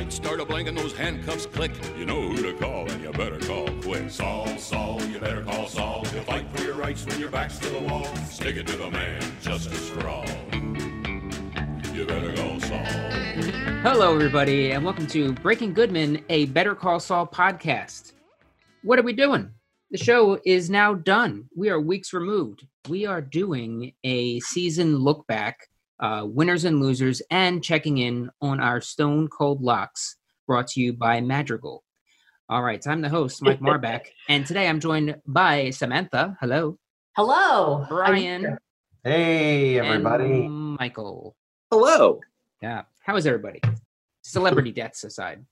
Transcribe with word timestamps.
lights 0.00 0.16
start 0.16 0.40
a 0.40 0.44
blinking, 0.46 0.74
those 0.74 0.96
handcuffs 0.96 1.44
click. 1.44 1.72
You 1.98 2.06
know 2.06 2.22
who 2.22 2.42
to 2.42 2.54
call, 2.54 2.90
and 2.90 3.02
you 3.02 3.12
better 3.12 3.38
call 3.38 3.68
quick. 3.82 4.08
Saul, 4.08 4.46
Saul, 4.56 5.02
you 5.04 5.18
better 5.18 5.42
call 5.42 5.66
Saul. 5.66 6.06
He'll 6.06 6.22
fight 6.22 6.50
for 6.54 6.64
your 6.64 6.74
rights 6.74 7.04
when 7.04 7.20
your 7.20 7.28
back's 7.28 7.58
to 7.58 7.68
the 7.68 7.80
wall. 7.80 8.06
Stick 8.30 8.56
it 8.56 8.66
to 8.68 8.78
the 8.78 8.90
man, 8.90 9.20
justice 9.42 9.90
for 9.90 10.08
all. 10.08 10.24
You 11.94 12.06
better 12.06 12.32
call 12.34 12.58
Saul. 12.60 12.86
Hello, 13.82 14.14
everybody, 14.14 14.70
and 14.70 14.82
welcome 14.82 15.06
to 15.08 15.34
Breaking 15.34 15.74
Goodman, 15.74 16.24
a 16.30 16.46
Better 16.46 16.74
Call 16.74 16.98
Saul 16.98 17.26
podcast. 17.26 18.14
What 18.82 18.98
are 18.98 19.02
we 19.02 19.12
doing? 19.12 19.50
The 19.90 19.98
show 19.98 20.40
is 20.46 20.70
now 20.70 20.94
done. 20.94 21.44
We 21.54 21.68
are 21.68 21.78
weeks 21.78 22.14
removed. 22.14 22.66
We 22.88 23.04
are 23.04 23.20
doing 23.20 23.92
a 24.02 24.40
season 24.40 24.96
look 24.96 25.26
back, 25.26 25.58
uh, 26.00 26.24
winners 26.26 26.64
and 26.64 26.80
losers, 26.80 27.22
and 27.30 27.62
checking 27.62 27.98
in 27.98 28.30
on 28.40 28.58
our 28.60 28.80
Stone 28.80 29.28
Cold 29.28 29.62
Locks, 29.62 30.16
brought 30.46 30.66
to 30.68 30.80
you 30.80 30.92
by 30.92 31.20
Madrigal. 31.20 31.84
All 32.48 32.62
right, 32.62 32.84
I'm 32.86 33.00
the 33.00 33.08
host, 33.08 33.42
Mike 33.42 33.60
Marbeck, 33.60 34.06
and 34.28 34.44
today 34.44 34.68
I'm 34.68 34.80
joined 34.80 35.16
by 35.26 35.70
Samantha. 35.70 36.36
Hello. 36.40 36.78
Hello. 37.16 37.86
Brian. 37.88 38.58
Hey, 39.04 39.78
everybody. 39.78 40.46
And 40.46 40.76
Michael. 40.78 41.36
Hello. 41.70 42.20
Yeah. 42.62 42.82
How 43.00 43.16
is 43.16 43.26
everybody? 43.26 43.60
Celebrity 44.22 44.72
deaths 44.72 45.04
aside. 45.04 45.44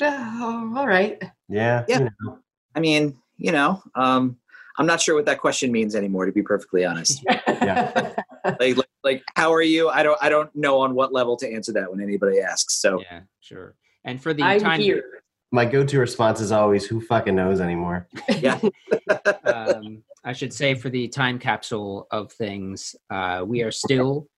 Oh, 0.00 0.74
all 0.76 0.86
right. 0.86 1.22
Yeah. 1.48 1.84
Yeah. 1.88 1.98
you 1.98 2.10
know. 2.20 2.38
I 2.74 2.80
mean, 2.80 3.16
you 3.38 3.52
know, 3.52 3.82
um, 3.94 4.36
I'm 4.78 4.86
not 4.86 5.00
sure 5.00 5.14
what 5.14 5.24
that 5.26 5.40
question 5.40 5.72
means 5.72 5.94
anymore, 5.94 6.26
to 6.26 6.32
be 6.32 6.42
perfectly 6.42 6.84
honest. 6.84 7.24
Yeah. 7.66 8.12
like, 8.60 8.76
like, 8.76 8.88
like, 9.02 9.22
how 9.34 9.52
are 9.52 9.62
you? 9.62 9.88
I 9.88 10.02
don't, 10.04 10.18
I 10.22 10.28
don't 10.28 10.54
know 10.54 10.78
on 10.78 10.94
what 10.94 11.12
level 11.12 11.36
to 11.38 11.50
answer 11.50 11.72
that 11.72 11.90
when 11.90 12.00
anybody 12.00 12.38
asks. 12.38 12.74
So, 12.80 13.00
Yeah, 13.00 13.20
sure. 13.40 13.74
And 14.04 14.22
for 14.22 14.32
the 14.32 14.42
I'm 14.44 14.60
time 14.60 14.80
here. 14.80 15.02
My 15.50 15.64
go 15.64 15.84
to 15.84 15.98
response 15.98 16.40
is 16.40 16.52
always, 16.52 16.86
who 16.86 17.00
fucking 17.00 17.34
knows 17.34 17.60
anymore? 17.60 18.06
yeah, 18.38 18.60
um, 19.44 20.02
I 20.22 20.32
should 20.32 20.52
say 20.52 20.74
for 20.74 20.90
the 20.90 21.08
time 21.08 21.38
capsule 21.38 22.06
of 22.10 22.30
things, 22.32 22.94
uh, 23.10 23.42
we 23.44 23.62
are 23.62 23.72
still 23.72 24.28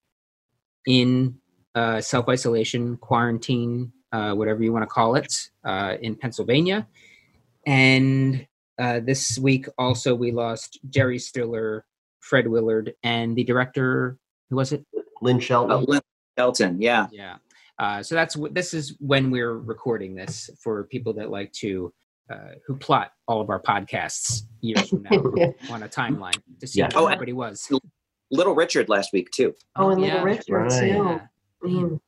in 0.87 1.35
uh, 1.75 2.01
self 2.01 2.29
isolation, 2.29 2.97
quarantine, 2.97 3.91
uh, 4.11 4.33
whatever 4.33 4.63
you 4.63 4.73
want 4.73 4.83
to 4.83 4.87
call 4.87 5.15
it, 5.15 5.49
uh, 5.65 5.97
in 6.01 6.15
Pennsylvania. 6.15 6.87
And 7.65 8.47
uh, 8.79 8.99
this 9.01 9.37
week 9.37 9.67
also 9.77 10.15
we 10.15 10.31
lost 10.31 10.79
Jerry 10.89 11.19
Stiller, 11.19 11.85
Fred 12.21 12.47
Willard, 12.47 12.93
and 13.03 13.35
the 13.35 13.43
director. 13.43 14.17
Who 14.49 14.55
was 14.55 14.71
it? 14.71 14.85
Lynn 15.21 15.39
Shelton. 15.39 15.71
uh, 15.71 15.77
Lynn 15.87 16.01
Shelton. 16.37 16.81
Yeah, 16.81 17.07
Yeah. 17.11 17.37
Uh, 17.77 18.03
so 18.03 18.13
that's 18.15 18.35
this 18.51 18.73
is 18.73 18.95
when 18.99 19.31
we're 19.31 19.57
recording 19.57 20.13
this 20.15 20.49
for 20.61 20.83
people 20.85 21.13
that 21.13 21.29
like 21.29 21.51
to 21.53 21.93
uh, 22.29 22.55
who 22.67 22.75
plot 22.75 23.11
all 23.27 23.39
of 23.41 23.49
our 23.49 23.61
podcasts 23.61 24.41
years 24.61 24.89
from 24.89 25.03
now 25.03 25.17
on 25.71 25.83
a 25.83 25.87
timeline 25.87 26.37
to 26.59 26.67
see 26.67 26.79
Yeah. 26.79 26.89
where 26.93 27.03
Oh, 27.03 27.07
everybody 27.07 27.33
was. 27.33 27.71
Little 28.31 28.53
Richard 28.53 28.89
last 28.89 29.11
week 29.13 29.31
too. 29.31 29.55
oh, 29.77 29.89
and 29.91 30.01
Yeah. 30.01 30.07
Little 30.23 30.25
Richard 30.25 30.53
right. 30.53 30.69
too. 30.79 30.85
Yeah. 30.87 31.19
Mm. 31.63 31.99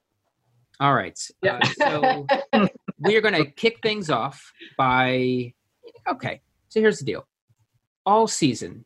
All 0.80 0.94
right. 0.94 1.18
Yeah. 1.42 1.60
Uh, 1.82 2.26
so 2.54 2.70
we 3.00 3.16
are 3.16 3.22
going 3.22 3.34
to 3.34 3.46
kick 3.50 3.80
things 3.82 4.10
off 4.10 4.52
by 4.78 5.54
okay. 6.08 6.42
So 6.72 6.80
here's 6.80 7.00
the 7.00 7.06
deal. 7.06 7.28
All 8.06 8.28
season, 8.28 8.86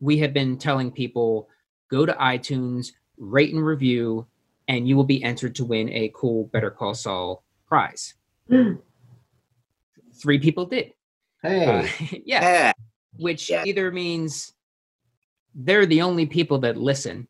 we 0.00 0.16
have 0.18 0.32
been 0.32 0.56
telling 0.56 0.90
people 0.90 1.50
go 1.90 2.06
to 2.06 2.14
iTunes, 2.14 2.92
rate 3.18 3.52
and 3.52 3.64
review, 3.64 4.26
and 4.68 4.88
you 4.88 4.96
will 4.96 5.04
be 5.04 5.22
entered 5.22 5.54
to 5.56 5.66
win 5.66 5.90
a 5.90 6.10
cool 6.14 6.44
Better 6.46 6.70
Call 6.70 6.94
Saul 6.94 7.44
prize. 7.68 8.14
Mm. 8.50 8.78
Three 10.14 10.38
people 10.38 10.64
did. 10.64 10.94
Hey. 11.42 11.66
Uh, 11.66 11.86
yeah. 12.24 12.40
Yeah, 12.40 12.72
which 13.18 13.50
Yeah. 13.50 13.64
either 13.66 13.90
means 13.92 14.54
they're 15.54 15.84
the 15.86 16.00
only 16.00 16.24
people 16.24 16.56
that 16.60 16.78
listen, 16.78 17.28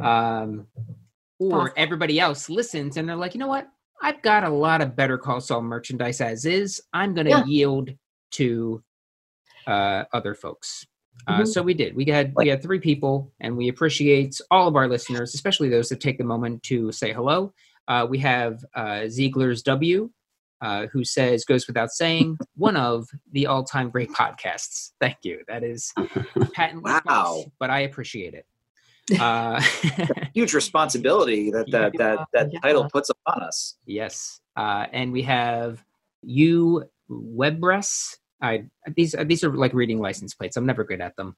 um, 0.00 0.66
or 1.38 1.50
Possible. 1.50 1.74
everybody 1.76 2.18
else 2.18 2.50
listens 2.50 2.96
and 2.96 3.08
they're 3.08 3.14
like, 3.16 3.34
you 3.34 3.38
know 3.40 3.46
what? 3.46 3.68
I've 4.02 4.22
got 4.22 4.42
a 4.42 4.48
lot 4.50 4.80
of 4.80 4.96
Better 4.96 5.18
Call 5.18 5.40
Saul 5.40 5.62
merchandise 5.62 6.20
as 6.20 6.44
is. 6.46 6.80
I'm 6.92 7.14
going 7.14 7.26
to 7.26 7.30
Yeah. 7.30 7.44
yield 7.44 7.90
to 8.32 8.82
uh, 9.66 10.04
other 10.12 10.34
folks. 10.34 10.86
Uh, 11.26 11.40
Mhm. 11.40 11.46
So 11.48 11.62
we 11.62 11.74
did. 11.74 11.94
We 11.94 12.04
had 12.06 12.32
we 12.36 12.48
had 12.48 12.62
three 12.62 12.80
people, 12.80 13.30
and 13.40 13.56
we 13.56 13.68
appreciate 13.68 14.40
all 14.50 14.66
of 14.68 14.76
our 14.76 14.88
listeners, 14.88 15.34
especially 15.34 15.68
those 15.68 15.88
that 15.90 16.00
take 16.00 16.16
the 16.18 16.24
moment 16.24 16.62
to 16.64 16.90
say 16.92 17.12
hello. 17.12 17.52
Uh, 17.88 18.06
we 18.08 18.18
have 18.18 18.64
uh, 18.74 19.06
Ziegler's 19.08 19.62
W, 19.62 20.10
uh, 20.62 20.86
who 20.86 21.04
says 21.04 21.44
goes 21.44 21.66
without 21.66 21.90
saying 21.90 22.38
one 22.56 22.76
of 22.76 23.08
the 23.32 23.46
all-time 23.46 23.90
great 23.90 24.10
podcasts. 24.10 24.92
Thank 25.00 25.18
you. 25.22 25.40
That 25.48 25.62
is 25.62 25.92
patently 26.54 26.90
Wow. 26.92 27.00
false, 27.06 27.46
but 27.58 27.68
I 27.70 27.80
appreciate 27.80 28.32
it. 28.34 28.46
Uh, 29.20 29.60
huge 30.34 30.54
responsibility 30.54 31.50
that 31.50 31.70
that 31.72 31.92
that 31.98 32.18
that 32.32 32.48
Yeah. 32.52 32.60
title 32.60 32.88
puts 32.88 33.10
upon 33.10 33.42
us. 33.42 33.76
yes, 33.84 34.40
uh, 34.56 34.86
and 34.92 35.12
we 35.12 35.22
have 35.22 35.84
you 36.22 36.84
Webres. 37.10 38.16
I 38.42 38.64
these 38.96 39.14
these 39.26 39.44
are 39.44 39.54
like 39.54 39.74
reading 39.74 39.98
license 39.98 40.34
plates. 40.34 40.56
I'm 40.56 40.66
never 40.66 40.84
good 40.84 41.00
at 41.00 41.16
them. 41.16 41.36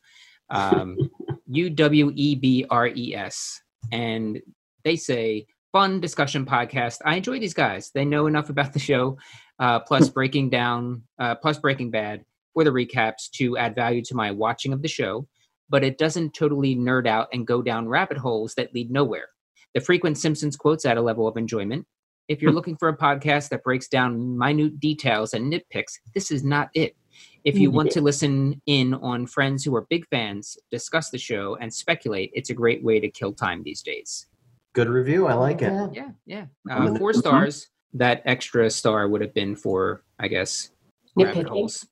Um, 0.51 1.11
U 1.47 1.71
W 1.71 2.13
E 2.15 2.35
B 2.35 2.67
R 2.71 2.89
E 2.89 3.15
S, 3.15 3.61
and 3.91 4.41
they 4.85 4.97
say 4.97 5.47
fun 5.73 6.01
discussion 6.01 6.45
podcast. 6.47 6.99
I 7.05 7.17
enjoy 7.17 7.41
these 7.41 7.55
guys. 7.55 7.91
They 7.95 8.05
know 8.05 8.27
enough 8.27 8.51
about 8.51 8.73
the 8.73 8.79
show, 8.79 9.19
uh, 9.59 9.81
plus 9.81 10.09
breaking 10.11 10.51
down, 10.51 11.03
uh, 11.19 11.35
plus 11.37 11.59
Breaking 11.59 11.91
Bad 11.91 12.25
for 12.53 12.65
the 12.65 12.71
recaps 12.71 13.31
to 13.33 13.57
add 13.57 13.75
value 13.75 14.03
to 14.05 14.15
my 14.15 14.31
watching 14.31 14.73
of 14.73 14.83
the 14.83 14.89
show. 14.89 15.27
But 15.71 15.83
it 15.83 15.97
doesn't 15.97 16.35
totally 16.35 16.77
nerd 16.77 17.07
out 17.07 17.29
and 17.33 17.47
go 17.47 17.63
down 17.63 17.89
rabbit 17.89 18.19
holes 18.19 18.55
that 18.57 18.75
lead 18.75 18.91
nowhere. 18.91 19.29
The 19.75 19.81
frequent 19.81 20.19
Simpsons 20.19 20.57
quotes 20.57 20.85
add 20.85 20.99
a 20.99 21.03
level 21.03 21.27
of 21.27 21.39
enjoyment. 21.39 21.87
If 22.33 22.41
you're 22.41 22.53
looking 22.53 22.77
for 22.77 22.89
a 22.89 22.97
podcast 22.97 23.51
that 23.51 23.63
breaks 23.63 23.89
down 23.89 24.39
minute 24.39 24.81
details 24.81 25.35
and 25.35 25.53
nitpicks, 25.53 25.99
this 26.15 26.31
is 26.31 26.43
not 26.43 26.71
it. 26.73 26.97
If 27.45 27.59
you 27.59 27.71
want 27.71 27.91
to 27.91 28.01
listen 28.01 28.63
in 28.65 28.95
on 28.95 29.27
friends 29.27 29.65
who 29.65 29.77
are 29.77 29.83
big 29.91 30.07
fans, 30.09 30.57
discuss 30.71 31.11
the 31.11 31.19
show, 31.19 31.59
and 31.61 31.73
speculate, 31.73 32.31
it's 32.33 32.49
a 32.49 32.55
great 32.55 32.83
way 32.83 33.01
to 33.01 33.11
kill 33.11 33.35
time 33.35 33.63
these 33.65 33.83
days. 33.83 34.29
Good 34.73 34.89
review. 34.89 35.27
I 35.27 35.35
like 35.35 35.61
it. 35.61 35.73
Yeah. 35.93 36.09
Yeah, 36.25 36.47
yeah. 36.67 36.75
Uh, 36.75 36.95
four 36.97 37.13
stars. 37.13 37.69
That 37.93 38.23
extra 38.25 38.71
star 38.71 39.07
would 39.09 39.21
have 39.21 39.35
been 39.35 39.55
for, 39.55 40.03
I 40.19 40.29
guess, 40.29 40.71
rabbit 41.15 41.49
holes. 41.49 41.87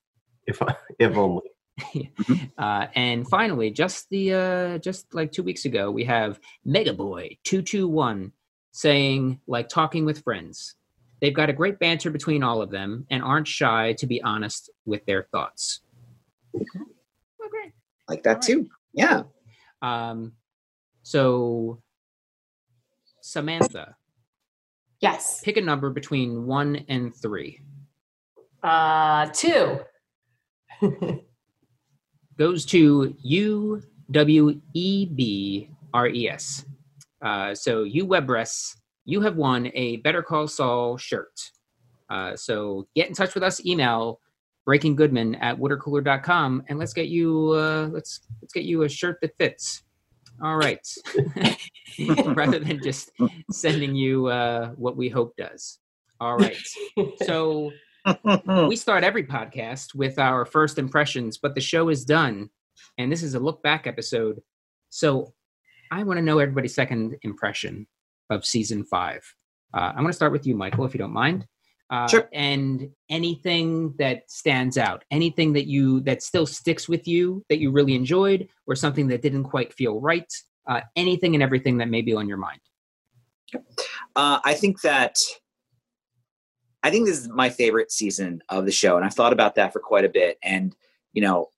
If, 0.47 0.63
if 0.99 1.17
only. 1.17 1.43
Uh, 2.59 2.87
and 2.95 3.27
finally, 3.27 3.71
just 3.71 4.11
the 4.11 4.35
uh, 4.35 4.79
just 4.79 5.15
like 5.15 5.33
two 5.33 5.43
weeks 5.43 5.65
ago, 5.65 5.91
we 5.91 6.05
have 6.05 6.39
Mega 6.63 6.93
Boy 6.93 7.39
two 7.43 7.63
two 7.63 7.89
one 7.89 8.33
saying 8.73 9.41
like 9.47 9.69
talking 9.69 10.05
with 10.05 10.23
friends. 10.23 10.75
They've 11.21 11.35
got 11.35 11.51
a 11.51 11.53
great 11.53 11.79
banter 11.79 12.11
between 12.11 12.43
all 12.43 12.63
of 12.63 12.71
them 12.71 13.07
and 13.11 13.23
aren't 13.23 13.47
shy 13.49 13.93
to 13.95 14.07
be 14.07 14.23
honest 14.23 14.71
with 14.87 15.05
their 15.07 15.25
thoughts. 15.33 15.81
Okay. 16.55 17.73
Like 18.09 18.23
that 18.23 18.29
All 18.29 18.35
right. 18.37 18.43
too. 18.43 18.69
Yeah. 18.95 19.23
Um, 19.83 20.33
so 21.03 21.83
Samantha, 23.21 23.97
Yes. 25.01 25.41
pick 25.43 25.57
a 25.57 25.61
number 25.61 25.91
between 25.91 26.47
one 26.47 26.85
and 26.89 27.15
three. 27.15 27.61
Uh, 28.63 29.27
two. 29.33 29.81
goes 32.39 32.65
to 32.65 33.15
U 33.23 33.83
W 34.11 34.61
E 34.75 35.07
B 35.07 35.71
R 35.93 36.09
E 36.09 36.29
S. 36.29 36.65
Uh, 37.23 37.55
so 37.55 37.83
you 37.83 38.07
Webres, 38.07 38.77
you 39.05 39.21
have 39.21 39.37
won 39.37 39.71
a 39.75 39.97
Better 39.99 40.23
Call 40.23 40.49
Saul 40.49 40.97
shirt. 40.97 41.39
Uh, 42.09 42.37
so 42.37 42.87
get 42.95 43.09
in 43.09 43.15
touch 43.15 43.35
with 43.35 43.43
us. 43.43 43.65
Email 43.65 44.21
breakinggoodman 44.69 45.39
at 45.41 45.59
watercooler.com 45.59 46.63
and 46.69 46.79
let's 46.79 46.93
get 46.93 47.09
you 47.09 47.51
uh, 47.51 47.89
let's 47.93 48.21
let's 48.43 48.53
get 48.53 48.65
you 48.65 48.83
a 48.83 48.89
shirt 48.89 49.19
that 49.23 49.37
fits. 49.39 49.83
All 50.43 50.57
right. 50.57 50.87
Rather 52.27 52.59
than 52.59 52.83
just 52.83 53.11
sending 53.51 53.95
you 53.95 54.27
uh, 54.27 54.71
what 54.71 54.97
we 54.97 55.09
hope 55.09 55.37
does. 55.37 55.79
All 56.19 56.37
right. 56.37 56.57
So 57.25 57.73
we 58.69 58.77
start 58.77 59.05
every 59.05 59.25
podcast 59.25 59.95
with 59.95 60.19
our 60.19 60.47
first 60.47 60.79
impressions, 60.79 61.37
but 61.37 61.55
the 61.55 61.61
show 61.61 61.91
is 61.91 62.05
done, 62.05 62.49
and 62.97 63.13
this 63.13 63.23
is 63.23 63.35
a 63.35 63.41
look 63.41 63.63
back 63.63 63.87
episode. 63.87 64.41
So 64.89 65.35
I 65.91 66.03
want 66.03 66.19
to 66.19 66.23
know 66.23 66.39
everybody's 66.39 66.75
second 66.75 67.17
impression 67.23 67.87
of 68.31 68.45
season 68.45 68.85
five. 68.85 69.23
Uh, 69.75 69.91
I'm 69.91 69.97
going 69.97 70.09
to 70.09 70.13
start 70.13 70.33
with 70.33 70.47
you, 70.47 70.55
Michael, 70.55 70.85
if 70.85 70.95
you 70.95 70.99
don't 70.99 71.13
mind. 71.13 71.47
Uh, 71.91 72.07
Sure. 72.07 72.29
And 72.33 72.91
anything 73.09 73.95
that 73.99 74.31
stands 74.31 74.79
out, 74.79 75.05
anything 75.11 75.53
that 75.55 75.67
you 75.67 76.01
that 76.03 76.23
still 76.23 76.47
sticks 76.47 76.89
with 76.89 77.09
you 77.09 77.45
that 77.49 77.59
you 77.59 77.73
really 77.73 77.95
enjoyed, 77.95 78.49
or 78.67 78.77
something 78.77 79.09
that 79.09 79.23
didn't 79.23 79.45
quite 79.45 79.73
feel 79.75 80.01
right. 80.01 80.33
Uh, 80.69 80.83
anything 80.95 81.35
and 81.35 81.43
everything 81.43 81.79
that 81.79 81.89
may 81.89 82.01
be 82.01 82.15
on 82.15 82.29
your 82.29 82.37
mind. 82.37 82.61
Uh, 84.15 84.39
I 84.45 84.55
think 84.55 84.83
that 84.83 85.19
I 86.85 86.91
think 86.91 87.07
this 87.07 87.19
is 87.19 87.29
my 87.29 87.51
favorite 87.51 87.91
season 87.91 88.41
of 88.49 88.67
the 88.67 88.73
show, 88.73 88.97
and 88.97 89.05
I've 89.05 89.15
thought 89.15 89.33
about 89.33 89.57
that 89.57 89.73
for 89.73 89.81
quite 89.81 90.05
a 90.05 90.09
bit. 90.09 90.39
And 90.45 90.77
you 91.13 91.23
know, 91.23 91.49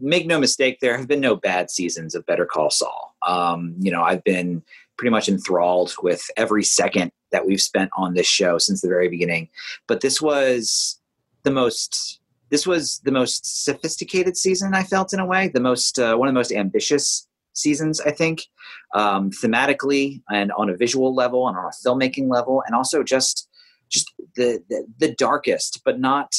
make 0.00 0.26
no 0.26 0.38
mistake, 0.38 0.78
there 0.80 0.96
have 0.96 1.08
been 1.08 1.20
no 1.20 1.34
bad 1.34 1.70
seasons 1.70 2.14
of 2.14 2.24
Better 2.26 2.46
Call 2.46 2.70
Saul. 2.70 3.07
Um, 3.26 3.74
you 3.78 3.90
know, 3.90 4.02
I've 4.02 4.24
been 4.24 4.62
pretty 4.96 5.10
much 5.10 5.28
enthralled 5.28 5.94
with 6.02 6.22
every 6.36 6.64
second 6.64 7.12
that 7.32 7.46
we've 7.46 7.60
spent 7.60 7.90
on 7.96 8.14
this 8.14 8.26
show 8.26 8.58
since 8.58 8.80
the 8.80 8.88
very 8.88 9.08
beginning. 9.08 9.48
But 9.86 10.00
this 10.00 10.20
was 10.20 11.00
the 11.44 11.50
most 11.50 12.20
this 12.50 12.66
was 12.66 13.00
the 13.04 13.12
most 13.12 13.64
sophisticated 13.64 14.36
season 14.36 14.72
I 14.74 14.82
felt 14.82 15.12
in 15.12 15.20
a 15.20 15.26
way, 15.26 15.48
the 15.48 15.60
most 15.60 15.98
uh, 15.98 16.16
one 16.16 16.28
of 16.28 16.34
the 16.34 16.38
most 16.38 16.52
ambitious 16.52 17.26
seasons 17.52 18.00
I 18.00 18.10
think, 18.12 18.46
um, 18.94 19.30
thematically 19.30 20.22
and 20.30 20.52
on 20.52 20.70
a 20.70 20.76
visual 20.76 21.14
level 21.14 21.48
and 21.48 21.56
on 21.56 21.64
a 21.64 21.88
filmmaking 21.88 22.30
level, 22.30 22.62
and 22.66 22.74
also 22.74 23.02
just 23.02 23.48
just 23.88 24.12
the 24.36 24.62
the, 24.68 24.86
the 24.98 25.14
darkest, 25.14 25.82
but 25.84 26.00
not 26.00 26.34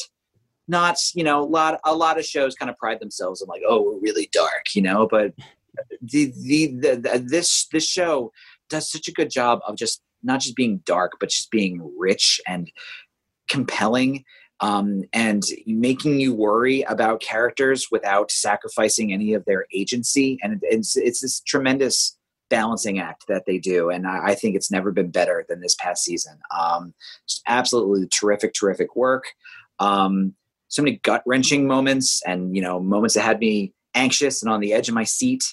not 0.68 0.98
you 1.14 1.24
know 1.24 1.42
a 1.42 1.46
lot 1.46 1.80
a 1.84 1.96
lot 1.96 2.18
of 2.20 2.26
shows 2.26 2.56
kind 2.56 2.70
of 2.70 2.78
pride 2.78 3.00
themselves 3.00 3.42
on 3.42 3.48
like 3.48 3.64
oh 3.68 3.82
we're 3.82 4.00
really 4.00 4.30
dark 4.32 4.76
you 4.76 4.82
know 4.82 5.08
but 5.10 5.34
the, 6.02 6.34
the 6.42 6.68
the, 6.68 6.96
the 6.96 7.26
this 7.26 7.68
this 7.72 7.86
show 7.86 8.32
does 8.70 8.92
such 8.92 9.08
a 9.08 9.14
good 9.14 9.30
job 9.30 9.60
of 9.68 9.76
just 9.76 10.02
not 10.24 10.42
just 10.42 10.56
being 10.56 10.82
dark 10.86 11.14
but 11.20 11.30
just 11.30 11.50
being 11.52 11.94
rich 11.98 12.42
and 12.48 12.72
compelling 13.50 14.24
um, 14.62 15.04
and 15.14 15.44
making 15.66 16.20
you 16.20 16.34
worry 16.34 16.82
about 16.84 17.22
characters 17.22 17.88
without 17.92 18.32
sacrificing 18.32 19.14
any 19.14 19.34
of 19.34 19.46
their 19.46 19.66
agency. 19.74 20.38
And 20.44 20.60
it's 20.64 20.98
it's 20.98 21.22
this 21.22 21.40
tremendous 21.42 22.18
balancing 22.50 23.00
act 23.00 23.26
that 23.28 23.46
they 23.46 23.60
do 23.60 23.92
and 23.92 24.08
i, 24.08 24.30
I 24.30 24.34
think 24.34 24.56
it's 24.56 24.72
never 24.72 24.92
been 24.92 25.12
better 25.12 25.46
than 25.48 25.62
this 25.62 25.76
past 25.76 26.04
season. 26.04 26.40
Um, 26.58 26.96
just 27.28 27.44
absolutely 27.48 28.08
terrific 28.08 28.54
terrific 28.54 28.96
work. 28.96 29.26
Um, 29.80 30.34
so 30.68 30.82
many 30.82 30.98
gut 31.04 31.24
wrenching 31.26 31.68
moments 31.68 32.22
and 32.26 32.56
you 32.56 32.62
know 32.62 32.80
moments 32.80 33.16
that 33.16 33.22
had 33.22 33.40
me 33.40 33.74
anxious 33.96 34.42
and 34.42 34.52
on 34.52 34.62
the 34.62 34.74
edge 34.74 34.90
of 34.90 34.96
my 34.96 35.04
seat 35.04 35.44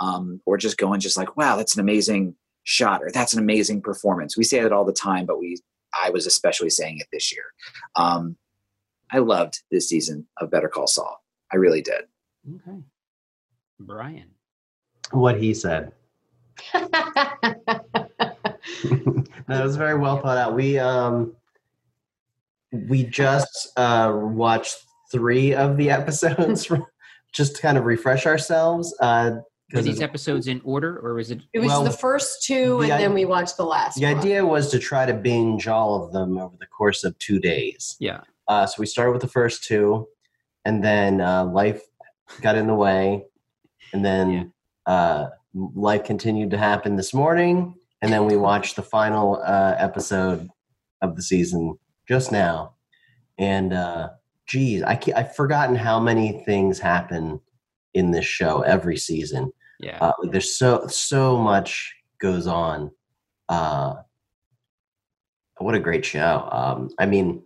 um, 0.00 0.40
or 0.46 0.56
just 0.56 0.78
going 0.78 1.00
just 1.00 1.16
like 1.16 1.36
wow 1.36 1.56
that's 1.56 1.74
an 1.74 1.80
amazing 1.80 2.34
shot 2.64 3.02
or 3.02 3.10
that's 3.12 3.32
an 3.32 3.38
amazing 3.38 3.80
performance 3.80 4.36
we 4.36 4.44
say 4.44 4.60
that 4.60 4.72
all 4.72 4.84
the 4.84 4.92
time 4.92 5.24
but 5.24 5.38
we 5.38 5.56
i 6.04 6.10
was 6.10 6.26
especially 6.26 6.70
saying 6.70 6.98
it 6.98 7.06
this 7.12 7.32
year 7.32 7.44
um, 7.96 8.36
i 9.10 9.18
loved 9.18 9.62
this 9.70 9.88
season 9.88 10.26
of 10.38 10.50
better 10.50 10.68
call 10.68 10.86
saul 10.86 11.22
i 11.52 11.56
really 11.56 11.80
did 11.82 12.04
Okay. 12.54 12.78
Brian. 13.80 14.30
What 15.10 15.40
he 15.40 15.54
said. 15.54 15.92
that 16.72 18.08
was 19.48 19.76
very 19.76 19.96
well 19.96 20.18
thought 20.20 20.38
out. 20.38 20.54
We 20.54 20.78
um 20.78 21.34
we 22.72 23.04
just 23.04 23.72
uh 23.76 24.12
watched 24.14 24.76
three 25.10 25.54
of 25.54 25.76
the 25.76 25.90
episodes 25.98 26.70
just 27.32 27.56
to 27.56 27.62
kind 27.62 27.78
of 27.78 27.84
refresh 27.84 28.26
ourselves. 28.26 28.94
Uh 29.00 29.38
Were 29.70 29.82
because 29.82 29.86
these 29.86 30.00
episodes 30.00 30.46
in 30.48 30.62
order 30.64 30.98
or 30.98 31.12
was 31.14 31.30
it 31.30 31.42
It 31.52 31.58
was 31.58 31.68
Well, 31.68 31.84
the 31.84 31.90
first 31.90 32.42
two, 32.42 32.78
the 32.80 32.90
and 32.90 33.02
then 33.02 33.12
we 33.12 33.26
watched 33.26 33.58
the 33.58 33.64
last. 33.64 33.98
the 34.00 34.06
one. 34.06 34.16
idea 34.16 34.46
was 34.46 34.70
to 34.70 34.78
try 34.78 35.04
to 35.04 35.12
binge 35.12 35.68
all 35.68 36.02
of 36.02 36.12
them 36.12 36.38
over 36.38 36.56
the 36.58 36.66
course 36.66 37.04
of 37.04 37.18
two 37.18 37.38
days. 37.38 37.96
yeah. 38.00 38.20
Uh, 38.46 38.64
so 38.64 38.76
we 38.78 38.86
started 38.86 39.12
with 39.12 39.20
the 39.20 39.28
first 39.28 39.64
two, 39.64 40.08
and 40.64 40.82
then 40.82 41.20
uh, 41.20 41.44
life 41.44 41.82
got 42.40 42.56
in 42.56 42.66
the 42.66 42.74
way, 42.74 43.26
and 43.92 44.02
then 44.02 44.54
uh, 44.86 45.26
life 45.54 46.04
continued 46.04 46.50
to 46.52 46.56
happen 46.56 46.96
this 46.96 47.12
morning, 47.12 47.74
and 48.00 48.10
then 48.10 48.24
we 48.24 48.36
watched 48.38 48.76
the 48.76 48.82
final 48.82 49.42
uh, 49.44 49.74
episode 49.78 50.48
of 51.02 51.14
the 51.14 51.20
season 51.22 51.78
just 52.08 52.32
now. 52.32 52.72
And 53.36 53.74
uh, 53.74 54.08
geez, 54.46 54.82
I 54.82 54.94
can't, 54.94 55.18
I've 55.18 55.36
forgotten 55.36 55.76
how 55.76 56.00
many 56.00 56.42
things 56.46 56.78
happen 56.78 57.40
in 57.92 58.12
this 58.12 58.24
show 58.24 58.62
every 58.62 58.96
season. 58.96 59.52
Yeah. 59.80 59.98
Uh, 60.00 60.12
there's 60.24 60.56
so 60.58 60.86
so 60.88 61.36
much 61.38 61.94
goes 62.20 62.46
on. 62.46 62.90
Uh, 63.48 63.94
what 65.58 65.74
a 65.74 65.80
great 65.80 66.04
show! 66.04 66.48
Um, 66.52 66.90
I 66.98 67.06
mean, 67.06 67.42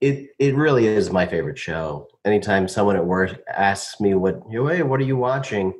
it 0.00 0.30
it 0.38 0.54
really 0.54 0.86
is 0.86 1.10
my 1.10 1.26
favorite 1.26 1.58
show. 1.58 2.08
Anytime 2.24 2.68
someone 2.68 2.96
at 2.96 3.04
work 3.04 3.40
asks 3.48 4.00
me 4.00 4.14
what, 4.14 4.42
hey, 4.50 4.82
what 4.82 5.00
are 5.00 5.04
you 5.04 5.16
watching? 5.16 5.72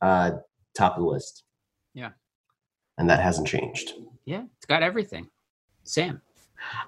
Uh, 0.00 0.32
top 0.76 0.96
of 0.96 1.02
the 1.02 1.08
list. 1.08 1.44
Yeah. 1.94 2.10
and 2.98 3.08
that 3.08 3.20
hasn't 3.20 3.46
changed. 3.46 3.92
yeah. 4.24 4.44
It's 4.56 4.66
got 4.66 4.82
everything. 4.82 5.28
Sam. 5.84 6.20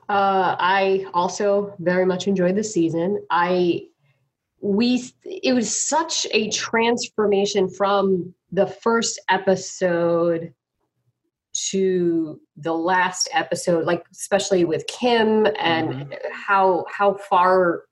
Uh, 0.09 0.57
I 0.59 1.07
also 1.15 1.75
very 1.79 2.07
much 2.07 2.27
enjoyed 2.29 2.57
the 2.57 2.65
season. 2.65 3.23
I 3.31 3.89
we 4.65 5.05
it 5.25 5.53
was 5.53 5.77
such 5.77 6.27
a 6.31 6.49
transformation 6.49 7.69
from 7.69 8.33
the 8.51 8.67
first 8.67 9.21
episode 9.29 10.55
to 11.53 12.41
the 12.57 12.73
last 12.73 13.29
episode 13.35 13.85
like 13.85 14.03
especially 14.11 14.65
with 14.65 14.87
Kim 14.87 15.47
and 15.61 15.91
mm-hmm. 15.91 16.13
how 16.33 16.87
how 16.91 17.13
far 17.13 17.83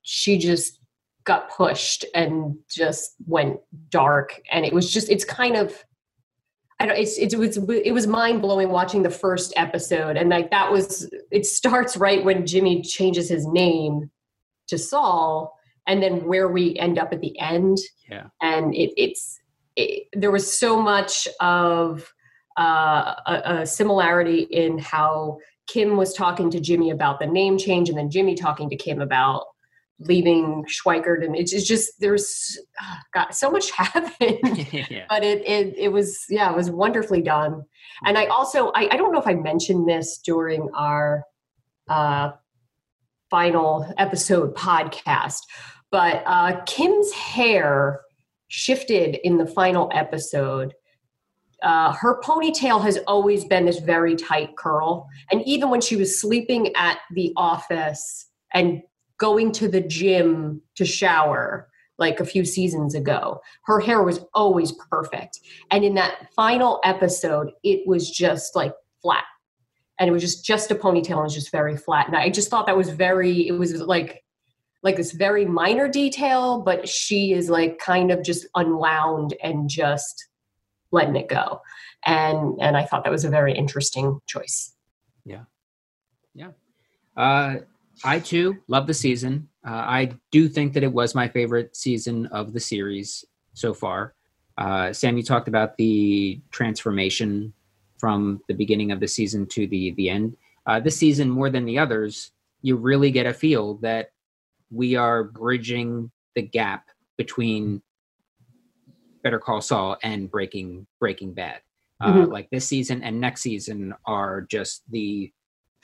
she 0.00 0.38
just 0.38 0.80
got 1.24 1.50
pushed 1.50 2.06
and 2.14 2.56
just 2.70 3.14
went 3.26 3.60
dark 3.90 4.40
and 4.50 4.64
it 4.64 4.72
was 4.72 4.90
just 4.90 5.10
it's 5.10 5.26
kind 5.26 5.56
of 5.56 5.84
I 6.80 6.86
don't. 6.86 6.98
It's, 6.98 7.16
it 7.16 7.38
was 7.38 7.58
it 7.68 7.92
was 7.92 8.08
mind 8.08 8.42
blowing 8.42 8.70
watching 8.70 9.04
the 9.04 9.10
first 9.10 9.52
episode, 9.54 10.16
and 10.16 10.30
like 10.30 10.50
that 10.50 10.72
was. 10.72 11.08
It 11.30 11.46
starts 11.46 11.96
right 11.96 12.24
when 12.24 12.44
Jimmy 12.44 12.82
changes 12.82 13.28
his 13.28 13.46
name 13.46 14.10
to 14.66 14.76
Saul, 14.76 15.56
and 15.86 16.02
then 16.02 16.24
where 16.26 16.48
we 16.48 16.76
end 16.78 16.98
up 16.98 17.12
at 17.12 17.20
the 17.20 17.38
end, 17.40 17.78
Yeah. 18.08 18.26
and 18.40 18.74
it, 18.74 18.92
it's 18.96 19.38
it, 19.76 20.04
there 20.12 20.30
was 20.30 20.52
so 20.58 20.80
much 20.80 21.26
of 21.40 22.12
uh, 22.58 23.14
a, 23.26 23.42
a 23.46 23.66
similarity 23.66 24.40
in 24.50 24.78
how 24.78 25.38
Kim 25.66 25.96
was 25.96 26.12
talking 26.12 26.50
to 26.50 26.60
Jimmy 26.60 26.90
about 26.90 27.18
the 27.20 27.26
name 27.26 27.56
change, 27.58 27.88
and 27.88 27.96
then 27.96 28.10
Jimmy 28.10 28.34
talking 28.34 28.68
to 28.68 28.76
Kim 28.76 29.00
about 29.00 29.44
leaving 29.98 30.64
Schweikart, 30.64 31.24
and 31.24 31.36
it's, 31.36 31.52
just 31.66 31.92
there's 32.00 32.58
ah, 32.80 32.98
God, 33.14 33.28
so 33.32 33.50
much 33.50 33.70
happened 33.76 34.72
yeah. 34.72 35.06
but 35.08 35.22
it, 35.24 35.46
it 35.46 35.74
it 35.78 35.88
was 35.88 36.24
yeah 36.28 36.50
it 36.50 36.56
was 36.56 36.70
wonderfully 36.70 37.22
done 37.22 37.62
and 38.04 38.18
i 38.18 38.26
also 38.26 38.72
i, 38.74 38.88
I 38.90 38.96
don't 38.96 39.12
know 39.12 39.20
if 39.20 39.26
i 39.28 39.34
mentioned 39.34 39.88
this 39.88 40.18
during 40.18 40.68
our 40.74 41.22
uh 41.88 42.32
final 43.30 43.92
episode 43.98 44.54
podcast 44.56 45.38
but 45.92 46.24
uh 46.26 46.60
kim's 46.66 47.12
hair 47.12 48.00
shifted 48.52 49.14
in 49.24 49.38
the 49.38 49.46
final 49.46 49.90
episode. 49.94 50.74
Uh, 51.62 51.90
her 51.92 52.20
ponytail 52.20 52.82
has 52.82 52.98
always 53.06 53.46
been 53.46 53.64
this 53.64 53.78
very 53.78 54.14
tight 54.14 54.54
curl. 54.58 55.08
And 55.30 55.42
even 55.46 55.70
when 55.70 55.80
she 55.80 55.96
was 55.96 56.20
sleeping 56.20 56.70
at 56.76 56.98
the 57.14 57.32
office 57.34 58.26
and 58.52 58.82
going 59.16 59.52
to 59.52 59.68
the 59.68 59.80
gym 59.80 60.60
to 60.74 60.84
shower 60.84 61.68
like 61.96 62.20
a 62.20 62.26
few 62.26 62.44
seasons 62.44 62.94
ago 62.94 63.40
her 63.64 63.78
hair 63.78 64.02
was 64.02 64.20
always 64.34 64.72
perfect. 64.90 65.38
And 65.70 65.84
in 65.84 65.94
that 65.94 66.28
final 66.34 66.80
episode 66.84 67.52
it 67.62 67.86
was 67.86 68.10
just 68.10 68.56
like 68.56 68.74
flat. 69.00 69.24
And 69.98 70.08
it 70.08 70.12
was 70.12 70.22
just 70.22 70.44
just 70.44 70.70
a 70.70 70.74
ponytail 70.74 71.10
and 71.10 71.20
it 71.20 71.22
was 71.22 71.34
just 71.34 71.52
very 71.52 71.76
flat. 71.76 72.08
And 72.08 72.16
i 72.16 72.28
just 72.28 72.50
thought 72.50 72.66
that 72.66 72.76
was 72.76 72.90
very 72.90 73.46
it 73.46 73.52
was 73.52 73.80
like 73.80 74.24
like 74.82 74.96
this 74.96 75.12
very 75.12 75.44
minor 75.44 75.88
detail 75.88 76.60
but 76.60 76.88
she 76.88 77.32
is 77.32 77.48
like 77.48 77.78
kind 77.78 78.10
of 78.10 78.22
just 78.22 78.46
unwound 78.54 79.34
and 79.42 79.68
just 79.68 80.28
letting 80.90 81.16
it 81.16 81.28
go 81.28 81.60
and 82.04 82.58
and 82.60 82.76
i 82.76 82.84
thought 82.84 83.04
that 83.04 83.12
was 83.12 83.24
a 83.24 83.30
very 83.30 83.54
interesting 83.54 84.20
choice 84.26 84.74
Yeah. 85.24 85.44
Yeah. 86.34 86.50
Uh, 87.16 87.56
I 88.04 88.18
too 88.20 88.58
love 88.68 88.86
the 88.86 88.94
season. 88.94 89.48
Uh, 89.66 89.70
I 89.72 90.12
do 90.30 90.48
think 90.48 90.72
that 90.72 90.82
it 90.82 90.92
was 90.92 91.14
my 91.14 91.28
favorite 91.28 91.76
season 91.76 92.26
of 92.26 92.52
the 92.52 92.60
series 92.60 93.24
so 93.52 93.74
far. 93.74 94.14
Uh, 94.58 94.92
Sam, 94.92 95.16
you 95.16 95.22
talked 95.22 95.48
about 95.48 95.76
the 95.76 96.40
transformation 96.50 97.52
from 97.98 98.40
the 98.48 98.54
beginning 98.54 98.90
of 98.90 99.00
the 99.00 99.06
season 99.08 99.46
to 99.48 99.66
the 99.66 99.92
the 99.92 100.08
end. 100.10 100.36
Uh, 100.66 100.80
this 100.80 100.96
season, 100.96 101.28
more 101.30 101.50
than 101.50 101.64
the 101.66 101.78
others, 101.78 102.32
you 102.62 102.76
really 102.76 103.10
get 103.10 103.26
a 103.26 103.34
feel 103.34 103.74
that 103.82 104.11
we 104.72 104.96
are 104.96 105.24
bridging 105.24 106.10
the 106.34 106.42
gap 106.42 106.88
between 107.18 107.82
Better 109.22 109.38
Call 109.38 109.60
Saul 109.60 109.96
and 110.02 110.30
Breaking 110.30 110.86
Breaking 110.98 111.34
Bad. 111.34 111.60
Uh, 112.00 112.12
Mhm. 112.12 112.32
Like 112.32 112.50
this 112.50 112.66
season 112.66 113.02
and 113.02 113.20
next 113.20 113.42
season 113.42 113.94
are 114.06 114.40
just 114.42 114.82
the 114.90 115.30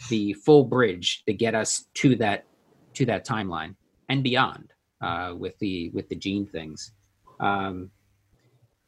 the 0.08 0.32
full 0.34 0.64
bridge 0.64 1.22
to 1.26 1.32
get 1.32 1.54
us 1.54 1.86
to 1.94 2.16
that 2.16 2.44
to 2.94 3.04
that 3.06 3.26
timeline 3.26 3.74
and 4.08 4.22
beyond 4.24 4.72
uh, 5.00 5.34
with 5.36 5.56
the 5.58 5.90
with 5.90 6.08
the 6.08 6.16
Gene 6.16 6.46
things. 6.46 6.92
Um, 7.40 7.90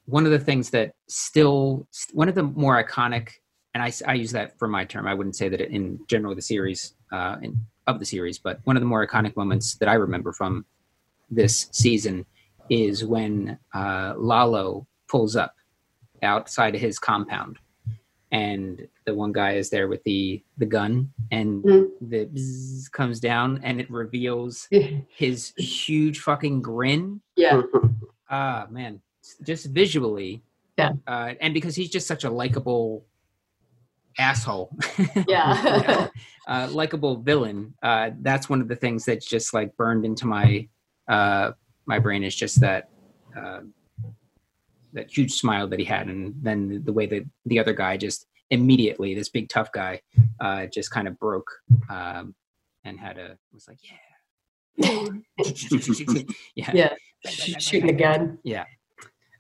one 0.07 0.25
of 0.25 0.33
the 0.33 0.39
things 0.39 0.71
that 0.71 0.93
still 1.09 1.87
one 2.13 2.29
of 2.29 2.35
the 2.35 2.43
more 2.43 2.83
iconic, 2.83 3.31
and 3.75 3.83
I, 3.83 3.93
I 4.07 4.15
use 4.15 4.33
that 4.33 4.59
for 4.59 4.67
my 4.67 4.85
term. 4.85 5.07
I 5.07 5.15
wouldn't 5.15 5.37
say 5.37 5.49
that 5.49 5.61
in 5.61 6.01
general 6.09 6.35
the 6.35 6.43
series 6.43 6.95
uh, 7.13 7.37
in, 7.43 7.65
of 7.95 8.01
the 8.01 8.07
series, 8.07 8.39
but 8.39 8.61
one 8.65 8.77
of 8.77 8.81
the 8.81 8.87
more 8.87 9.07
iconic 9.07 9.37
moments 9.37 9.75
that 9.77 9.89
I 9.89 9.95
remember 9.95 10.33
from 10.33 10.65
this 11.31 11.69
season 11.73 12.25
is 12.69 13.05
when 13.05 13.59
uh, 13.75 14.15
Lalo 14.17 14.87
pulls 15.09 15.37
up 15.37 15.55
outside 16.23 16.75
of 16.75 16.81
his 16.81 16.99
compound, 16.99 17.59
and 18.33 18.87
the 19.07 19.15
one 19.15 19.33
guy 19.33 19.53
is 19.55 19.71
there 19.71 19.89
with 19.89 20.03
the 20.05 20.43
the 20.59 20.67
gun, 20.67 21.13
and 21.31 21.65
Mhm. 21.65 21.89
the 22.01 22.89
comes 22.93 23.19
down, 23.21 23.61
and 23.65 23.81
it 23.81 23.91
reveals 23.91 24.69
his 25.09 25.53
huge 25.57 26.21
fucking 26.21 26.63
grin. 26.63 27.21
yeah. 27.37 27.63
Ah, 28.33 28.69
man, 28.71 29.01
just 29.43 29.67
visually, 29.67 30.41
Yeah. 30.79 30.93
uh, 31.09 31.35
and 31.41 31.53
because 31.53 31.75
he's 31.75 31.91
just 31.91 32.07
such 32.07 32.23
a 32.23 32.31
likable 32.31 33.05
asshole, 34.19 34.77
Yeah. 35.29 36.09
uh, 36.49 36.69
likable 36.73 37.17
villain. 37.17 37.75
Uh, 37.83 38.11
that's 38.21 38.49
one 38.49 38.61
of 38.61 38.69
the 38.69 38.77
things 38.77 39.05
that's 39.05 39.27
just 39.27 39.55
like 39.55 39.77
burned 39.77 40.05
into 40.05 40.27
my 40.27 40.69
uh, 41.09 41.53
my 41.87 41.99
brain 41.99 42.23
is 42.23 42.35
just 42.35 42.61
that 42.61 42.89
uh, 43.37 43.61
that 44.93 45.17
huge 45.17 45.33
smile 45.33 45.67
that 45.69 45.79
he 45.79 45.85
had, 45.85 46.09
and 46.09 46.35
then 46.43 46.83
the 46.85 46.93
way 46.93 47.07
that 47.07 47.25
the 47.47 47.59
other 47.59 47.73
guy 47.73 47.97
just 47.97 48.27
immediately, 48.51 49.15
this 49.15 49.29
big 49.29 49.49
tough 49.49 49.71
guy, 49.73 50.01
uh, 50.41 50.67
just 50.67 50.91
kind 50.91 51.07
of 51.09 51.19
broke 51.19 51.51
um, 51.89 52.35
and 52.85 52.99
had 52.99 53.19
a 53.19 53.37
was 53.53 53.69
like, 53.69 53.79
yeah, 53.83 53.97
yeah, 56.55 56.71
yeah. 56.75 56.95
Shooting 57.27 57.91
a 57.91 57.93
gun. 57.93 58.39
Yeah. 58.43 58.65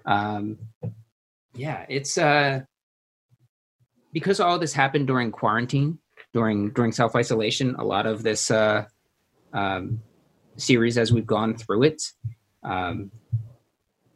Um, 0.07 0.59
yeah, 1.55 1.87
it's 1.89 2.17
uh, 2.19 2.61
because 4.13 4.41
all 4.41 4.59
this 4.59 4.73
happened 4.73 5.07
during 5.07 5.31
quarantine, 5.31 5.99
during 6.33 6.71
during 6.71 6.93
self 6.93 7.15
isolation. 7.17 7.75
A 7.79 7.85
lot 7.85 8.07
of 8.07 8.23
this 8.23 8.51
uh, 8.51 8.87
um, 9.53 10.01
series, 10.57 10.99
as 10.99 11.13
we've 11.13 11.27
gone 11.27 11.57
through 11.57 11.85
it, 11.85 12.03
um, 12.63 13.11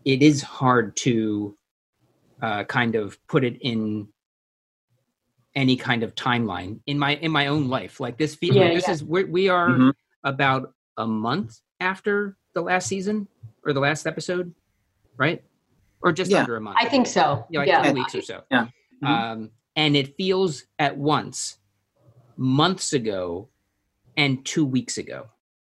it 0.04 0.22
is 0.22 0.42
hard 0.42 0.96
to 0.96 1.56
uh, 2.42 2.64
kind 2.64 2.94
of 2.94 3.18
put 3.26 3.44
it 3.44 3.56
in 3.60 4.08
any 5.54 5.76
kind 5.76 6.02
of 6.02 6.14
timeline 6.14 6.80
in 6.86 6.98
my 6.98 7.14
in 7.16 7.30
my 7.30 7.46
own 7.46 7.68
life. 7.68 8.00
Like 8.00 8.18
this, 8.18 8.34
feel, 8.34 8.54
Yeah, 8.54 8.74
this 8.74 8.86
yeah. 8.88 8.94
is 8.94 9.04
we're, 9.04 9.26
we 9.26 9.48
are 9.48 9.68
Mhm. 9.70 9.92
about 10.24 10.72
a 10.96 11.06
month 11.06 11.60
after 11.80 12.36
the 12.54 12.60
last 12.62 12.86
season 12.88 13.28
or 13.64 13.72
the 13.72 13.80
last 13.80 14.06
episode, 14.06 14.52
right? 15.16 15.42
Or 16.02 16.12
just 16.12 16.30
Yeah. 16.30 16.40
under 16.40 16.56
a 16.56 16.60
month. 16.60 16.76
I 16.80 16.88
think 16.88 17.06
so. 17.06 17.46
yeah, 17.50 17.60
like 17.60 17.68
yeah. 17.68 17.82
two 17.88 17.94
weeks 17.94 18.14
or 18.14 18.22
so. 18.22 18.42
Yeah. 18.50 18.66
Mhm. 19.02 19.06
Um, 19.08 19.50
and 19.76 19.96
it 19.96 20.16
feels 20.16 20.64
at 20.78 20.96
once 20.96 21.58
months 22.36 22.92
ago 22.92 23.48
and 24.16 24.44
two 24.44 24.64
weeks 24.64 24.98
ago. 24.98 25.26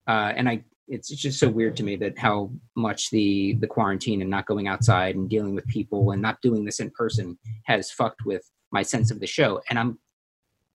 Uh, 0.07 0.33
and 0.35 0.49
I, 0.49 0.63
it's 0.87 1.09
just 1.09 1.39
so 1.39 1.49
weird 1.49 1.77
to 1.77 1.83
me 1.83 1.95
that 1.97 2.17
how 2.17 2.51
much 2.75 3.09
the 3.09 3.53
the 3.53 3.67
quarantine 3.67 4.21
and 4.21 4.29
not 4.29 4.45
going 4.45 4.67
outside 4.67 5.15
and 5.15 5.29
dealing 5.29 5.55
with 5.55 5.65
people 5.67 6.11
and 6.11 6.21
not 6.21 6.41
doing 6.41 6.65
this 6.65 6.79
in 6.79 6.91
person 6.91 7.37
has 7.63 7.91
fucked 7.91 8.25
with 8.25 8.49
my 8.71 8.81
sense 8.81 9.09
of 9.11 9.19
the 9.19 9.27
show. 9.27 9.61
And 9.69 9.79
I'm, 9.79 9.99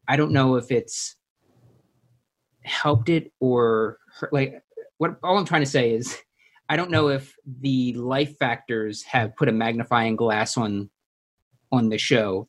I 0.07 0.17
don't 0.17 0.33
know 0.33 0.57
if 0.57 0.71
it's 0.71 1.17
helped 2.63 3.09
it 3.09 3.33
or 3.41 3.99
hurt, 4.19 4.33
like 4.33 4.63
what 4.97 5.19
all 5.23 5.37
I'm 5.37 5.45
trying 5.45 5.63
to 5.63 5.71
say 5.71 5.93
is 5.93 6.17
I 6.69 6.77
don't 6.77 6.91
know 6.91 7.09
if 7.09 7.35
the 7.61 7.93
life 7.95 8.37
factors 8.39 9.03
have 9.05 9.37
put 9.37 9.49
a 9.49 9.53
magnifying 9.53 10.17
glass 10.17 10.57
on 10.57 10.91
on 11.71 11.91
the 11.91 11.99
show 11.99 12.49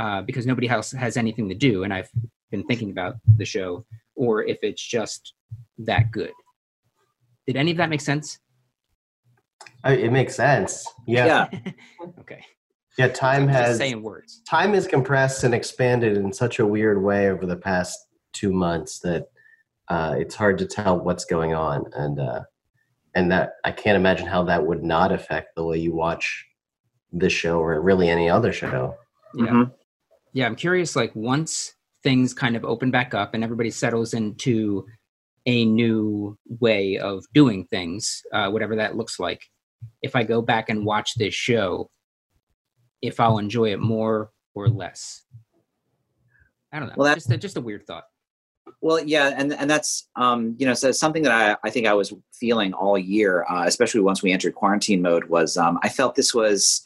uh, 0.00 0.22
because 0.22 0.46
nobody 0.46 0.66
else 0.68 0.92
has 0.92 1.16
anything 1.18 1.46
to 1.50 1.54
do, 1.54 1.84
and 1.84 1.92
I've 1.92 2.08
been 2.50 2.64
thinking 2.64 2.90
about 2.90 3.16
the 3.36 3.44
show, 3.44 3.84
or 4.14 4.42
if 4.44 4.58
it's 4.62 4.82
just 4.82 5.34
that 5.78 6.10
good. 6.10 6.32
Did 7.46 7.56
any 7.56 7.70
of 7.70 7.76
that 7.76 7.90
make 7.90 8.00
sense? 8.00 8.38
I- 9.84 9.92
it 10.06 10.10
makes 10.12 10.34
sense. 10.34 10.86
Yeah. 11.06 11.48
Yeah. 11.52 11.72
okay. 12.20 12.42
Yeah, 12.98 13.08
time 13.08 13.42
I'm 13.42 13.48
just 13.48 13.58
has 13.60 13.76
saying 13.78 14.02
words. 14.02 14.42
time 14.48 14.74
is 14.74 14.86
compressed 14.86 15.44
and 15.44 15.54
expanded 15.54 16.16
in 16.16 16.32
such 16.32 16.58
a 16.58 16.66
weird 16.66 17.02
way 17.02 17.30
over 17.30 17.46
the 17.46 17.56
past 17.56 17.98
two 18.32 18.52
months 18.52 18.98
that 19.00 19.26
uh, 19.88 20.16
it's 20.18 20.34
hard 20.34 20.58
to 20.58 20.66
tell 20.66 20.98
what's 20.98 21.24
going 21.24 21.54
on, 21.54 21.84
and 21.94 22.18
uh, 22.20 22.40
and 23.14 23.30
that 23.32 23.52
I 23.64 23.72
can't 23.72 23.96
imagine 23.96 24.26
how 24.26 24.44
that 24.44 24.66
would 24.66 24.82
not 24.82 25.12
affect 25.12 25.54
the 25.56 25.64
way 25.64 25.78
you 25.78 25.92
watch 25.94 26.46
this 27.12 27.32
show 27.32 27.58
or 27.60 27.80
really 27.80 28.08
any 28.08 28.28
other 28.30 28.52
show. 28.52 28.96
Yeah. 29.34 29.44
Mhm. 29.46 29.72
Yeah, 30.32 30.46
I'm 30.46 30.56
curious. 30.56 30.96
Like 30.96 31.14
once 31.14 31.74
things 32.02 32.32
kind 32.32 32.56
of 32.56 32.64
open 32.64 32.90
back 32.90 33.14
up 33.14 33.34
and 33.34 33.44
everybody 33.44 33.70
settles 33.70 34.14
into 34.14 34.86
a 35.46 35.64
new 35.64 36.36
way 36.60 36.98
of 36.98 37.24
doing 37.34 37.64
things, 37.66 38.22
uh, 38.32 38.50
whatever 38.50 38.76
that 38.76 38.96
looks 38.96 39.18
like. 39.18 39.42
If 40.02 40.14
I 40.14 40.22
go 40.22 40.42
back 40.42 40.68
and 40.68 40.84
watch 40.84 41.14
this 41.14 41.34
show, 41.34 41.90
if 43.02 43.18
I'll 43.18 43.38
enjoy 43.38 43.72
it 43.72 43.80
more 43.80 44.30
or 44.54 44.68
less. 44.68 45.22
I 46.72 46.78
don't 46.78 46.88
know. 46.88 46.94
Well, 46.96 47.06
that's 47.06 47.24
just 47.24 47.30
a, 47.30 47.36
just 47.38 47.56
a 47.56 47.60
weird 47.60 47.86
thought. 47.86 48.04
Well, 48.82 49.00
yeah, 49.00 49.32
and 49.36 49.52
and 49.54 49.68
that's 49.68 50.08
um, 50.16 50.54
you 50.58 50.66
know 50.66 50.74
so 50.74 50.92
something 50.92 51.22
that 51.24 51.32
I, 51.32 51.66
I 51.66 51.70
think 51.70 51.86
I 51.86 51.94
was 51.94 52.12
feeling 52.32 52.72
all 52.72 52.96
year, 52.96 53.44
uh, 53.50 53.64
especially 53.66 54.00
once 54.00 54.22
we 54.22 54.32
entered 54.32 54.54
quarantine 54.54 55.02
mode, 55.02 55.24
was 55.24 55.56
um, 55.56 55.78
I 55.82 55.88
felt 55.88 56.14
this 56.14 56.34
was 56.34 56.82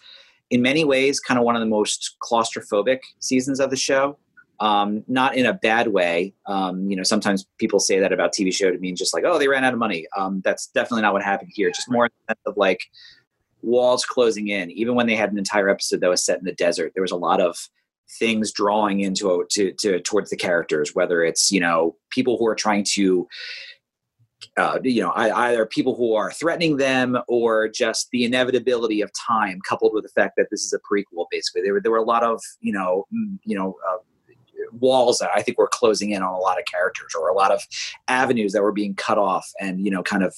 in 0.50 0.62
many 0.62 0.84
ways 0.84 1.20
kind 1.20 1.38
of 1.38 1.44
one 1.44 1.56
of 1.56 1.60
the 1.60 1.66
most 1.66 2.16
claustrophobic 2.22 3.00
seasons 3.20 3.60
of 3.60 3.70
the 3.70 3.76
show. 3.76 4.18
Um, 4.60 5.02
not 5.08 5.36
in 5.36 5.46
a 5.46 5.52
bad 5.52 5.88
way. 5.88 6.32
Um, 6.46 6.88
you 6.88 6.96
know, 6.96 7.02
sometimes 7.02 7.44
people 7.58 7.80
say 7.80 7.98
that 7.98 8.12
about 8.12 8.32
TV 8.32 8.54
show 8.54 8.70
to 8.70 8.78
mean 8.78 8.94
just 8.94 9.12
like, 9.12 9.24
oh, 9.26 9.36
they 9.36 9.48
ran 9.48 9.64
out 9.64 9.72
of 9.72 9.80
money. 9.80 10.06
Um, 10.16 10.42
that's 10.44 10.68
definitely 10.68 11.02
not 11.02 11.12
what 11.12 11.24
happened 11.24 11.50
here. 11.52 11.70
Just 11.70 11.90
more 11.90 12.08
of 12.28 12.56
like 12.56 12.84
walls 13.62 14.04
closing 14.04 14.48
in. 14.48 14.70
Even 14.70 14.94
when 14.94 15.08
they 15.08 15.16
had 15.16 15.32
an 15.32 15.38
entire 15.38 15.68
episode 15.68 16.00
that 16.00 16.10
was 16.10 16.24
set 16.24 16.38
in 16.38 16.44
the 16.44 16.52
desert, 16.52 16.92
there 16.94 17.02
was 17.02 17.10
a 17.10 17.16
lot 17.16 17.40
of 17.40 17.68
things 18.18 18.52
drawing 18.52 19.00
into 19.00 19.44
to, 19.50 19.72
to 19.72 20.00
towards 20.00 20.30
the 20.30 20.36
characters 20.36 20.94
whether 20.94 21.22
it's 21.22 21.50
you 21.50 21.58
know 21.58 21.96
people 22.10 22.36
who 22.36 22.46
are 22.46 22.54
trying 22.54 22.84
to 22.84 23.26
uh, 24.56 24.78
you 24.82 25.02
know 25.02 25.10
I, 25.10 25.48
either 25.48 25.66
people 25.66 25.94
who 25.94 26.14
are 26.14 26.30
threatening 26.32 26.76
them 26.76 27.18
or 27.28 27.68
just 27.68 28.10
the 28.10 28.24
inevitability 28.24 29.00
of 29.00 29.10
time 29.12 29.60
coupled 29.68 29.92
with 29.94 30.04
the 30.04 30.10
fact 30.10 30.34
that 30.36 30.48
this 30.50 30.62
is 30.64 30.72
a 30.72 30.78
prequel 30.78 31.26
basically. 31.30 31.62
There 31.62 31.74
were 31.74 31.80
there 31.80 31.92
were 31.92 31.98
a 31.98 32.02
lot 32.02 32.22
of 32.22 32.40
you 32.60 32.72
know 32.72 33.06
mm, 33.12 33.38
you 33.44 33.56
know 33.56 33.76
uh, 33.88 33.98
walls 34.72 35.18
that 35.18 35.30
i 35.34 35.42
think 35.42 35.58
were 35.58 35.68
closing 35.68 36.10
in 36.10 36.22
on 36.22 36.32
a 36.32 36.38
lot 36.38 36.58
of 36.58 36.64
characters 36.64 37.12
or 37.14 37.28
a 37.28 37.34
lot 37.34 37.52
of 37.52 37.62
avenues 38.08 38.52
that 38.52 38.62
were 38.62 38.72
being 38.72 38.94
cut 38.94 39.18
off 39.18 39.48
and 39.60 39.84
you 39.84 39.90
know 39.90 40.02
kind 40.02 40.22
of 40.22 40.34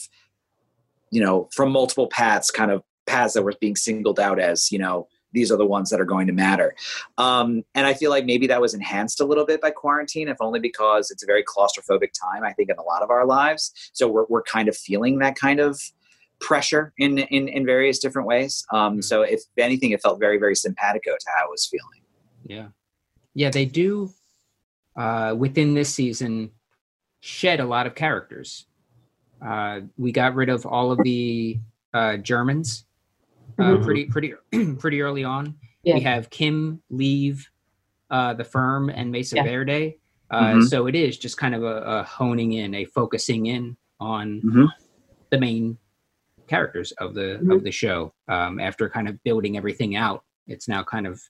you 1.10 1.22
know 1.22 1.48
from 1.52 1.70
multiple 1.70 2.08
paths 2.08 2.50
kind 2.50 2.70
of 2.70 2.82
paths 3.06 3.34
that 3.34 3.42
were 3.42 3.54
being 3.60 3.76
singled 3.76 4.18
out 4.18 4.38
as 4.38 4.70
you 4.72 4.78
know 4.78 5.06
these 5.32 5.52
are 5.52 5.56
the 5.56 5.66
ones 5.66 5.90
that 5.90 6.00
are 6.00 6.06
going 6.06 6.26
to 6.26 6.32
matter 6.32 6.74
um, 7.18 7.64
and 7.74 7.86
I 7.86 7.94
feel 7.94 8.10
like 8.10 8.24
maybe 8.24 8.46
that 8.46 8.60
was 8.60 8.74
enhanced 8.74 9.20
a 9.20 9.24
little 9.24 9.44
bit 9.44 9.60
by 9.60 9.70
quarantine, 9.70 10.28
if 10.28 10.38
only 10.40 10.60
because 10.60 11.10
it's 11.10 11.22
a 11.22 11.26
very 11.26 11.44
claustrophobic 11.44 12.10
time, 12.12 12.44
I 12.44 12.52
think, 12.52 12.70
in 12.70 12.76
a 12.78 12.82
lot 12.82 13.02
of 13.02 13.10
our 13.10 13.26
lives. 13.26 13.72
So 13.92 14.08
we're, 14.08 14.26
we're 14.28 14.42
kind 14.42 14.68
of 14.68 14.76
feeling 14.76 15.18
that 15.18 15.36
kind 15.36 15.60
of 15.60 15.80
pressure 16.40 16.92
in, 16.98 17.18
in, 17.18 17.48
in 17.48 17.64
various 17.64 17.98
different 17.98 18.28
ways. 18.28 18.64
Um, 18.72 19.02
so 19.02 19.22
if 19.22 19.42
anything, 19.56 19.92
it 19.92 20.02
felt 20.02 20.20
very, 20.20 20.38
very 20.38 20.54
simpatico 20.54 21.12
to 21.12 21.26
how 21.36 21.46
I 21.46 21.48
was 21.48 21.66
feeling. 21.66 22.02
Yeah. 22.44 22.68
Yeah, 23.34 23.50
they 23.50 23.66
do 23.66 24.12
uh, 24.96 25.34
within 25.36 25.74
this 25.74 25.92
season 25.92 26.50
shed 27.20 27.60
a 27.60 27.66
lot 27.66 27.86
of 27.86 27.94
characters. 27.94 28.66
Uh, 29.44 29.80
we 29.98 30.12
got 30.12 30.34
rid 30.34 30.48
of 30.48 30.64
all 30.64 30.92
of 30.92 31.02
the 31.02 31.58
uh, 31.92 32.16
Germans 32.16 32.85
uh, 33.58 33.62
Mhm. 33.62 33.84
pretty 33.84 34.04
pretty 34.06 34.34
pretty 34.78 35.02
early 35.02 35.24
on. 35.24 35.54
Yeah. 35.82 35.94
We 35.94 36.00
have 36.02 36.30
Kim 36.30 36.82
leave 36.90 37.48
uh, 38.10 38.34
the 38.34 38.44
firm 38.44 38.88
and 38.88 39.10
Mesa 39.10 39.36
Yeah. 39.36 39.44
Verde. 39.44 39.98
Uh, 40.30 40.54
Mhm. 40.54 40.68
So 40.68 40.86
it 40.86 40.94
is 40.94 41.18
just 41.18 41.36
kind 41.38 41.54
of 41.54 41.62
a, 41.62 41.82
a 41.82 42.02
honing 42.04 42.52
in, 42.52 42.74
a 42.74 42.84
focusing 42.84 43.46
in 43.46 43.76
on 44.00 44.40
Mhm. 44.42 44.68
the 45.30 45.38
main 45.38 45.78
characters 46.48 46.92
of 46.92 47.14
the 47.14 47.38
of 47.52 47.64
the 47.64 47.70
show. 47.70 48.12
Um, 48.28 48.60
after 48.60 48.88
kind 48.88 49.08
of 49.08 49.22
building 49.24 49.56
everything 49.56 49.96
out, 49.96 50.24
it's 50.46 50.68
now 50.68 50.82
kind 50.84 51.06
of 51.06 51.20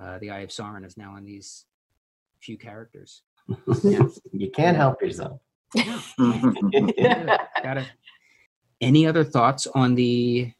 uh, 0.00 0.18
the 0.18 0.30
Eye 0.30 0.40
of 0.40 0.50
Sauron 0.50 0.84
is 0.86 0.96
now 0.96 1.12
on 1.14 1.24
these 1.24 1.66
few 2.40 2.56
characters. 2.56 3.22
you 4.32 4.50
can't 4.54 4.76
help 4.76 5.02
yourself. 5.02 5.40
Got 5.76 7.78
it. 7.78 7.88
Any 8.80 9.06
other 9.06 9.24
thoughts 9.24 9.66
on 9.74 9.94
the 9.94 10.52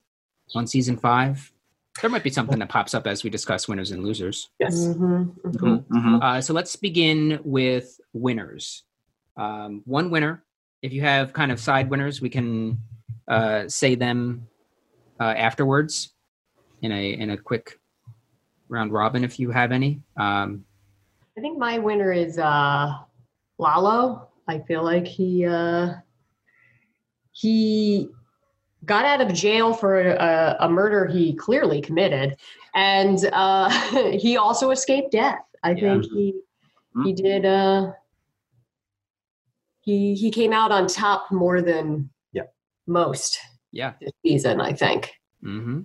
on 0.54 0.66
season 0.66 0.96
five? 0.96 1.52
There 2.00 2.10
might 2.10 2.22
be 2.24 2.30
something 2.30 2.58
that 2.58 2.68
pops 2.68 2.94
up 2.94 3.06
as 3.06 3.24
we 3.24 3.30
discuss 3.30 3.68
winners 3.68 3.90
and 3.90 4.04
losers. 4.04 4.50
Yes. 4.58 4.74
Mhm, 4.88 5.34
mhm. 5.42 5.52
Mhm, 5.52 5.84
mhm. 5.86 6.22
Uh, 6.22 6.40
so 6.40 6.52
let's 6.54 6.76
begin 6.76 7.40
with 7.44 8.00
winners. 8.12 8.84
Um, 9.36 9.82
one 9.84 10.10
winner. 10.10 10.44
If 10.82 10.92
you 10.92 11.00
have 11.02 11.32
kind 11.32 11.50
of 11.50 11.58
side 11.58 11.90
winners, 11.90 12.20
we 12.20 12.28
can 12.30 12.78
uh, 13.26 13.68
say 13.68 13.94
them 13.94 14.46
uh, 15.20 15.34
afterwards 15.36 16.14
in 16.82 16.92
a 16.92 17.12
in 17.12 17.30
a 17.30 17.36
quick 17.36 17.78
round 18.68 18.92
robin 18.92 19.24
if 19.24 19.40
you 19.40 19.50
have 19.50 19.72
any. 19.72 20.00
Um, 20.16 20.64
I 21.36 21.40
think 21.40 21.58
my 21.58 21.78
winner 21.78 22.12
is 22.12 22.38
uh 22.38 22.94
Lalo. 23.58 24.28
I 24.46 24.60
feel 24.60 24.82
like 24.84 25.06
he 25.06 25.44
uh 25.44 25.94
he 27.40 28.08
got 28.84 29.04
out 29.04 29.20
of 29.20 29.32
jail 29.32 29.72
for 29.72 30.00
a, 30.00 30.56
a 30.60 30.68
murder 30.68 31.06
he 31.06 31.34
clearly 31.34 31.80
committed 31.80 32.36
and 32.74 33.28
uh 33.32 33.68
he 34.18 34.36
also 34.36 34.70
escaped 34.70 35.12
death. 35.12 35.38
I 35.62 35.70
Yeah. 35.72 35.80
think 36.00 36.04
he 36.12 36.34
he 37.04 37.12
did 37.12 37.44
uh 37.44 37.92
he 39.80 40.14
he 40.14 40.30
came 40.30 40.52
out 40.52 40.72
on 40.72 40.86
top 40.88 41.30
more 41.30 41.62
than 41.62 42.10
Yeah. 42.32 42.44
most 42.86 43.38
Yeah. 43.72 43.92
this 44.00 44.12
season, 44.24 44.60
I 44.60 44.72
think. 44.72 45.12
Mm-hmm. 45.44 45.82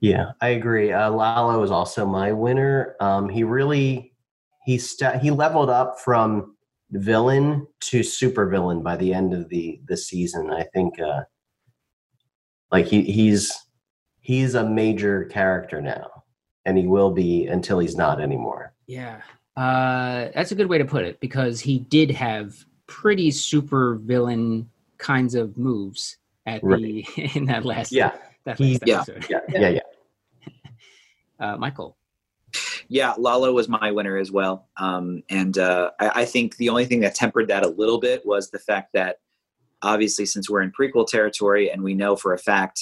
Yeah, 0.00 0.32
I 0.40 0.48
agree. 0.48 0.92
Uh, 0.92 1.10
Lalo 1.10 1.62
is 1.62 1.70
also 1.70 2.06
my 2.06 2.32
winner. 2.32 2.96
Um, 3.00 3.28
he 3.28 3.44
really 3.44 4.12
he 4.64 4.78
st- 4.78 5.20
he 5.22 5.30
leveled 5.30 5.70
up 5.70 5.98
from 6.00 6.53
villain 6.94 7.66
to 7.80 8.02
super 8.02 8.48
villain 8.48 8.82
by 8.82 8.96
the 8.96 9.12
end 9.14 9.32
of 9.34 9.48
the 9.48 9.80
the 9.88 9.96
season. 9.96 10.50
I 10.50 10.64
think 10.74 11.00
uh, 11.00 11.22
like 12.70 12.86
he 12.86 13.02
he's 13.02 13.52
he's 14.20 14.54
a 14.54 14.64
major 14.68 15.24
character 15.24 15.80
now, 15.80 16.24
and 16.64 16.78
he 16.78 16.86
will 16.86 17.10
be 17.10 17.46
until 17.46 17.78
he's 17.78 17.96
not 17.96 18.20
anymore. 18.20 18.72
Yeah. 18.86 19.20
Uh, 19.56 20.30
that's 20.34 20.50
a 20.50 20.54
good 20.54 20.68
way 20.68 20.78
to 20.78 20.84
put 20.84 21.04
it 21.04 21.20
because 21.20 21.60
he 21.60 21.78
did 21.78 22.10
have 22.10 22.64
pretty 22.86 23.30
super 23.30 23.94
villain 23.96 24.68
kinds 24.98 25.34
of 25.36 25.56
moves 25.56 26.16
at 26.46 26.60
the 26.62 27.04
in 27.34 27.44
that 27.46 27.64
last 27.64 27.92
Yeah, 27.92 28.12
that 28.44 28.58
he- 28.58 28.72
last 28.72 28.82
Yeah. 28.86 29.00
episode. 29.00 29.26
yeah, 29.30 29.40
yeah, 29.60 29.68
yeah. 29.68 29.80
Uh, 31.38 31.56
Michael. 31.56 31.96
Yeah, 32.88 33.14
Lalo 33.18 33.52
was 33.52 33.68
my 33.68 33.90
winner 33.90 34.16
as 34.16 34.30
well. 34.30 34.68
Um, 34.76 35.22
and 35.30 35.56
uh, 35.58 35.90
I, 36.00 36.22
I 36.22 36.24
think 36.24 36.56
the 36.56 36.68
only 36.68 36.84
thing 36.84 37.00
that 37.00 37.14
tempered 37.14 37.48
that 37.48 37.64
a 37.64 37.68
little 37.68 37.98
bit 37.98 38.24
was 38.24 38.50
the 38.50 38.58
fact 38.58 38.92
that 38.94 39.18
obviously, 39.82 40.26
since 40.26 40.48
we're 40.48 40.62
in 40.62 40.72
prequel 40.72 41.06
territory 41.06 41.70
and 41.70 41.82
we 41.82 41.94
know 41.94 42.16
for 42.16 42.32
a 42.32 42.38
fact, 42.38 42.80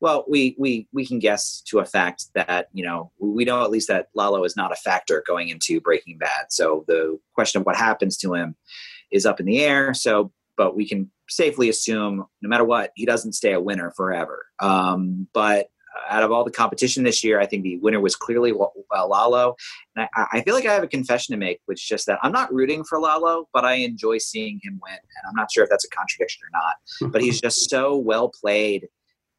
well, 0.00 0.24
we 0.28 0.56
we 0.58 0.88
we 0.92 1.06
can 1.06 1.20
guess 1.20 1.62
to 1.66 1.78
a 1.78 1.84
fact 1.84 2.26
that 2.34 2.68
you 2.72 2.84
know 2.84 3.12
we 3.20 3.44
know 3.44 3.62
at 3.62 3.70
least 3.70 3.88
that 3.88 4.08
Lalo 4.14 4.42
is 4.44 4.56
not 4.56 4.72
a 4.72 4.76
factor 4.76 5.22
going 5.26 5.48
into 5.48 5.80
Breaking 5.80 6.18
Bad. 6.18 6.46
So 6.50 6.84
the 6.88 7.18
question 7.34 7.60
of 7.60 7.66
what 7.66 7.76
happens 7.76 8.16
to 8.18 8.34
him 8.34 8.56
is 9.12 9.26
up 9.26 9.38
in 9.38 9.46
the 9.46 9.60
air. 9.60 9.94
So, 9.94 10.32
but 10.56 10.74
we 10.74 10.88
can 10.88 11.10
safely 11.28 11.68
assume, 11.68 12.26
no 12.42 12.48
matter 12.48 12.64
what, 12.64 12.90
he 12.96 13.06
doesn't 13.06 13.34
stay 13.34 13.52
a 13.52 13.60
winner 13.60 13.92
forever. 13.92 14.46
Um, 14.60 15.28
but 15.32 15.68
out 16.08 16.22
of 16.22 16.32
all 16.32 16.44
the 16.44 16.50
competition 16.50 17.04
this 17.04 17.22
year, 17.22 17.40
I 17.40 17.46
think 17.46 17.62
the 17.62 17.78
winner 17.78 18.00
was 18.00 18.16
clearly 18.16 18.52
uh, 18.52 19.06
Lalo. 19.06 19.56
And 19.96 20.08
I, 20.14 20.26
I 20.32 20.40
feel 20.42 20.54
like 20.54 20.66
I 20.66 20.72
have 20.72 20.82
a 20.82 20.88
confession 20.88 21.32
to 21.32 21.38
make, 21.38 21.60
which 21.66 21.82
is 21.82 21.88
just 21.88 22.06
that 22.06 22.18
I'm 22.22 22.32
not 22.32 22.52
rooting 22.52 22.84
for 22.84 22.98
Lalo, 22.98 23.48
but 23.52 23.64
I 23.64 23.74
enjoy 23.74 24.18
seeing 24.18 24.60
him 24.62 24.80
win. 24.82 24.94
And 24.94 25.28
I'm 25.28 25.34
not 25.34 25.50
sure 25.52 25.64
if 25.64 25.70
that's 25.70 25.84
a 25.84 25.90
contradiction 25.90 26.42
or 26.44 26.50
not, 26.52 27.12
but 27.12 27.22
he's 27.22 27.40
just 27.42 27.68
so 27.68 27.96
well 27.96 28.28
played. 28.28 28.88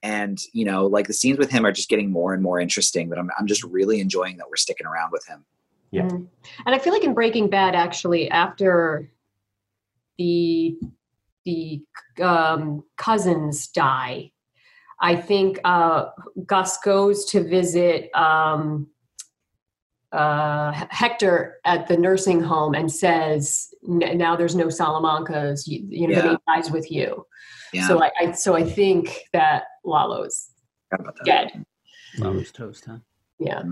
And, 0.01 0.37
you 0.51 0.65
know, 0.65 0.85
like 0.85 1.07
the 1.07 1.13
scenes 1.13 1.37
with 1.37 1.49
him 1.49 1.65
are 1.65 1.71
just 1.71 1.89
getting 1.89 2.11
more 2.11 2.33
and 2.33 2.43
more 2.43 2.59
interesting 2.59 3.07
but 3.07 3.17
I'm, 3.17 3.29
I'm 3.39 3.47
just 3.47 3.63
really 3.63 4.01
enjoying 4.01 4.37
that 4.37 4.49
we're 4.49 4.57
sticking 4.57 4.85
around 4.85 5.11
with 5.11 5.25
him. 5.27 5.45
Yeah. 5.91 6.03
Mm. 6.03 6.27
And 6.65 6.75
I 6.75 6.79
feel 6.79 6.91
like 6.91 7.03
in 7.03 7.13
Breaking 7.13 7.49
Bad, 7.49 7.75
actually, 7.75 8.29
after 8.29 9.09
the 10.17 10.75
the 11.45 11.81
um, 12.21 12.83
cousins 12.97 13.67
die, 13.67 14.32
I 15.03 15.15
think 15.15 15.59
uh, 15.65 16.05
Gus 16.45 16.77
goes 16.79 17.25
to 17.25 17.43
visit 17.43 18.09
um, 18.15 18.87
uh, 20.11 20.71
Hector 20.89 21.57
at 21.65 21.87
the 21.87 21.97
nursing 21.97 22.41
home 22.41 22.73
and 22.73 22.91
says, 22.91 23.67
"Now 23.83 24.35
there's 24.35 24.55
no 24.55 24.67
Salamancas. 24.67 25.67
You, 25.67 25.85
you 25.89 26.07
know, 26.07 26.15
Yeah. 26.23 26.31
he 26.31 26.37
dies 26.47 26.71
with 26.71 26.89
you." 26.91 27.25
Yeah. 27.73 27.87
So 27.87 28.01
I, 28.01 28.11
I 28.19 28.31
so 28.31 28.55
I 28.55 28.63
think 28.63 29.09
that 29.33 29.63
Lalo's 29.83 30.49
that. 30.91 31.01
dead. 31.25 31.65
Flowers 32.17 32.51
toast, 32.51 32.85
huh? 32.85 32.97
Yeah, 33.39 33.63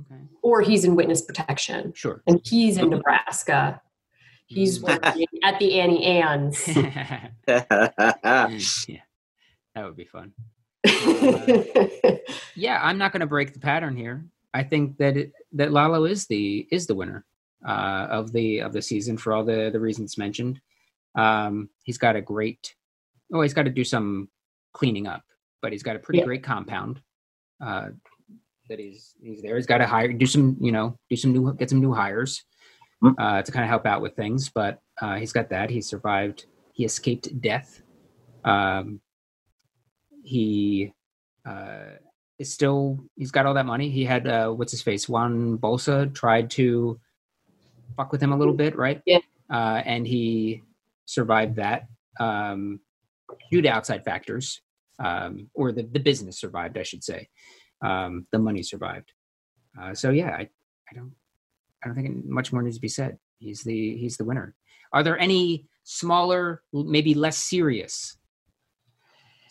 Okay. 0.00 0.22
or 0.42 0.62
he's 0.62 0.84
in 0.84 0.96
witness 0.96 1.22
protection, 1.22 1.92
Sure. 1.94 2.22
and 2.26 2.40
he's 2.44 2.76
in 2.78 2.88
Nebraska. 2.90 3.80
He's 4.46 4.78
Mm. 4.80 4.82
working 5.04 5.26
at 5.44 5.58
the 5.60 5.78
Auntie 5.80 6.02
Anne's. 6.04 6.66
yeah, 8.88 9.02
that 9.74 9.84
would 9.84 9.96
be 9.96 10.04
fun. 10.04 10.32
Yeah, 12.54 12.78
I'm 12.82 12.98
not 12.98 13.12
going 13.12 13.20
to 13.20 13.26
break 13.26 13.54
the 13.54 13.58
pattern 13.60 13.96
here. 13.96 14.24
I 14.52 14.62
think 14.62 14.98
that 14.98 15.16
it, 15.16 15.32
that 15.52 15.72
Lalo 15.72 16.04
is 16.04 16.26
the 16.26 16.68
is 16.70 16.86
the 16.86 16.94
winner 16.94 17.24
uh, 17.66 18.06
of 18.10 18.30
the 18.32 18.58
of 18.60 18.72
the 18.74 18.82
season 18.82 19.16
for 19.16 19.32
all 19.32 19.42
the 19.44 19.70
the 19.72 19.80
reasons 19.80 20.18
mentioned. 20.18 20.60
Um, 21.14 21.70
he's 21.82 21.96
got 21.98 22.14
a 22.16 22.20
great. 22.20 22.74
Oh, 23.32 23.40
he's 23.40 23.54
got 23.54 23.62
to 23.62 23.70
do 23.70 23.84
some 23.84 24.28
cleaning 24.74 25.06
up, 25.06 25.22
but 25.62 25.72
he's 25.72 25.82
got 25.82 25.96
a 25.96 25.98
pretty 25.98 26.18
Yeah. 26.18 26.26
great 26.26 26.42
compound. 26.42 27.00
Uh, 27.60 27.88
that 28.68 28.78
he's 28.78 29.14
he's 29.22 29.40
there. 29.40 29.56
He's 29.56 29.66
got 29.66 29.78
to 29.78 29.86
hire, 29.86 30.12
do 30.12 30.26
some, 30.26 30.56
you 30.60 30.72
know, 30.72 30.98
do 31.08 31.16
some 31.16 31.32
new, 31.32 31.54
get 31.54 31.70
some 31.70 31.80
new 31.80 31.92
hires 31.94 32.44
Mm. 33.02 33.14
uh, 33.18 33.42
to 33.42 33.50
kind 33.50 33.64
of 33.64 33.68
help 33.70 33.84
out 33.86 34.00
with 34.02 34.14
things. 34.14 34.48
But 34.50 34.80
uh, 35.00 35.16
he's 35.16 35.32
got 35.32 35.48
that. 35.50 35.70
He 35.70 35.80
survived. 35.80 36.44
He 36.74 36.84
escaped 36.84 37.40
death. 37.40 37.82
Um, 38.44 39.00
he 40.22 40.92
uh, 41.44 41.96
is 42.38 42.52
still 42.52 42.98
he's 43.16 43.30
got 43.30 43.46
all 43.46 43.54
that 43.54 43.66
money. 43.66 43.90
He 43.90 44.04
had 44.04 44.26
uh, 44.26 44.50
what's 44.50 44.72
his 44.72 44.82
face 44.82 45.08
Juan 45.08 45.58
Bolsa 45.58 46.12
tried 46.14 46.50
to 46.50 46.98
fuck 47.96 48.12
with 48.12 48.22
him 48.22 48.32
a 48.32 48.36
little 48.36 48.54
bit, 48.54 48.76
right? 48.76 49.00
Yeah. 49.06 49.18
Uh, 49.50 49.82
and 49.84 50.06
he 50.06 50.62
survived 51.04 51.56
that 51.56 51.86
um, 52.20 52.80
due 53.50 53.62
to 53.62 53.68
outside 53.68 54.04
factors, 54.04 54.60
um, 54.98 55.50
or 55.54 55.72
the 55.72 55.82
the 55.82 56.00
business 56.00 56.38
survived, 56.38 56.78
I 56.78 56.82
should 56.82 57.04
say. 57.04 57.28
Um, 57.82 58.26
the 58.30 58.38
money 58.38 58.62
survived. 58.62 59.12
Uh, 59.80 59.94
so 59.94 60.10
yeah, 60.10 60.30
I, 60.30 60.48
I 60.90 60.94
don't 60.94 61.12
I 61.82 61.88
don't 61.88 61.96
think 61.96 62.24
much 62.24 62.52
more 62.52 62.62
needs 62.62 62.76
to 62.76 62.80
be 62.80 62.88
said. 62.88 63.18
He's 63.38 63.62
the 63.62 63.96
he's 63.96 64.16
the 64.16 64.24
winner. 64.24 64.54
Are 64.92 65.02
there 65.02 65.18
any 65.18 65.66
smaller, 65.84 66.62
maybe 66.72 67.14
less 67.14 67.38
serious 67.38 68.16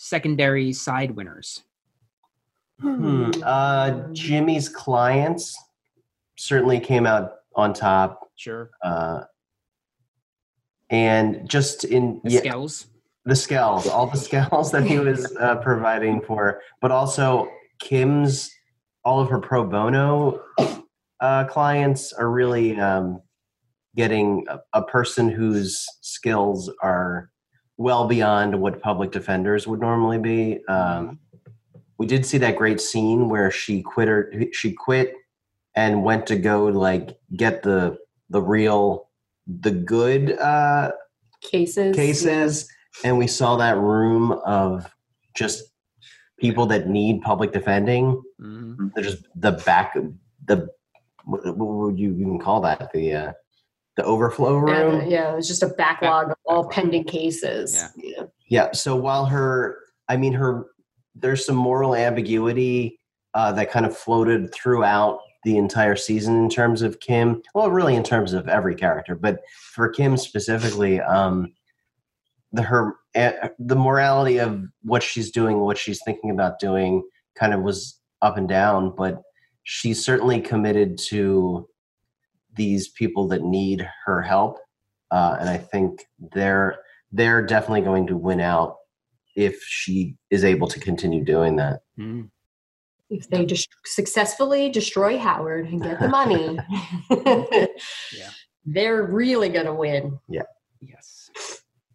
secondary 0.01 0.73
side 0.73 1.11
winners? 1.11 1.63
Hmm. 2.79 3.29
Uh, 3.43 4.07
Jimmy's 4.13 4.67
clients 4.67 5.55
certainly 6.37 6.79
came 6.79 7.05
out 7.05 7.33
on 7.55 7.73
top, 7.73 8.31
Sure. 8.35 8.71
uh, 8.83 9.21
and 10.89 11.47
just 11.47 11.83
in 11.83 12.19
The 12.23 12.31
yeah, 12.31 12.39
Skells. 12.41 12.87
the 13.25 13.35
scales, 13.35 13.87
all 13.87 14.07
the 14.07 14.17
scales 14.29 14.71
that 14.71 14.83
he 14.85 14.97
was 14.97 15.31
uh, 15.39 15.57
providing 15.57 16.21
for, 16.21 16.61
but 16.81 16.89
also 16.91 17.47
Kim's, 17.79 18.49
all 19.05 19.19
of 19.21 19.29
her 19.29 19.39
pro 19.39 19.63
bono 19.65 20.41
uh, 21.19 21.43
clients 21.45 22.11
are 22.13 22.31
really 22.31 22.79
um, 22.79 23.21
getting 23.95 24.45
a, 24.49 24.59
a 24.73 24.81
person 24.83 25.29
whose 25.29 25.85
skills 26.01 26.71
are 26.81 27.30
well 27.81 28.07
beyond 28.07 28.59
what 28.61 28.81
public 28.81 29.11
defenders 29.11 29.67
would 29.67 29.79
normally 29.79 30.19
be. 30.19 30.63
Um, 30.67 31.19
we 31.97 32.05
did 32.05 32.25
see 32.25 32.37
that 32.39 32.55
great 32.55 32.79
scene 32.79 33.27
where 33.27 33.49
she 33.51 33.81
quit 33.81 34.07
her, 34.07 34.31
she 34.53 34.71
quit 34.73 35.13
and 35.75 36.03
went 36.03 36.27
to 36.27 36.35
go 36.35 36.65
like 36.65 37.17
get 37.35 37.63
the 37.63 37.97
the 38.29 38.41
real 38.41 39.09
the 39.47 39.71
good 39.71 40.37
uh 40.39 40.91
cases. 41.41 41.95
cases 41.95 42.67
and 43.03 43.17
we 43.17 43.25
saw 43.27 43.55
that 43.57 43.77
room 43.77 44.31
of 44.45 44.93
just 45.35 45.63
people 46.39 46.65
that 46.67 46.87
need 46.87 47.21
public 47.21 47.51
defending 47.51 48.21
Mhm. 48.39 48.91
they're 48.93 49.03
just 49.03 49.23
the 49.35 49.51
back 49.65 49.95
the 50.45 50.67
what, 51.25 51.45
what 51.57 51.67
would 51.67 51.99
you 51.99 52.11
even 52.15 52.37
call 52.39 52.61
that 52.61 52.91
the 52.93 53.13
uh 53.13 53.31
the 53.97 54.03
overflow 54.03 54.65
Yeah, 54.67 54.81
room 54.81 55.09
yeah, 55.09 55.33
it 55.33 55.35
was 55.35 55.47
just 55.47 55.63
a 55.63 55.67
backlog 55.67 56.31
of 56.31 56.37
all 56.45 56.67
pending 56.69 57.03
cases. 57.03 57.73
Yeah. 57.75 57.89
Yeah. 58.17 58.23
yeah 58.47 58.71
so 58.71 58.95
while 58.95 59.25
her 59.25 59.77
i 60.09 60.15
mean 60.17 60.33
her 60.33 60.67
there's 61.15 61.45
some 61.45 61.55
moral 61.57 61.95
ambiguity 61.95 62.99
uh, 63.33 63.51
that 63.53 63.71
kind 63.71 63.85
of 63.85 63.97
floated 63.97 64.53
throughout 64.53 65.19
the 65.43 65.57
entire 65.57 65.95
season 65.95 66.35
in 66.37 66.49
terms 66.49 66.81
of 66.81 66.99
kim 66.99 67.41
well 67.53 67.71
really 67.71 67.95
in 67.95 68.03
terms 68.03 68.33
of 68.33 68.47
every 68.47 68.75
character 68.75 69.15
but 69.15 69.39
for 69.73 69.89
kim 69.89 70.15
specifically 70.15 71.01
um 71.01 71.51
the 72.53 72.61
her 72.61 72.95
eh, 73.15 73.49
the 73.59 73.75
morality 73.75 74.37
of 74.37 74.63
what 74.83 75.01
she's 75.03 75.31
doing 75.31 75.59
what 75.59 75.77
she's 75.77 75.99
thinking 76.05 76.29
about 76.31 76.59
doing 76.59 77.03
kind 77.35 77.53
of 77.53 77.61
was 77.61 77.99
up 78.21 78.37
and 78.37 78.47
down 78.47 78.93
but 78.95 79.21
she's 79.63 80.03
certainly 80.03 80.39
committed 80.39 80.97
to 80.97 81.67
these 82.61 82.87
people 82.89 83.27
that 83.27 83.41
need 83.43 83.79
her 84.05 84.21
help 84.21 84.53
uh, 85.15 85.35
and 85.39 85.49
i 85.49 85.57
think 85.57 85.91
they're 86.33 86.77
they're 87.11 87.43
definitely 87.53 87.81
going 87.81 88.05
to 88.07 88.15
win 88.15 88.39
out 88.39 88.71
if 89.35 89.55
she 89.63 90.15
is 90.29 90.43
able 90.43 90.67
to 90.67 90.79
continue 90.79 91.23
doing 91.23 91.55
that 91.55 91.77
Mhm. 91.99 92.29
if 93.09 93.23
they 93.31 93.43
just 93.53 93.67
successfully 93.85 94.69
destroy 94.69 95.17
Howard 95.27 95.65
and 95.71 95.81
get 95.87 95.99
the 95.99 96.07
money, 96.19 96.47
Yeah. 98.19 98.29
they're 98.75 99.03
really 99.21 99.49
gonna 99.49 99.73
win. 99.85 100.19
Yeah. 100.29 100.47
Yes. 100.81 101.29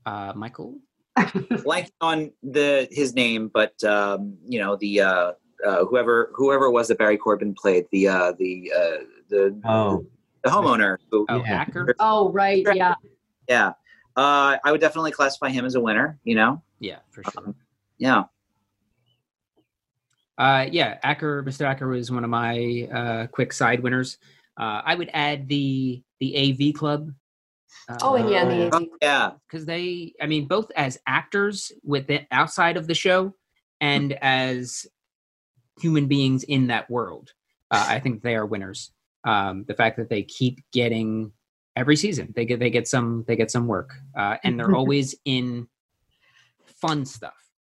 Uh, 0.04 0.32
Michael. 0.36 0.70
blanking 1.64 1.92
on 2.00 2.18
the 2.42 2.86
his 2.90 3.14
name, 3.14 3.42
but 3.60 3.74
um, 3.84 4.36
you 4.52 4.58
know 4.62 4.76
the 4.84 4.92
uh, 5.00 5.32
uh, 5.66 5.84
whoever 5.88 6.30
whoever 6.34 6.64
it 6.66 6.72
was 6.78 6.88
that 6.88 6.98
Barry 6.98 7.16
Corbin 7.16 7.54
played 7.62 7.84
the 7.92 8.02
uh, 8.08 8.32
the 8.38 8.54
uh, 8.80 8.98
the 9.30 9.42
Oh, 9.64 10.04
the 10.46 10.52
homeowner. 10.56 10.98
Who, 11.10 11.26
Oh, 11.28 11.38
Yeah. 11.44 11.60
Acker. 11.60 11.94
Oh, 12.00 12.30
right, 12.30 12.64
yeah. 12.74 12.94
yeah, 13.48 13.68
uh, 14.16 14.56
I 14.64 14.70
would 14.72 14.80
definitely 14.80 15.10
classify 15.12 15.48
him 15.50 15.64
as 15.64 15.74
a 15.74 15.80
winner. 15.80 16.18
You 16.24 16.36
know, 16.36 16.62
Yeah, 16.78 16.98
for 17.10 17.22
sure. 17.24 17.54
yeah, 17.98 18.24
Uh, 20.38 20.66
yeah, 20.70 20.98
Acker, 21.02 21.42
Mr. 21.42 21.62
Acker 21.66 21.88
was 21.88 22.10
one 22.10 22.22
of 22.24 22.30
my 22.30 22.88
uh, 22.92 23.26
quick 23.28 23.52
side 23.52 23.82
winners. 23.82 24.18
Uh, 24.58 24.82
I 24.84 24.94
would 24.94 25.10
add 25.12 25.48
the 25.48 26.02
the 26.20 26.36
AV 26.36 26.74
Club. 26.74 27.12
Uh, 27.88 27.96
Oh, 28.02 28.14
and 28.16 28.30
yeah, 28.30 28.44
the 28.44 28.70
Oh, 28.76 28.86
yeah, 29.02 29.30
because 29.48 29.64
they, 29.66 30.14
I 30.20 30.26
mean, 30.26 30.46
both 30.46 30.70
as 30.76 30.98
actors 31.06 31.72
with 31.82 32.10
it 32.10 32.26
outside 32.30 32.76
of 32.76 32.86
the 32.86 32.94
show 32.94 33.34
and 33.80 34.12
as 34.14 34.86
human 35.80 36.06
beings 36.06 36.42
in 36.44 36.68
that 36.68 36.88
world, 36.90 37.32
uh, 37.70 37.84
I 37.88 38.00
think 38.00 38.22
they 38.22 38.34
are 38.36 38.46
winners. 38.46 38.92
Um, 39.26 39.64
the 39.66 39.74
fact 39.74 39.96
that 39.98 40.08
they 40.08 40.22
keep 40.22 40.60
getting 40.72 41.32
every 41.74 41.96
season, 41.96 42.32
they 42.34 42.44
get 42.46 42.60
they 42.60 42.70
get 42.70 42.86
some 42.88 43.24
they 43.26 43.36
get 43.36 43.50
some 43.50 43.66
work, 43.66 43.92
uh, 44.16 44.36
and 44.44 44.58
they're 44.58 44.74
always 44.80 45.14
in 45.24 45.66
fun 46.64 47.04
stuff. 47.04 47.34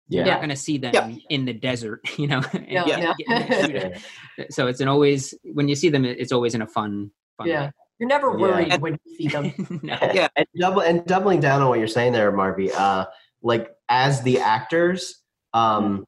You're 0.08 0.24
not 0.24 0.38
going 0.38 0.48
to 0.50 0.56
see 0.56 0.76
them 0.78 0.92
Yeah. 0.92 1.14
in 1.28 1.44
the 1.44 1.52
desert, 1.52 2.00
you 2.18 2.26
know. 2.26 2.42
and 2.52 2.68
No, 2.68 2.84
get- 2.84 3.00
no. 3.00 3.14
get 3.18 3.28
in 3.28 3.72
the 3.72 4.00
shootout. 4.38 4.52
so 4.52 4.66
it's 4.66 4.80
an 4.80 4.88
always 4.88 5.34
when 5.44 5.68
you 5.68 5.74
see 5.76 5.88
them, 5.88 6.04
it's 6.04 6.32
always 6.32 6.54
in 6.54 6.62
a 6.62 6.66
fun, 6.66 7.10
fun 7.36 7.46
Yeah. 7.46 7.70
You're 8.00 8.08
never 8.08 8.30
Yeah. 8.30 8.36
worried 8.36 8.80
when 8.80 8.98
you 9.04 9.16
see 9.16 9.28
them. 9.28 9.80
No. 9.82 9.96
Yeah. 10.14 10.28
And 10.34 10.46
double 10.58 10.80
and 10.82 11.04
doubling 11.06 11.38
down 11.40 11.62
on 11.62 11.68
what 11.68 11.78
you're 11.78 11.86
saying 11.88 12.12
there, 12.12 12.32
Marby. 12.32 12.72
Uh, 12.74 13.06
like 13.42 13.68
as 13.88 14.22
the 14.22 14.40
actors, 14.40 15.22
um, 15.52 16.04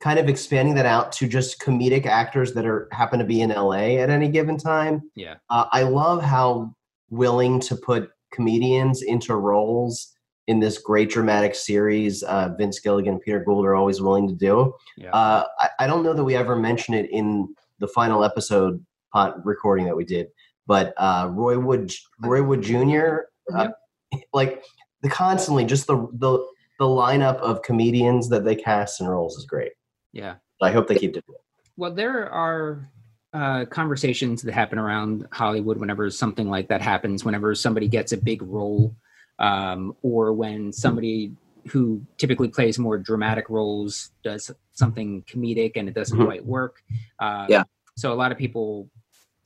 kind 0.00 0.18
of 0.18 0.28
expanding 0.28 0.74
that 0.74 0.86
out 0.86 1.12
to 1.12 1.28
just 1.28 1.60
comedic 1.60 2.06
actors 2.06 2.54
that 2.54 2.66
are 2.66 2.88
happen 2.90 3.18
to 3.18 3.24
be 3.24 3.42
in 3.42 3.50
LA 3.50 3.98
at 3.98 4.10
any 4.10 4.28
given 4.28 4.56
time. 4.56 5.02
Yeah. 5.14 5.34
Uh, 5.50 5.66
I 5.72 5.82
love 5.82 6.22
how 6.22 6.74
willing 7.10 7.60
to 7.60 7.76
put 7.76 8.10
comedians 8.32 9.02
into 9.02 9.36
roles 9.36 10.14
in 10.46 10.58
this 10.58 10.78
great 10.78 11.10
dramatic 11.10 11.54
series. 11.54 12.22
Uh, 12.22 12.54
Vince 12.56 12.80
Gilligan, 12.80 13.14
and 13.14 13.20
Peter 13.20 13.40
Gould 13.40 13.66
are 13.66 13.74
always 13.74 14.00
willing 14.00 14.26
to 14.26 14.34
do. 14.34 14.74
Yeah. 14.96 15.10
Uh, 15.10 15.44
I, 15.58 15.68
I 15.80 15.86
don't 15.86 16.02
know 16.02 16.14
that 16.14 16.24
we 16.24 16.34
ever 16.34 16.56
mentioned 16.56 16.96
it 16.96 17.10
in 17.10 17.54
the 17.78 17.88
final 17.88 18.24
episode 18.24 18.84
pot 19.12 19.44
recording 19.44 19.84
that 19.86 19.96
we 19.96 20.04
did, 20.04 20.28
but 20.66 20.94
uh, 20.96 21.28
Roy 21.30 21.58
Wood, 21.58 21.92
Roy 22.20 22.42
Wood 22.42 22.62
Jr. 22.62 23.18
Uh, 23.54 23.68
like 24.32 24.64
the 25.02 25.10
constantly 25.10 25.64
just 25.64 25.86
the 25.86 26.08
the 26.14 26.38
the 26.78 26.86
lineup 26.86 27.36
of 27.36 27.62
comedians 27.62 28.30
that 28.30 28.44
they 28.44 28.56
cast 28.56 29.00
in 29.00 29.06
roles 29.06 29.36
is 29.36 29.44
great. 29.44 29.72
Yeah. 30.12 30.34
I 30.62 30.70
hope 30.70 30.88
they 30.88 30.96
keep 30.96 31.12
doing 31.12 31.24
it. 31.28 31.40
Well, 31.76 31.92
there 31.94 32.28
are 32.30 32.88
uh, 33.32 33.64
conversations 33.66 34.42
that 34.42 34.52
happen 34.52 34.78
around 34.78 35.26
Hollywood 35.32 35.78
whenever 35.78 36.10
something 36.10 36.48
like 36.50 36.68
that 36.68 36.82
happens, 36.82 37.24
whenever 37.24 37.54
somebody 37.54 37.88
gets 37.88 38.12
a 38.12 38.16
big 38.16 38.42
role, 38.42 38.94
um, 39.38 39.96
or 40.02 40.32
when 40.32 40.72
somebody 40.72 41.32
who 41.68 42.02
typically 42.18 42.48
plays 42.48 42.78
more 42.78 42.98
dramatic 42.98 43.48
roles 43.48 44.10
does 44.22 44.50
something 44.72 45.22
comedic 45.22 45.72
and 45.76 45.88
it 45.88 45.94
doesn't 45.94 46.18
Mhm. 46.18 46.24
quite 46.24 46.44
work. 46.44 46.82
Uh, 47.18 47.46
Yeah. 47.48 47.64
So 47.96 48.12
a 48.12 48.14
lot 48.22 48.32
of 48.32 48.38
people 48.38 48.88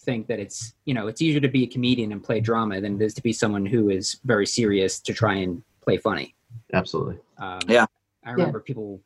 think 0.00 0.26
that 0.28 0.38
it's 0.38 0.74
you 0.84 0.92
know 0.94 1.06
it's 1.06 1.22
easier 1.22 1.40
to 1.40 1.48
be 1.48 1.64
a 1.64 1.66
comedian 1.66 2.12
and 2.12 2.22
play 2.22 2.38
drama 2.40 2.80
than 2.80 2.96
it 3.00 3.02
is 3.04 3.14
to 3.14 3.22
be 3.22 3.32
someone 3.32 3.64
who 3.66 3.88
is 3.90 4.20
very 4.24 4.46
serious 4.46 5.00
to 5.00 5.12
try 5.14 5.34
and 5.36 5.62
play 5.82 5.96
funny. 5.96 6.34
Absolutely. 6.72 7.18
Um, 7.38 7.60
Yeah. 7.68 7.86
I 8.24 8.30
remember 8.32 8.60
people 8.60 9.00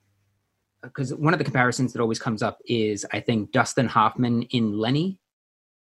because 0.82 1.14
one 1.14 1.32
of 1.34 1.38
the 1.38 1.44
comparisons 1.44 1.92
that 1.92 2.00
always 2.00 2.18
comes 2.18 2.42
up 2.42 2.58
is 2.66 3.04
I 3.12 3.20
think 3.20 3.52
Dustin 3.52 3.86
Hoffman 3.86 4.42
in 4.44 4.78
Lenny 4.78 5.18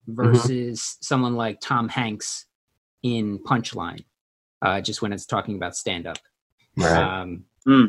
versus 0.08 0.98
someone 1.02 1.36
like 1.36 1.60
Tom 1.62 1.90
Hanks 1.90 2.46
in 3.04 3.40
Punchline. 3.40 4.06
Uh, 4.62 4.82
just 4.82 5.02
when 5.02 5.14
it's 5.14 5.26
talking 5.26 5.56
about 5.56 5.76
stand 5.76 6.08
up. 6.08 6.18
Right. 6.78 7.22
Um, 7.22 7.46
Hmm. 7.66 7.86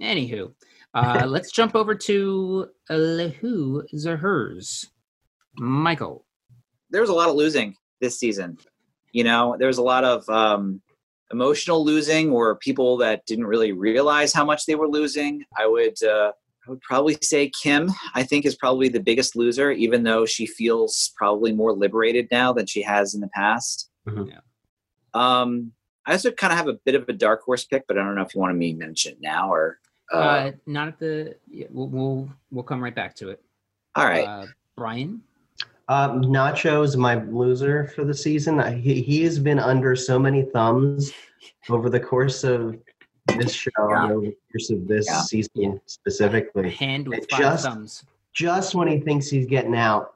Anywho, 0.00 0.52
uh, 0.94 1.24
let's 1.28 1.52
jump 1.52 1.74
over 1.74 1.94
to 1.94 2.68
Lehu 2.90 3.82
Zahers. 3.94 4.86
Michael. 5.58 6.26
there 6.90 7.00
was 7.00 7.10
a 7.10 7.14
lot 7.14 7.28
of 7.28 7.34
losing 7.36 7.74
this 8.00 8.18
season. 8.18 8.58
You 9.12 9.24
know, 9.24 9.56
there 9.58 9.68
was 9.68 9.78
a 9.78 9.82
lot 9.82 10.04
of 10.04 10.28
um, 10.28 10.82
emotional 11.32 11.84
losing, 11.84 12.30
or 12.30 12.56
people 12.56 12.96
that 12.98 13.24
didn't 13.26 13.46
really 13.46 13.72
realize 13.72 14.32
how 14.32 14.44
much 14.44 14.66
they 14.66 14.74
were 14.74 14.88
losing. 14.88 15.44
I 15.58 15.66
would, 15.66 16.00
uh, 16.02 16.32
I 16.66 16.70
would 16.70 16.80
probably 16.80 17.16
say 17.22 17.50
Kim. 17.62 17.90
I 18.14 18.22
think 18.22 18.44
is 18.44 18.56
probably 18.56 18.88
the 18.88 19.00
biggest 19.00 19.36
loser, 19.36 19.70
even 19.70 20.02
though 20.02 20.24
she 20.26 20.46
feels 20.46 21.12
probably 21.16 21.52
more 21.52 21.72
liberated 21.72 22.28
now 22.30 22.52
than 22.52 22.66
she 22.66 22.82
has 22.82 23.14
in 23.14 23.20
the 23.20 23.28
past. 23.28 23.90
Mhm. 24.08 24.30
Yeah. 24.30 24.40
Um, 25.14 25.72
I 26.06 26.12
also 26.12 26.30
kind 26.30 26.52
of 26.52 26.58
have 26.58 26.68
a 26.68 26.74
bit 26.84 26.94
of 26.94 27.08
a 27.08 27.12
dark 27.12 27.42
horse 27.42 27.64
pick, 27.64 27.84
but 27.88 27.98
I 27.98 28.04
don't 28.04 28.14
know 28.14 28.22
if 28.22 28.34
you 28.34 28.40
want 28.40 28.56
me 28.56 28.72
to 28.72 28.78
mention 28.78 29.12
it 29.12 29.20
now 29.20 29.52
or. 29.52 29.78
Uh, 30.12 30.16
Uh, 30.16 30.52
not 30.66 30.86
at 30.88 30.98
the. 31.00 31.36
Yeah, 31.50 31.66
we'll, 31.70 31.88
we'll 31.88 32.30
we'll 32.52 32.62
come 32.62 32.80
right 32.82 32.94
back 32.94 33.14
to 33.16 33.30
it. 33.30 33.42
all 33.96 34.04
right. 34.04 34.24
Uh, 34.26 34.46
Brian. 34.76 35.22
Um, 35.88 36.22
Nacho 36.22 36.84
is 36.84 36.96
my 36.96 37.22
loser 37.24 37.86
for 37.88 38.04
the 38.04 38.14
season. 38.14 38.58
I- 38.60 38.74
He, 38.74 39.02
he 39.02 39.22
has 39.22 39.38
been 39.38 39.58
under 39.58 39.94
so 39.94 40.18
many 40.18 40.42
thumbs 40.42 41.12
over 41.68 41.88
the 41.88 42.00
course 42.00 42.42
of 42.44 42.76
this 43.38 43.52
show, 43.52 43.70
Yeah. 43.78 44.04
over 44.10 44.20
the 44.26 44.36
course 44.52 44.70
of 44.70 44.88
this 44.88 45.06
Yeah. 45.08 45.20
season 45.22 45.80
specifically. 45.86 46.70
Hand 46.70 47.06
with 47.08 47.28
five 47.30 47.40
just- 47.40 47.64
thumbs. 47.64 48.04
Just 48.32 48.74
when 48.74 48.88
he 48.88 48.98
thinks 49.00 49.28
he's 49.28 49.46
getting 49.46 49.74
out, 49.76 50.14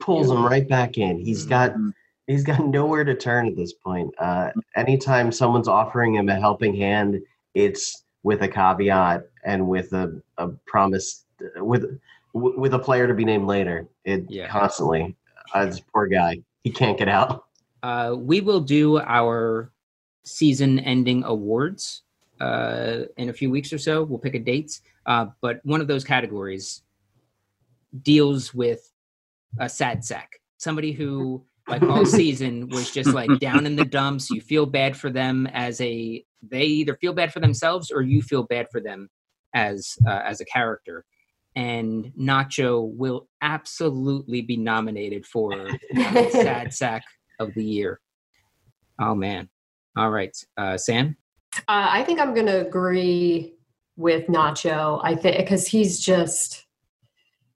pulls 0.00 0.28
him 0.30 0.44
right 0.44 0.68
back 0.68 0.98
in. 0.98 1.18
He's 1.18 1.44
got 1.46 1.72
Mhm. 1.74 1.92
he's 2.26 2.42
got 2.42 2.66
nowhere 2.66 3.04
to 3.04 3.14
turn 3.14 3.46
at 3.46 3.54
this 3.56 3.74
point. 3.74 4.12
Uh, 4.18 4.50
anytime 4.76 5.30
someone's 5.30 5.68
offering 5.68 6.14
him 6.14 6.28
a 6.30 6.34
helping 6.40 6.74
hand, 6.74 7.22
it's 7.54 8.02
with 8.24 8.42
a 8.42 8.48
caveat 8.48 9.28
and 9.44 9.68
with 9.68 9.92
a, 9.92 10.20
a 10.38 10.48
promise 10.66 11.24
with 11.58 12.00
with 12.34 12.74
a 12.74 12.78
player 12.78 13.06
to 13.06 13.14
be 13.14 13.24
named 13.24 13.46
later. 13.46 13.88
It 14.04 14.26
Yeah. 14.28 14.48
constantly. 14.48 15.16
Uh, 15.54 15.66
this 15.66 15.80
poor 15.80 16.08
guy, 16.08 16.38
he 16.64 16.70
can't 16.70 16.98
get 16.98 17.08
out. 17.08 17.44
Uh, 17.84 18.14
we 18.18 18.40
will 18.40 18.62
do 18.62 18.98
our 18.98 19.70
season 20.24 20.78
ending 20.78 21.22
awards 21.24 22.00
uh, 22.40 23.00
in 23.18 23.28
a 23.28 23.32
few 23.34 23.50
weeks 23.50 23.74
or 23.74 23.78
so. 23.78 24.02
We'll 24.02 24.18
pick 24.18 24.34
a 24.34 24.38
date. 24.38 24.80
Uh, 25.04 25.26
but 25.42 25.60
one 25.64 25.82
of 25.82 25.86
those 25.86 26.02
categories 26.02 26.80
deals 28.02 28.54
with 28.54 28.90
a 29.58 29.68
sad 29.68 30.02
sack. 30.02 30.40
Somebody 30.56 30.92
who, 30.92 31.44
like 31.68 31.82
all 31.82 32.06
season, 32.22 32.68
was 32.70 32.90
just 32.90 33.12
like 33.12 33.38
down 33.38 33.66
in 33.66 33.76
the 33.76 33.84
dumps. 33.84 34.30
You 34.30 34.40
feel 34.40 34.64
bad 34.64 34.96
for 34.96 35.10
them 35.10 35.46
as 35.48 35.78
a, 35.82 36.24
they 36.42 36.62
either 36.64 36.96
feel 36.96 37.12
bad 37.12 37.34
for 37.34 37.40
themselves 37.40 37.90
or 37.90 38.00
you 38.00 38.22
feel 38.22 38.44
bad 38.44 38.68
for 38.72 38.80
them 38.80 39.10
as 39.52 39.98
uh, 40.08 40.22
as 40.24 40.40
a 40.40 40.46
character. 40.46 41.04
And 41.56 42.12
Nacho 42.18 42.92
will 42.94 43.28
absolutely 43.40 44.42
be 44.42 44.56
nominated 44.56 45.24
for 45.24 45.68
sad 45.94 46.74
sack 46.74 47.04
of 47.38 47.54
the 47.54 47.64
year. 47.64 48.00
Oh 49.00 49.14
man! 49.14 49.48
All 49.96 50.10
right, 50.10 50.36
uh, 50.56 50.76
Sam. 50.76 51.16
Uh, 51.68 51.88
I 51.90 52.02
think 52.02 52.20
I'm 52.20 52.34
going 52.34 52.46
to 52.46 52.66
agree 52.66 53.54
with 53.96 54.26
Nacho. 54.26 55.00
I 55.04 55.14
think 55.14 55.36
because 55.38 55.68
he's 55.68 56.00
just, 56.00 56.66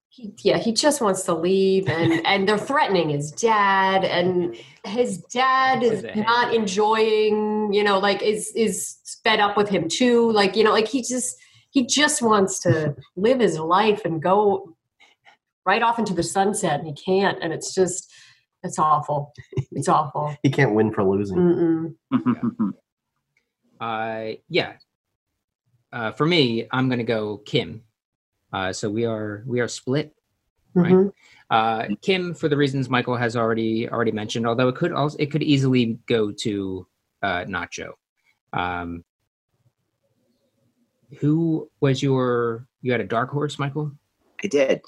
he, 0.08 0.32
yeah, 0.42 0.58
he 0.58 0.72
just 0.72 1.00
wants 1.00 1.24
to 1.24 1.34
leave, 1.34 1.88
and 1.88 2.12
and 2.26 2.48
they're 2.48 2.58
threatening 2.58 3.08
his 3.08 3.32
dad, 3.32 4.04
and 4.04 4.56
his 4.84 5.18
dad 5.18 5.82
is 5.82 6.04
not 6.14 6.54
enjoying. 6.54 7.72
You 7.72 7.84
know, 7.84 7.98
like 7.98 8.22
is 8.22 8.52
is 8.54 8.96
fed 9.24 9.40
up 9.40 9.56
with 9.56 9.68
him 9.68 9.88
too. 9.88 10.30
Like 10.32 10.56
you 10.56 10.64
know, 10.64 10.72
like 10.72 10.88
he 10.88 11.02
just 11.02 11.36
he 11.70 11.86
just 11.86 12.22
wants 12.22 12.60
to 12.60 12.94
live 13.16 13.40
his 13.40 13.58
life 13.58 14.04
and 14.04 14.22
go 14.22 14.74
right 15.66 15.82
off 15.82 15.98
into 15.98 16.14
the 16.14 16.22
sunset, 16.22 16.80
and 16.80 16.88
he 16.88 16.94
can't, 16.94 17.38
and 17.42 17.52
it's 17.52 17.74
just 17.74 18.10
it's 18.62 18.78
awful. 18.78 19.32
It's 19.72 19.88
awful. 19.88 20.34
He 20.42 20.50
can't 20.50 20.74
win 20.74 20.92
for 20.92 21.04
losing. 21.04 21.94
Mm-mm. 22.12 22.72
Uh, 23.80 24.32
yeah. 24.48 24.72
Uh, 25.92 26.10
for 26.10 26.26
me, 26.26 26.66
I'm 26.72 26.88
gonna 26.88 27.04
go 27.04 27.38
Kim. 27.38 27.82
Uh, 28.52 28.72
so 28.72 28.90
we 28.90 29.04
are 29.04 29.44
we 29.46 29.60
are 29.60 29.68
split. 29.68 30.14
Right. 30.74 30.92
Mhm. 30.92 31.12
Uh, 31.48 31.86
Kim, 32.02 32.34
for 32.34 32.48
the 32.48 32.56
reasons 32.56 32.90
Michael 32.90 33.16
has 33.16 33.36
already 33.36 33.88
already 33.88 34.10
mentioned, 34.10 34.48
although 34.48 34.66
it 34.68 34.74
could 34.74 34.92
also 34.92 35.16
it 35.20 35.30
could 35.30 35.44
easily 35.44 35.98
go 36.06 36.32
to 36.32 36.86
uh, 37.22 37.44
Nacho. 37.44 37.92
Um, 38.52 39.04
who 41.18 41.70
was 41.80 42.02
your 42.02 42.66
you 42.82 42.92
had 42.92 43.00
a 43.00 43.06
dark 43.06 43.30
horse, 43.30 43.58
Michael? 43.58 43.92
I 44.42 44.46
did. 44.46 44.82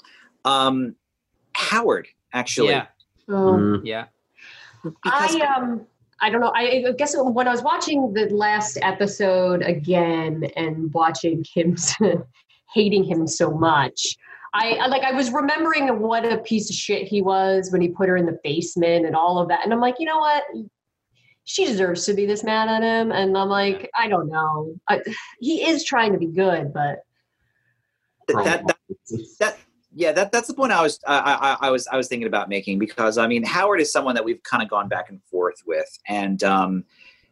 Um, 0.45 0.95
Howard, 1.53 2.07
actually. 2.33 2.69
Yeah. 2.69 2.87
Mm. 3.27 3.81
yeah. 3.83 4.05
Because- 4.83 5.35
I 5.35 5.55
um 5.55 5.85
I 6.23 6.29
don't 6.29 6.41
know. 6.41 6.51
I 6.55 6.83
I 6.87 6.91
guess 6.91 7.15
when 7.17 7.47
I 7.47 7.51
was 7.51 7.63
watching 7.63 8.13
the 8.13 8.29
last 8.29 8.77
episode 8.81 9.63
again 9.63 10.43
and 10.55 10.93
watching 10.93 11.43
Kim 11.43 11.75
hating 12.73 13.03
him 13.03 13.25
so 13.27 13.49
much, 13.49 14.15
I, 14.53 14.73
I 14.73 14.87
like 14.87 15.03
I 15.03 15.13
was 15.13 15.31
remembering 15.31 15.99
what 15.99 16.31
a 16.31 16.37
piece 16.37 16.69
of 16.69 16.75
shit 16.75 17.07
he 17.07 17.21
was 17.21 17.71
when 17.71 17.81
he 17.81 17.87
put 17.87 18.07
her 18.07 18.17
in 18.17 18.27
the 18.27 18.37
basement 18.43 19.05
and 19.07 19.15
all 19.15 19.39
of 19.39 19.47
that, 19.49 19.61
and 19.63 19.73
I'm 19.73 19.79
like, 19.79 19.95
you 19.97 20.05
know 20.05 20.19
what? 20.19 20.43
She 21.43 21.65
deserves 21.65 22.05
to 22.05 22.13
be 22.13 22.25
this 22.25 22.43
mad 22.43 22.69
at 22.69 22.83
him, 22.83 23.11
and 23.11 23.37
I'm 23.37 23.49
like, 23.49 23.89
I 23.97 24.07
don't 24.07 24.29
know. 24.29 24.75
I, 24.87 25.01
he 25.39 25.67
is 25.67 25.83
trying 25.83 26.13
to 26.13 26.19
be 26.19 26.27
good, 26.27 26.73
but 26.73 27.03
that, 28.27 28.65
that 28.67 28.77
that 29.39 29.57
yeah 29.93 30.11
that 30.11 30.31
that's 30.31 30.47
the 30.47 30.53
point 30.53 30.71
i 30.71 30.81
was 30.81 30.99
I, 31.05 31.57
I 31.61 31.67
i 31.67 31.69
was 31.69 31.87
i 31.87 31.97
was 31.97 32.07
thinking 32.07 32.27
about 32.27 32.49
making 32.49 32.79
because 32.79 33.17
i 33.17 33.27
mean 33.27 33.43
howard 33.43 33.81
is 33.81 33.91
someone 33.91 34.15
that 34.15 34.23
we've 34.23 34.41
kind 34.43 34.63
of 34.63 34.69
gone 34.69 34.87
back 34.87 35.09
and 35.09 35.21
forth 35.23 35.61
with. 35.65 35.97
And 36.07 36.43
um 36.43 36.85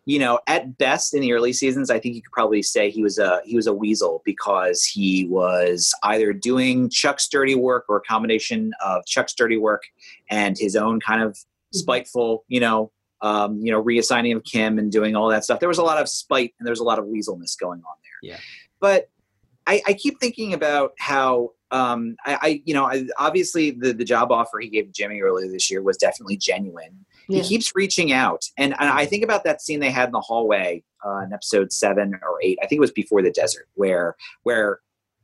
you 0.06 0.20
know 0.20 0.40
at 0.48 0.78
best 0.78 1.14
in 1.14 1.22
the 1.22 1.32
early 1.34 1.54
seasons 1.54 1.90
i 1.90 2.00
think 2.00 2.16
you 2.16 2.22
could 2.22 2.32
probably 2.32 2.62
say 2.62 2.90
he 2.90 3.04
was 3.04 3.18
a 3.18 3.42
he 3.46 3.56
was 3.56 3.68
a 3.68 3.74
weasel 3.74 4.22
because 4.26 4.84
he 4.84 5.28
was 5.28 5.94
either 6.04 6.34
doing 6.34 6.90
chuck's 6.90 7.28
dirty 7.28 7.56
work 7.56 7.86
or 7.90 7.98
a 7.98 8.02
combination 8.02 8.72
of 8.84 9.06
chuck's 9.06 9.34
dirty 9.34 9.58
work 9.58 9.84
and 10.30 10.58
his 10.58 10.76
own 10.76 11.00
kind 11.00 11.22
of 11.22 11.38
spiteful 11.74 12.44
you 12.48 12.60
know 12.60 12.92
um 13.22 13.60
you 13.62 13.72
know 13.72 13.84
reassigning 13.84 14.36
of 14.36 14.44
kim 14.44 14.80
and 14.80 14.92
doing 14.92 15.16
all 15.16 15.28
that 15.30 15.44
stuff 15.44 15.60
there 15.60 15.70
was 15.70 15.78
a 15.78 15.84
lot 15.84 16.00
of 16.02 16.08
spite 16.10 16.54
and 16.60 16.66
there 16.66 16.72
was 16.72 16.80
a 16.80 16.84
lot 16.84 17.00
of 17.00 17.06
weaselness 17.06 17.58
going 17.60 17.80
on 17.80 17.96
there 18.04 18.32
Yeah. 18.32 18.38
but 18.80 19.10
I, 19.68 19.82
I 19.88 19.94
keep 19.94 20.20
thinking 20.20 20.54
about 20.54 20.94
how 20.98 21.52
um, 21.72 22.16
I, 22.26 22.38
I, 22.42 22.62
you 22.66 22.74
know, 22.74 22.86
I, 22.86 23.06
obviously 23.20 23.70
the 23.70 23.94
the 23.94 24.04
job 24.04 24.32
offer 24.32 24.60
he 24.60 24.68
gave 24.68 24.92
Jimmy 24.92 25.22
earlier 25.22 25.48
this 25.48 25.70
year 25.70 25.84
was 25.84 25.96
definitely 25.98 26.38
genuine. 26.38 27.06
Yeah. 27.28 27.44
He 27.44 27.48
keeps 27.50 27.72
reaching 27.76 28.12
out, 28.12 28.46
and, 28.58 28.74
and 28.80 28.90
I 28.90 29.06
think 29.06 29.24
about 29.24 29.44
that 29.44 29.62
scene 29.62 29.80
they 29.80 29.92
had 29.92 30.10
in 30.10 30.14
the 30.14 30.22
hallway 30.22 30.84
uh, 31.06 31.20
in 31.20 31.32
episode 31.32 31.72
seven 31.72 32.16
or 32.24 32.40
eight. 32.42 32.58
I 32.64 32.66
think 32.66 32.78
it 32.78 32.82
was 32.82 32.92
before 32.92 33.22
the 33.22 33.30
desert, 33.30 33.68
where 33.76 34.16
where 34.42 34.80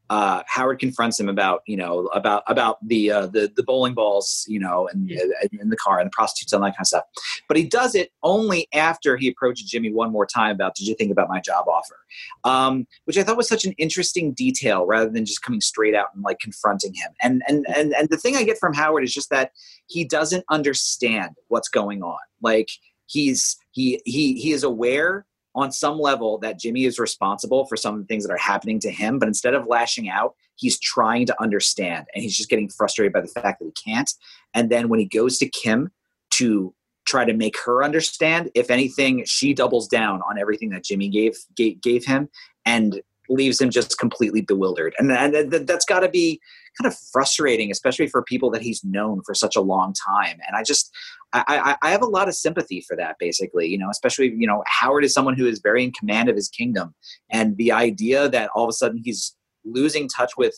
uh, 0.10 0.44
Howard 0.48 0.80
confronts 0.80 1.20
him 1.20 1.30
about 1.30 1.62
you 1.66 1.78
know 1.78 2.06
about 2.08 2.44
about 2.48 2.78
the 2.88 3.12
uh, 3.12 3.26
the 3.28 3.52
the 3.56 3.64
bowling 3.64 3.94
balls, 3.94 4.46
you 4.48 4.60
know, 4.60 4.88
and 4.92 5.10
Yeah. 5.10 5.22
in 5.60 5.70
the 5.70 5.78
car 5.78 6.00
and 6.00 6.08
the 6.08 6.12
prostitutes 6.12 6.54
and 6.54 6.62
that 6.64 6.70
kind 6.72 6.82
of 6.82 6.88
stuff. 6.88 7.04
But 7.48 7.58
he 7.58 7.64
does 7.66 7.96
it 7.96 8.12
only 8.24 8.68
after 8.74 9.18
he 9.18 9.28
approaches 9.28 9.70
Jimmy 9.70 9.92
one 9.92 10.12
more 10.12 10.26
time 10.26 10.52
about, 10.56 10.76
"Did 10.76 10.88
you 10.88 10.96
think 10.96 11.12
about 11.12 11.30
my 11.30 11.40
job 11.40 11.68
offer?" 11.68 11.98
um, 12.44 12.86
which 13.06 13.18
I 13.18 13.24
thought 13.24 13.38
was 13.38 13.48
such 13.48 13.66
an 13.66 13.74
interesting 13.74 14.34
detail 14.34 14.86
rather 14.86 15.10
than 15.10 15.26
just 15.26 15.42
coming 15.42 15.62
straight 15.62 15.96
out 15.96 16.08
and 16.14 16.24
like 16.24 16.40
confronting 16.40 16.94
him. 16.94 17.12
And 17.22 17.44
and 17.48 17.66
and 17.76 17.94
and 17.94 18.10
the 18.10 18.18
thing 18.18 18.36
I 18.36 18.44
get 18.44 18.58
from 18.60 18.74
Howard 18.74 19.04
is 19.04 19.14
just 19.14 19.30
that 19.32 19.52
he 19.88 20.04
doesn't 20.06 20.46
understand 20.50 21.32
what's 21.48 21.70
going 21.70 22.04
on. 22.04 22.20
Like 22.42 22.70
he's 23.08 23.58
he 23.72 24.02
he 24.06 24.36
he 24.36 24.52
is 24.52 24.64
aware 24.64 25.26
on 25.56 25.72
some 25.72 25.98
level 25.98 26.38
that 26.40 26.60
Jimmy 26.60 26.84
is 26.84 27.00
responsible 27.00 27.66
for 27.66 27.78
some 27.78 27.96
of 27.96 28.02
the 28.02 28.06
things 28.06 28.26
that 28.28 28.34
are 28.34 28.38
happening 28.38 28.80
to 28.82 28.92
him, 28.92 29.18
but 29.18 29.28
instead 29.28 29.54
of 29.54 29.68
lashing 29.68 30.10
out, 30.10 30.36
he's 30.56 30.80
trying 30.80 31.26
to 31.26 31.42
understand 31.42 32.06
and 32.14 32.22
he's 32.24 32.36
just 32.36 32.50
getting 32.50 32.70
frustrated 32.70 33.14
by 33.14 33.22
the 33.22 33.28
fact 33.28 33.60
that 33.60 33.66
he 33.66 33.92
can't. 33.92 34.12
And 34.54 34.70
then 34.70 34.90
when 34.90 35.00
he 35.00 35.06
goes 35.06 35.38
to 35.40 35.50
Kim 35.50 35.92
to 36.32 36.74
try 37.06 37.24
to 37.24 37.34
make 37.34 37.58
her 37.62 37.84
understand, 37.84 38.52
if 38.54 38.70
anything, 38.70 39.24
she 39.26 39.54
doubles 39.54 39.88
down 39.88 40.22
on 40.30 40.38
everything 40.38 40.70
that 40.72 40.84
Jimmy 40.84 41.08
gave 41.08 41.38
gave, 41.56 41.82
gave 41.82 42.06
him 42.06 42.30
and 42.66 43.02
leaves 43.30 43.60
him 43.60 43.70
just 43.70 43.98
completely 43.98 44.42
bewildered. 44.42 44.94
And, 45.00 45.12
and 45.12 45.52
that's 45.68 45.86
got 45.86 46.02
to 46.02 46.10
be 46.10 46.40
kind 46.82 46.92
of 46.92 46.98
frustrating, 47.12 47.72
especially 47.72 48.08
for 48.08 48.22
people 48.24 48.50
that 48.52 48.62
he's 48.62 48.84
known 48.84 49.22
for 49.26 49.34
such 49.34 49.56
a 49.56 49.62
long 49.62 49.94
time. 49.94 50.40
And 50.48 50.56
I 50.56 50.64
just, 50.64 50.94
I, 51.34 51.44
I, 51.82 51.88
I 51.88 51.92
have 51.92 52.02
a 52.02 52.08
lot 52.08 52.28
of 52.28 52.36
sympathy 52.36 52.82
for 52.82 52.96
that, 52.98 53.16
basically, 53.20 53.68
you 53.68 53.78
know, 53.78 53.90
especially, 53.90 54.34
you 54.36 54.48
know, 54.48 54.64
Howard 54.68 55.06
is 55.06 55.14
someone 55.14 55.36
who 55.36 55.48
is 55.48 55.60
very 55.60 55.84
in 55.84 55.92
command 55.92 56.30
of 56.30 56.36
his 56.36 56.50
kingdom. 56.50 56.94
And 57.32 57.58
the 57.58 57.72
idea 57.72 58.30
that 58.30 58.50
all 58.56 58.64
of 58.64 58.70
a 58.70 58.74
sudden 58.74 59.02
he's 59.04 59.36
losing 59.64 60.08
touch 60.08 60.34
with 60.38 60.56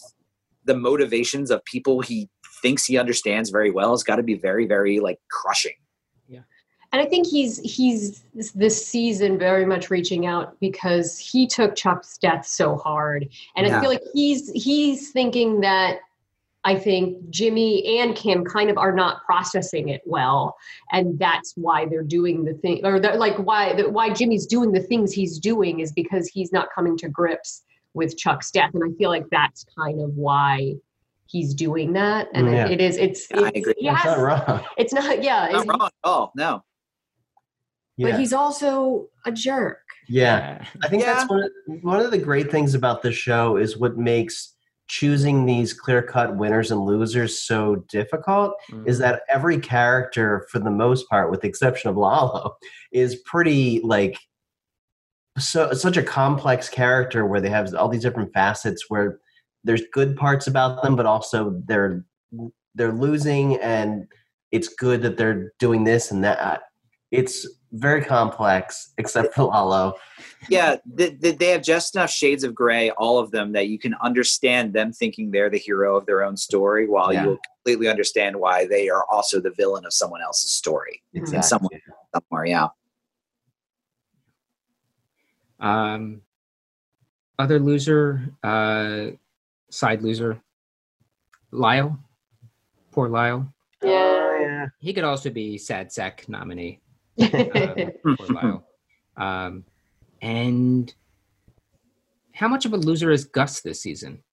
the 0.65 0.75
motivations 0.75 1.49
of 1.49 1.63
people 1.65 2.01
he 2.01 2.29
thinks 2.61 2.85
he 2.85 2.97
understands 2.97 3.49
very 3.49 3.71
well 3.71 3.91
has 3.91 4.03
got 4.03 4.17
to 4.17 4.23
be 4.23 4.35
very, 4.35 4.65
very 4.65 4.99
like 4.99 5.19
crushing. 5.29 5.75
Yeah. 6.27 6.41
And 6.91 7.01
I 7.01 7.05
think 7.05 7.27
he's 7.27 7.59
he's 7.59 8.23
this 8.55 8.85
season 8.85 9.37
very 9.37 9.65
much 9.65 9.89
reaching 9.89 10.25
out 10.25 10.59
because 10.59 11.17
he 11.17 11.45
took 11.47 11.75
Chuck's 11.75 12.17
death 12.17 12.45
so 12.45 12.77
hard, 12.77 13.29
and 13.55 13.67
Yeah. 13.67 13.77
I 13.77 13.81
feel 13.81 13.89
like 13.89 14.03
he's 14.13 14.49
he's 14.51 15.11
thinking 15.11 15.61
that 15.61 15.99
I 16.67 16.75
think 16.77 17.29
Jimmy 17.29 17.99
and 17.99 18.13
Kim 18.15 18.43
kind 18.43 18.69
of 18.69 18.77
are 18.77 18.91
not 18.91 19.23
processing 19.25 19.87
it 19.89 20.01
well, 20.05 20.55
and 20.91 21.17
that's 21.17 21.53
why 21.55 21.85
they're 21.85 22.03
doing 22.19 22.43
the 22.43 22.53
thing, 22.55 22.85
or 22.85 22.99
they're 22.99 23.15
like 23.15 23.37
why 23.37 23.73
why 23.97 24.11
Jimmy's 24.13 24.45
doing 24.45 24.71
the 24.73 24.81
things 24.81 25.13
he's 25.13 25.39
doing 25.39 25.79
is 25.79 25.91
because 25.93 26.27
he's 26.27 26.51
not 26.51 26.67
coming 26.75 26.97
to 26.97 27.07
grips 27.07 27.63
with 27.93 28.17
Chuck's 28.17 28.51
death, 28.51 28.71
and 28.73 28.83
I 28.83 28.91
feel 28.97 29.09
like 29.09 29.25
that's 29.31 29.65
kind 29.79 30.01
of 30.01 30.09
why 30.15 30.73
he's 31.27 31.53
doing 31.53 31.93
that, 31.93 32.27
and 32.33 32.47
mm, 32.47 32.53
Yeah. 32.53 32.65
it, 32.65 32.71
it 32.73 32.81
is 32.81 32.97
it's, 32.97 33.27
Yeah, 33.31 33.41
I 33.41 33.47
it's 33.47 33.57
agree. 33.59 33.73
he 33.77 33.87
That's 33.87 34.05
not 34.05 34.19
wrong. 34.19 34.63
it's 34.77 34.93
not 34.93 35.23
yeah, 35.23 35.39
Not 35.39 35.49
it's- 35.49 35.67
wrong 35.67 35.81
at 35.83 35.93
all. 36.03 36.31
No. 36.35 36.63
Yeah. 37.97 38.11
but 38.11 38.19
he's 38.19 38.33
also 38.33 39.07
a 39.25 39.31
jerk. 39.31 39.79
yeah. 40.07 40.63
I 40.83 40.87
think 40.89 41.03
that's 41.03 41.27
one 41.29 41.43
of, 41.43 41.51
one 41.81 41.99
of 41.99 42.11
the 42.11 42.17
great 42.19 42.51
things 42.51 42.75
about 42.75 43.01
this 43.01 43.15
show 43.15 43.57
is 43.57 43.77
what 43.77 43.97
makes 43.97 44.53
choosing 44.87 45.45
these 45.45 45.73
clear-cut 45.73 46.37
winners 46.37 46.71
and 46.71 46.81
losers 46.81 47.39
so 47.39 47.75
difficult 47.89 48.53
Mm. 48.71 48.87
is 48.87 48.99
that 48.99 49.21
every 49.29 49.59
character 49.59 50.47
for 50.49 50.59
the 50.59 50.71
most 50.71 51.09
part 51.09 51.29
with 51.29 51.41
the 51.41 51.47
exception 51.47 51.89
of 51.89 51.97
Lalo 51.97 52.55
is 52.91 53.15
pretty 53.25 53.81
like 53.83 54.17
so 55.37 55.71
such 55.73 55.97
a 55.97 56.03
complex 56.03 56.67
character 56.69 57.25
where 57.25 57.41
they 57.41 57.49
have 57.49 57.73
all 57.75 57.89
these 57.89 58.01
different 58.01 58.33
facets 58.33 58.85
where 58.89 59.19
there's 59.63 59.83
good 59.93 60.15
parts 60.15 60.47
about 60.47 60.81
them 60.81 60.95
but 60.95 61.05
also 61.05 61.61
they're 61.65 62.03
they're 62.75 62.93
losing 62.93 63.55
and 63.57 64.07
it's 64.51 64.69
good 64.69 65.01
that 65.01 65.17
they're 65.17 65.51
doing 65.59 65.83
this 65.83 66.11
and 66.11 66.23
that 66.23 66.61
it's 67.11 67.47
very 67.71 68.03
complex 68.03 68.93
except 68.97 69.33
for 69.33 69.43
Lalo 69.43 69.93
Yeah, 70.49 70.75
th- 70.97 71.19
th- 71.21 71.37
they 71.37 71.49
have 71.49 71.61
just 71.63 71.95
enough 71.95 72.09
shades 72.09 72.43
of 72.43 72.53
gray, 72.55 72.91
all 72.91 73.17
of 73.19 73.31
them, 73.31 73.51
that 73.53 73.67
you 73.67 73.77
can 73.79 73.93
understand 73.95 74.73
them 74.73 74.91
thinking 74.93 75.31
they're 75.31 75.49
the 75.49 75.57
hero 75.57 75.95
of 75.97 76.05
their 76.05 76.23
own 76.23 76.37
story, 76.37 76.87
while 76.87 77.11
Yeah. 77.13 77.23
you'll 77.25 77.37
completely 77.63 77.87
understand 77.89 78.35
why 78.35 78.65
they 78.67 78.87
are 78.89 79.05
also 79.09 79.39
the 79.41 79.51
villain 79.51 79.85
of 79.85 79.93
someone 79.93 80.21
else's 80.21 80.51
story. 80.51 81.01
exactly 81.13 81.47
someone- 81.47 81.81
Somewhere, 82.13 82.45
yeah. 82.45 82.67
Um, 85.59 86.21
other 87.39 87.59
loser, 87.59 88.21
uh, 88.43 89.07
side 89.69 90.01
loser, 90.01 90.41
Lyle. 91.51 91.97
Poor 92.91 93.09
Lyle. 93.09 93.51
Oh, 93.83 94.37
yeah. 94.41 94.67
He 94.79 94.93
could 94.93 95.03
also 95.03 95.29
be 95.29 95.57
Sad 95.57 95.91
Sack 95.91 96.27
nominee. 96.29 96.79
Um, 97.19 98.15
poor 98.15 98.27
Lyle. 98.29 98.67
Um, 99.17 99.63
and 100.21 100.93
how 102.33 102.47
much 102.47 102.65
of 102.65 102.73
a 102.73 102.77
loser 102.77 103.11
is 103.11 103.25
Gus 103.25 103.61
this 103.61 103.81
season? 103.81 104.23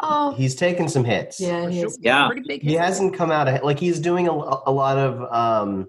oh, 0.00 0.32
he's 0.34 0.54
taken 0.54 0.88
some 0.90 1.04
hits 1.04 1.40
yeah, 1.40 1.68
he 1.70 1.80
sure. 1.80 1.90
Yeah. 2.00 2.26
Pretty 2.26 2.42
big. 2.46 2.62
he 2.62 2.74
hasn't 2.74 3.14
come 3.14 3.30
out 3.30 3.48
ahead. 3.48 3.62
like 3.62 3.78
he's 3.80 3.98
doing 3.98 4.28
a, 4.28 4.32
a 4.32 4.70
lot 4.70 4.98
of 4.98 5.22
um 5.32 5.88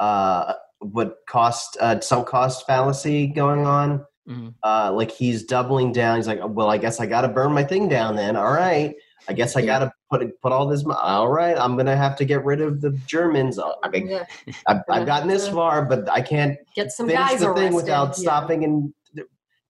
uh 0.00 0.54
what 0.80 1.18
cost 1.28 1.76
uh 1.80 2.00
some 2.00 2.24
cost 2.24 2.66
fallacy 2.66 3.28
going 3.28 3.66
on 3.66 4.04
Mhm. 4.28 4.54
uh 4.64 4.92
like 4.92 5.10
he's 5.12 5.44
doubling 5.44 5.92
down 5.92 6.16
he's 6.16 6.26
like 6.26 6.40
well 6.42 6.68
i 6.70 6.76
guess 6.76 6.98
i 7.00 7.06
gotta 7.06 7.28
burn 7.28 7.52
my 7.52 7.62
thing 7.64 7.88
down 7.88 8.16
then 8.16 8.36
all 8.36 8.52
right 8.52 8.94
i 9.28 9.32
guess 9.32 9.56
i 9.56 9.60
Yeah. 9.60 9.66
gotta 9.78 9.92
put 10.10 10.22
it 10.22 10.40
put 10.40 10.52
all 10.52 10.66
this 10.66 10.84
all 10.84 11.28
right 11.28 11.56
i'm 11.58 11.76
gonna 11.76 11.96
have 11.96 12.16
to 12.16 12.24
get 12.24 12.44
rid 12.44 12.60
of 12.60 12.80
the 12.80 12.90
germans 13.06 13.58
I 13.58 13.88
mean, 13.88 14.08
Yeah. 14.08 14.24
I've, 14.66 14.82
I've 14.88 15.06
gotten 15.06 15.28
this 15.28 15.48
far 15.48 15.84
but 15.84 16.08
i 16.10 16.20
can't 16.20 16.56
Get 16.74 16.92
some 16.92 17.06
finish 17.08 17.30
guys 17.30 17.40
the 17.40 17.54
thing 17.54 17.74
without 17.74 18.08
Yeah. 18.08 18.12
stopping 18.12 18.64
and 18.64 18.94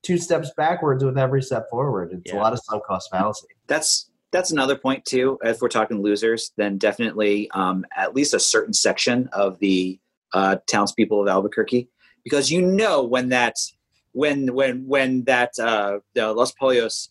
two 0.03 0.17
steps 0.19 0.51
backwards 0.57 1.05
with 1.05 1.19
every 1.19 1.43
step 1.43 1.69
forward 1.71 2.13
it's 2.13 2.33
a 2.33 2.37
lot 2.37 2.53
of 2.53 2.61
sunk 2.65 2.85
cost 2.85 3.11
fallacy 3.11 3.47
That's 3.67 4.11
that's 4.33 4.53
another 4.53 4.77
point 4.77 5.05
too. 5.05 5.41
If 5.43 5.61
we're 5.61 5.67
talking 5.67 6.03
losers, 6.03 6.53
then 6.57 6.79
definitely 6.79 7.51
um, 7.51 7.85
at 7.97 8.15
least 8.15 8.33
a 8.33 8.39
certain 8.39 8.73
section 8.73 9.29
of 9.33 9.59
the 9.59 9.99
uh, 10.33 10.59
townspeople 10.69 11.21
of 11.21 11.27
Albuquerque, 11.27 11.89
because 12.23 12.49
you 12.49 12.63
know 12.63 13.03
when 13.03 13.31
that 13.31 13.57
when 14.13 14.55
when 14.55 14.87
when 14.87 15.25
that 15.25 15.59
uh, 15.59 15.99
the 16.15 16.33
Los 16.33 16.53
Pollos 16.53 17.09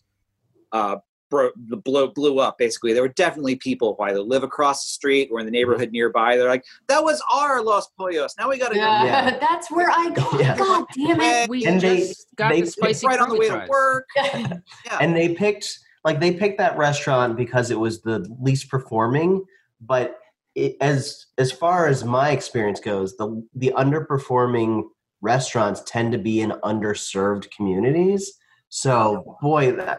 uh, 0.72 0.96
bro- 1.30 1.50
blew 1.56 2.12
blew 2.12 2.38
up. 2.40 2.58
Basically, 2.58 2.92
there 2.92 3.02
were 3.02 3.08
definitely 3.08 3.56
people 3.56 3.94
who 3.98 4.04
either 4.04 4.20
live 4.20 4.42
across 4.42 4.84
the 4.84 4.90
street 4.90 5.28
or 5.32 5.40
in 5.40 5.46
the 5.46 5.50
mm-hmm. 5.50 5.54
neighborhood 5.54 5.92
nearby. 5.92 6.36
They're 6.36 6.48
like, 6.48 6.64
"That 6.88 7.02
was 7.02 7.22
our 7.32 7.62
Los 7.62 7.88
Pollos. 7.98 8.34
Now 8.38 8.48
we 8.48 8.58
got 8.58 8.70
to 8.70 8.76
Yeah, 8.76 9.04
Yeah. 9.04 9.38
that's 9.40 9.70
where 9.70 9.90
I 9.90 10.10
go. 10.10 10.28
Yeah. 10.38 10.56
God 10.56 10.84
damn 10.94 11.20
it. 11.20 11.48
We 11.48 11.64
And 11.64 11.80
they- 11.80 11.98
just 11.98 12.26
got 12.36 12.50
they- 12.50 12.62
the 12.62 12.66
spicy 12.66 13.06
right 13.06 13.20
on 13.20 13.30
the 13.30 13.36
way 13.36 13.48
to 13.48 13.66
curly 13.66 13.66
fries. 13.66 14.50
work." 14.50 14.62
and 15.00 15.16
they 15.16 15.34
picked 15.34 15.78
like 16.04 16.20
they 16.20 16.32
picked 16.32 16.58
that 16.58 16.76
restaurant 16.76 17.36
because 17.36 17.70
it 17.70 17.78
was 17.78 18.02
the 18.02 18.26
least 18.40 18.68
performing, 18.68 19.44
but 19.80 20.18
it, 20.54 20.76
as 20.80 21.26
as 21.38 21.52
far 21.52 21.86
as 21.86 22.04
my 22.04 22.30
experience 22.30 22.80
goes, 22.80 23.16
the 23.16 23.46
the 23.54 23.72
underperforming 23.76 24.82
restaurants 25.20 25.82
tend 25.86 26.12
to 26.12 26.18
be 26.18 26.40
in 26.40 26.50
underserved 26.64 27.50
communities. 27.54 28.32
So, 28.70 29.36
boy, 29.42 29.72
that, 29.72 29.98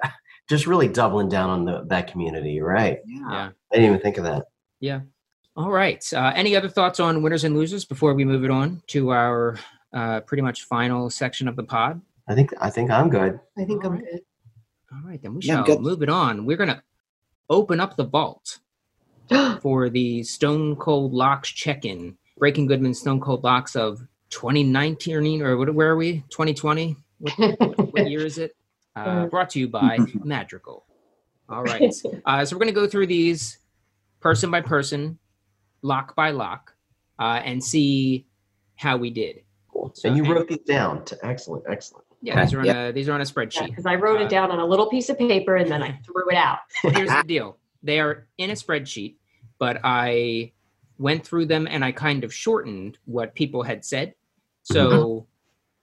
just 0.51 0.67
really 0.67 0.89
doubling 0.89 1.29
down 1.29 1.49
on 1.49 1.63
the, 1.63 1.83
that 1.85 2.11
community, 2.11 2.59
right? 2.61 2.99
Yeah. 3.05 3.19
Yeah. 3.31 3.49
I 3.71 3.75
didn't 3.75 3.85
even 3.89 4.01
think 4.01 4.17
of 4.17 4.25
that. 4.25 4.47
Yeah. 4.81 4.99
All 5.55 5.71
right. 5.71 6.03
Uh, 6.13 6.33
any 6.35 6.57
other 6.57 6.67
thoughts 6.67 6.99
on 6.99 7.23
winners 7.23 7.45
and 7.45 7.55
losers 7.55 7.85
before 7.85 8.13
we 8.13 8.25
move 8.25 8.43
it 8.43 8.51
on 8.51 8.83
to 8.87 9.11
our 9.11 9.57
uh, 9.93 10.19
pretty 10.21 10.41
much 10.43 10.63
final 10.63 11.09
section 11.09 11.47
of 11.47 11.55
the 11.55 11.63
pod? 11.63 12.01
I 12.27 12.35
think 12.35 12.53
I 12.59 12.69
think 12.69 12.91
I'm 12.91 13.09
good. 13.09 13.39
I 13.57 13.63
think 13.63 13.83
I'm 13.85 13.93
Alright. 13.93 14.11
good. 14.11 14.21
All 14.91 15.01
right, 15.09 15.21
then 15.21 15.35
we 15.35 15.41
Yeah, 15.43 15.55
shall 15.55 15.63
good. 15.63 15.79
move 15.79 16.03
it 16.03 16.09
on. 16.09 16.45
We're 16.45 16.57
gonna 16.57 16.83
open 17.49 17.79
up 17.79 17.95
the 17.95 18.03
vault 18.03 18.59
for 19.61 19.89
the 19.89 20.23
Stone 20.23 20.75
Cold 20.75 21.13
Locks 21.13 21.49
check-in. 21.49 22.17
Breaking 22.37 22.67
Goodman 22.67 22.93
Stone 22.93 23.21
Cold 23.21 23.43
Locks 23.45 23.75
of 23.77 24.01
2019 24.31 25.41
or 25.41 25.55
what, 25.55 25.73
where 25.73 25.91
are 25.91 25.95
we? 25.95 26.23
2020? 26.29 26.97
What, 27.19 27.93
what 27.93 28.09
year 28.09 28.25
is 28.25 28.37
it? 28.37 28.55
Uh, 28.95 29.25
brought 29.27 29.49
to 29.51 29.60
you 29.60 29.67
by 29.80 29.97
Madrigal. 30.23 30.86
All 31.49 31.63
right. 31.63 31.93
Uh, 32.25 32.45
so 32.45 32.56
we're 32.56 32.60
going 32.60 32.73
to 32.73 32.80
go 32.80 32.88
through 32.88 33.08
these 33.08 33.58
person 34.19 34.51
by 34.51 34.62
person, 34.62 35.17
lock 35.82 36.15
by 36.15 36.30
lock, 36.32 36.73
uh, 37.19 37.41
and 37.43 37.63
see 37.63 38.25
how 38.75 38.95
we 38.97 39.10
did. 39.10 39.41
Cool. 39.71 39.91
So- 39.93 40.08
and 40.10 40.17
you 40.17 40.23
wrote 40.32 40.47
these 40.47 40.60
down. 40.60 41.04
To, 41.06 41.17
excellent, 41.25 41.63
excellent. 41.69 42.06
Yeah, 42.21 42.43
these 42.43 42.54
are 42.54 42.60
on 42.60 42.67
a 42.67 42.91
these 42.91 43.10
are 43.10 43.13
on 43.13 43.21
a 43.21 43.25
spreadsheet. 43.25 43.67
Because 43.69 43.88
I 43.88 43.95
wrote 43.95 44.21
Uh, 44.21 44.25
it 44.25 44.30
down 44.30 44.51
on 44.51 44.60
a 44.60 44.65
little 44.65 44.88
piece 44.88 45.10
of 45.10 45.17
paper 45.17 45.56
and 45.56 45.69
then 45.71 45.82
I 45.82 45.99
threw 46.06 46.30
it 46.30 46.36
out. 46.36 46.60
Here's 46.84 47.10
the 47.10 47.23
deal: 47.25 47.58
they 47.82 47.99
are 47.99 48.27
in 48.38 48.51
a 48.51 48.54
spreadsheet, 48.54 49.15
but 49.58 49.80
I 49.84 50.51
went 50.99 51.25
through 51.25 51.47
them 51.47 51.67
and 51.67 51.84
I 51.84 51.91
kind 51.91 52.23
of 52.23 52.32
shortened 52.32 52.99
what 53.06 53.34
people 53.34 53.63
had 53.63 53.84
said. 53.84 54.13
So, 54.62 55.25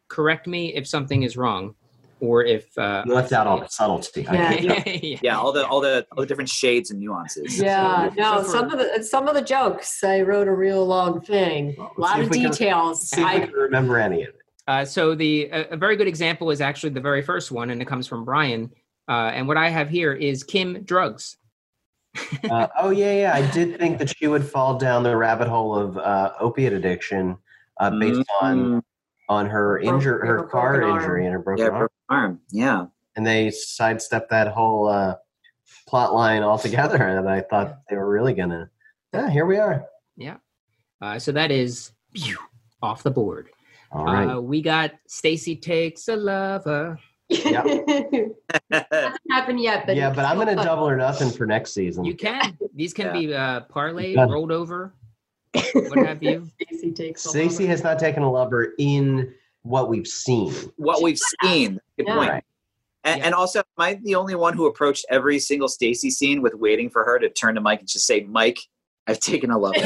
correct 0.06 0.46
me 0.46 0.72
if 0.76 0.86
something 0.86 1.24
is 1.24 1.36
wrong, 1.36 1.74
or 2.20 2.44
if 2.44 2.76
uh, 2.78 3.02
You 3.06 3.14
left 3.14 3.32
out 3.32 3.46
all 3.46 3.58
the 3.60 3.68
subtlety. 3.68 4.26
I 4.26 4.34
Yeah. 4.58 4.82
yeah, 4.92 5.18
Yeah, 5.22 5.38
all 5.38 5.52
the 5.52 5.66
all 5.66 5.80
the 5.80 6.06
all 6.12 6.20
the 6.22 6.26
different 6.26 6.50
shades 6.50 6.90
and 6.90 7.00
nuances. 7.00 7.58
Yeah, 7.60 8.08
So- 8.10 8.14
no, 8.16 8.36
so 8.38 8.42
for- 8.44 8.48
some 8.50 8.70
of 8.72 8.78
the 8.78 9.02
some 9.04 9.28
of 9.28 9.34
the 9.34 9.42
jokes 9.42 10.02
I 10.04 10.22
wrote 10.22 10.48
a 10.48 10.54
real 10.54 10.86
long 10.86 11.20
thing. 11.20 11.74
Well, 11.78 11.92
A 11.96 12.00
lot 12.00 12.18
of 12.20 12.26
if 12.26 12.30
we 12.30 12.40
can- 12.42 12.50
details. 12.50 13.08
See 13.10 13.22
I, 13.22 13.40
can 13.40 13.52
remember 13.52 13.98
any 13.98 14.22
of 14.22 14.28
it. 14.30 14.34
Uh, 14.66 14.84
so 14.84 15.14
the 15.14 15.46
a, 15.50 15.70
a 15.70 15.76
very 15.76 15.96
good 15.96 16.08
example 16.08 16.50
is 16.50 16.60
actually 16.60 16.90
the 16.90 17.00
very 17.00 17.22
first 17.22 17.50
one, 17.50 17.70
and 17.70 17.80
it 17.80 17.86
comes 17.86 18.06
from 18.06 18.24
Brian. 18.24 18.70
Uh, 19.08 19.30
and 19.34 19.48
what 19.48 19.56
I 19.56 19.70
have 19.70 19.88
here 19.88 20.12
is 20.12 20.44
Kim 20.44 20.82
drugs. 20.84 21.38
Uh, 22.50 22.66
oh 22.78 22.90
yeah, 22.90 23.12
yeah. 23.12 23.34
I 23.34 23.48
did 23.52 23.78
think 23.78 23.98
that 23.98 24.14
she 24.16 24.26
would 24.26 24.44
fall 24.44 24.76
down 24.78 25.02
the 25.02 25.16
rabbit 25.16 25.48
hole 25.48 25.74
of 25.74 25.96
uh, 25.98 26.32
opiate 26.40 26.72
addiction 26.72 27.38
uh, 27.80 27.90
based 27.90 28.28
on 28.42 28.58
Mm, 28.58 28.82
on 29.30 29.46
her 29.46 29.78
injury, 29.78 30.26
her 30.26 30.38
her 30.38 30.42
car 30.44 30.72
broken 30.74 30.90
arm. 30.90 31.00
injury 31.00 31.24
and 31.26 31.32
her 31.34 31.38
broken 31.38 31.64
yeah, 31.64 31.70
arm, 31.70 31.78
broken 31.80 31.94
arm. 32.08 32.40
Yeah. 32.50 32.86
and 33.16 33.26
they 33.26 33.50
sidestepped 33.50 34.30
that 34.30 34.48
whole 34.48 34.88
uh, 34.88 35.16
plot 35.86 36.14
line 36.14 36.42
altogether. 36.42 37.02
And 37.02 37.28
I 37.28 37.40
thought 37.42 37.78
they 37.88 37.96
were 37.96 38.08
really 38.08 38.34
gonna. 38.34 38.70
Yeah, 39.12 39.30
here 39.30 39.46
we 39.46 39.56
are. 39.58 39.84
Yeah. 40.16 40.36
Uh, 41.00 41.18
so 41.18 41.32
that 41.32 41.50
is 41.50 41.92
phew, 42.14 42.36
off 42.82 43.02
the 43.02 43.10
board. 43.10 43.48
All 43.90 44.04
right. 44.04 44.28
Uh, 44.36 44.40
we 44.40 44.60
got 44.62 44.92
Stacy 45.06 45.56
takes 45.56 46.08
a 46.08 46.16
lover. 46.16 46.98
hasn't 47.30 48.34
happened 49.30 49.60
yet, 49.60 49.86
but 49.86 49.96
yeah, 49.96 50.10
but 50.10 50.24
I'm 50.24 50.38
gonna 50.38 50.52
it's 50.52 50.62
double 50.64 50.88
or 50.88 50.96
nothing 50.96 51.30
for 51.30 51.46
next 51.46 51.72
season. 51.74 52.04
You 52.04 52.14
can. 52.14 52.56
These 52.74 52.92
can 52.94 53.06
Yeah. 53.06 53.12
be 53.12 53.34
uh, 53.34 53.60
parlayed, 53.72 54.16
rolled 54.30 54.50
over, 54.52 54.94
what 55.52 56.06
have 56.06 56.22
you. 56.22 56.46
Stacy 56.62 56.92
takes 56.92 57.24
a 57.26 57.28
Stacey 57.30 57.64
lover. 57.64 57.70
has 57.70 57.82
not 57.84 57.98
taken 57.98 58.22
a 58.22 58.30
lover 58.30 58.74
in 58.78 59.34
what 59.62 59.88
we've 59.88 60.06
seen. 60.06 60.52
What 60.76 61.02
we've 61.02 61.18
seen. 61.42 61.80
Good 61.98 62.06
Yeah. 62.06 62.14
point. 62.16 62.30
Right. 62.30 62.44
And, 63.04 63.18
Yeah. 63.20 63.26
and 63.26 63.34
also, 63.34 63.58
am 63.60 63.64
I 63.78 63.94
the 64.02 64.14
only 64.14 64.34
one 64.34 64.54
who 64.54 64.66
approached 64.66 65.04
every 65.10 65.38
single 65.38 65.68
Stacy 65.68 66.10
scene 66.10 66.40
with 66.42 66.54
waiting 66.54 66.88
for 66.90 67.04
her 67.04 67.18
to 67.18 67.28
turn 67.28 67.54
to 67.56 67.60
Mike 67.60 67.80
and 67.80 67.88
just 67.88 68.06
say, 68.06 68.20
"Mike, 68.28 68.58
I've 69.06 69.20
taken 69.20 69.50
a 69.50 69.58
love." 69.58 69.74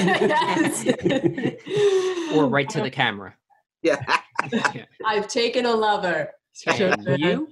Or 2.35 2.47
right 2.47 2.69
to 2.71 2.81
the 2.81 2.91
camera. 2.91 3.35
yeah. 3.83 4.03
Yeah. 4.51 4.85
I've 5.07 5.29
taken 5.29 5.67
a 5.67 5.75
lover. 5.75 6.31
You? 6.67 7.49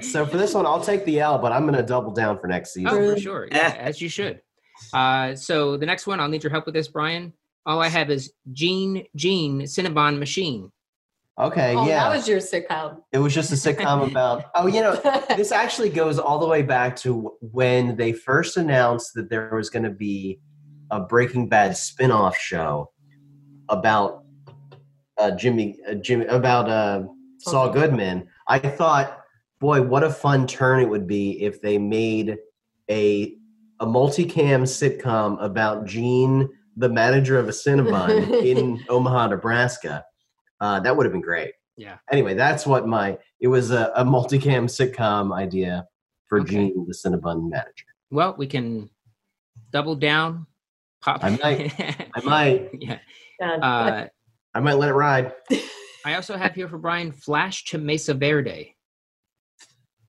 so 0.00 0.26
for 0.26 0.36
this 0.36 0.54
one, 0.54 0.66
I'll 0.66 0.80
take 0.82 1.04
the 1.04 1.18
L, 1.20 1.38
but 1.38 1.50
I'm 1.52 1.64
gonna 1.66 1.82
double 1.82 2.12
down 2.12 2.38
for 2.38 2.46
next 2.46 2.74
season. 2.74 2.90
oh, 2.92 3.14
for 3.14 3.20
sure. 3.20 3.48
Yeah, 3.50 3.74
as 3.78 4.00
you 4.00 4.08
should. 4.08 4.40
Uh, 4.92 5.34
so 5.34 5.76
the 5.76 5.86
next 5.86 6.06
one, 6.06 6.20
I'll 6.20 6.28
need 6.28 6.42
your 6.44 6.50
help 6.52 6.66
with 6.66 6.74
this, 6.74 6.88
Brian. 6.88 7.32
All 7.66 7.80
I 7.80 7.88
have 7.88 8.08
is 8.10 8.32
Gene 8.52 9.04
Gene 9.16 9.62
Cinnabon 9.62 10.18
Machine. 10.18 10.70
Okay, 11.40 11.74
oh, 11.74 11.86
yeah. 11.86 12.04
that 12.04 12.16
was 12.16 12.28
your 12.28 12.38
sitcom. 12.38 12.98
It 13.12 13.18
was 13.18 13.34
just 13.34 13.50
a 13.50 13.54
sitcom 13.54 14.06
about. 14.10 14.44
Oh, 14.54 14.66
you 14.66 14.80
know, 14.80 15.00
this 15.36 15.52
actually 15.52 15.88
goes 15.88 16.18
all 16.18 16.38
the 16.38 16.46
way 16.46 16.62
back 16.62 16.96
to 16.96 17.36
when 17.40 17.96
they 17.96 18.12
first 18.12 18.56
announced 18.56 19.14
that 19.14 19.30
there 19.30 19.54
was 19.54 19.70
going 19.70 19.84
to 19.84 19.90
be 19.90 20.40
a 20.90 21.00
Breaking 21.00 21.48
Bad 21.48 21.76
spin-off 21.76 22.36
show 22.36 22.90
about 23.68 24.24
uh, 25.18 25.30
Jimmy, 25.32 25.78
uh, 25.88 25.94
Jimmy 25.94 26.26
about 26.26 26.68
uh, 26.68 27.04
Saul 27.38 27.70
Goodman. 27.70 28.28
I 28.46 28.58
thought, 28.58 29.20
boy, 29.60 29.82
what 29.82 30.04
a 30.04 30.10
fun 30.10 30.46
turn 30.46 30.80
it 30.80 30.88
would 30.88 31.06
be 31.06 31.42
if 31.42 31.62
they 31.62 31.78
made 31.78 32.36
a 32.90 33.34
a 33.80 33.86
multicam 33.86 34.62
sitcom 34.64 35.42
about 35.42 35.86
Gene, 35.86 36.50
the 36.76 36.88
manager 36.88 37.38
of 37.38 37.48
a 37.48 37.52
Cinnabon 37.52 38.44
in 38.44 38.84
Omaha, 38.90 39.28
Nebraska. 39.28 40.04
Uh, 40.60 40.78
that 40.80 40.94
would 40.96 41.06
have 41.06 41.12
been 41.12 41.22
great 41.22 41.52
Yeah. 41.76 41.96
anyway, 42.10 42.34
that's 42.34 42.66
what 42.66 42.86
my 42.86 43.18
it 43.40 43.48
was 43.48 43.70
a, 43.70 43.90
a 43.96 44.04
multicam 44.04 44.64
sitcom 44.68 45.34
idea 45.34 45.86
for 46.26 46.40
Okay. 46.40 46.50
Gene, 46.70 46.86
the 46.86 46.94
Cinnabon 46.94 47.48
manager. 47.50 47.86
Well, 48.10 48.34
we 48.38 48.46
can 48.46 48.90
double 49.72 49.96
down. 49.96 50.46
Pop. 51.00 51.24
I 51.24 51.30
might. 51.42 51.74
I 52.14 52.20
might 52.24 52.68
yeah. 52.78 52.98
Yeah, 53.40 53.54
Uh, 53.54 54.06
I 54.54 54.60
might 54.60 54.74
let 54.74 54.90
it 54.90 54.94
ride. 54.94 55.32
I 56.04 56.14
also 56.14 56.36
have 56.36 56.54
here 56.54 56.68
for 56.68 56.78
Brian 56.78 57.12
Flash 57.12 57.64
to 57.66 57.78
Mesa 57.78 58.14
Verde. 58.14 58.76